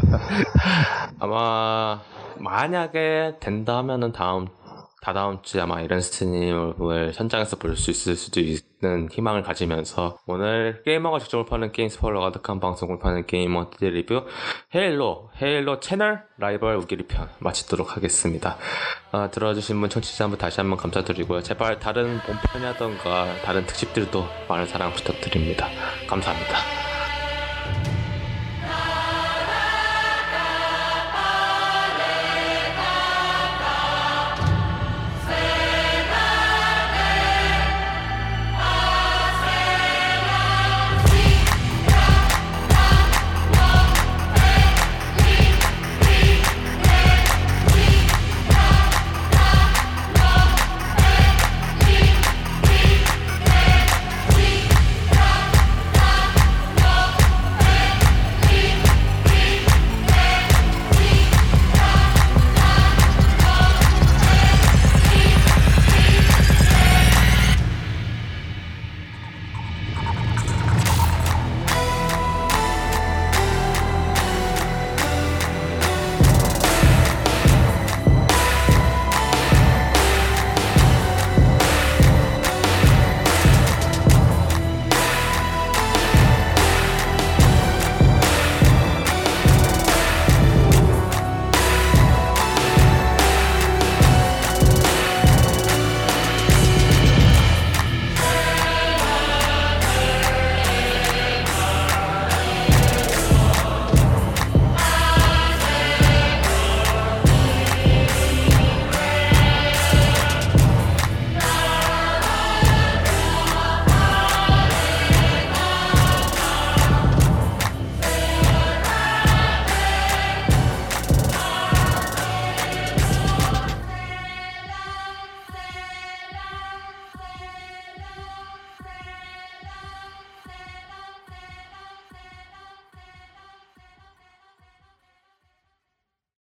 [1.20, 2.01] 아마
[2.39, 4.48] 만약에 된다 하면은 다음
[5.05, 11.44] 다다음 주에 아마 이런스트님을 현장에서 볼 수 있을 수도 있는 희망을 가지면서 오늘 게이머가 직접을
[11.44, 14.24] 파는 게임 스포일러 가득한 방송을 파는 게이머들 리뷰
[14.74, 18.56] 헤일로 헤일로 채널 라이벌 우기리 편 마치도록 하겠습니다.
[19.12, 21.43] 아, 들어주신 분 청취자분 다시 한번 감사드리고요.
[21.43, 25.68] 제발 다른 본편이라던가 다른 특집들도 많은 사랑 부탁드립니다.
[26.09, 26.84] 감사합니다.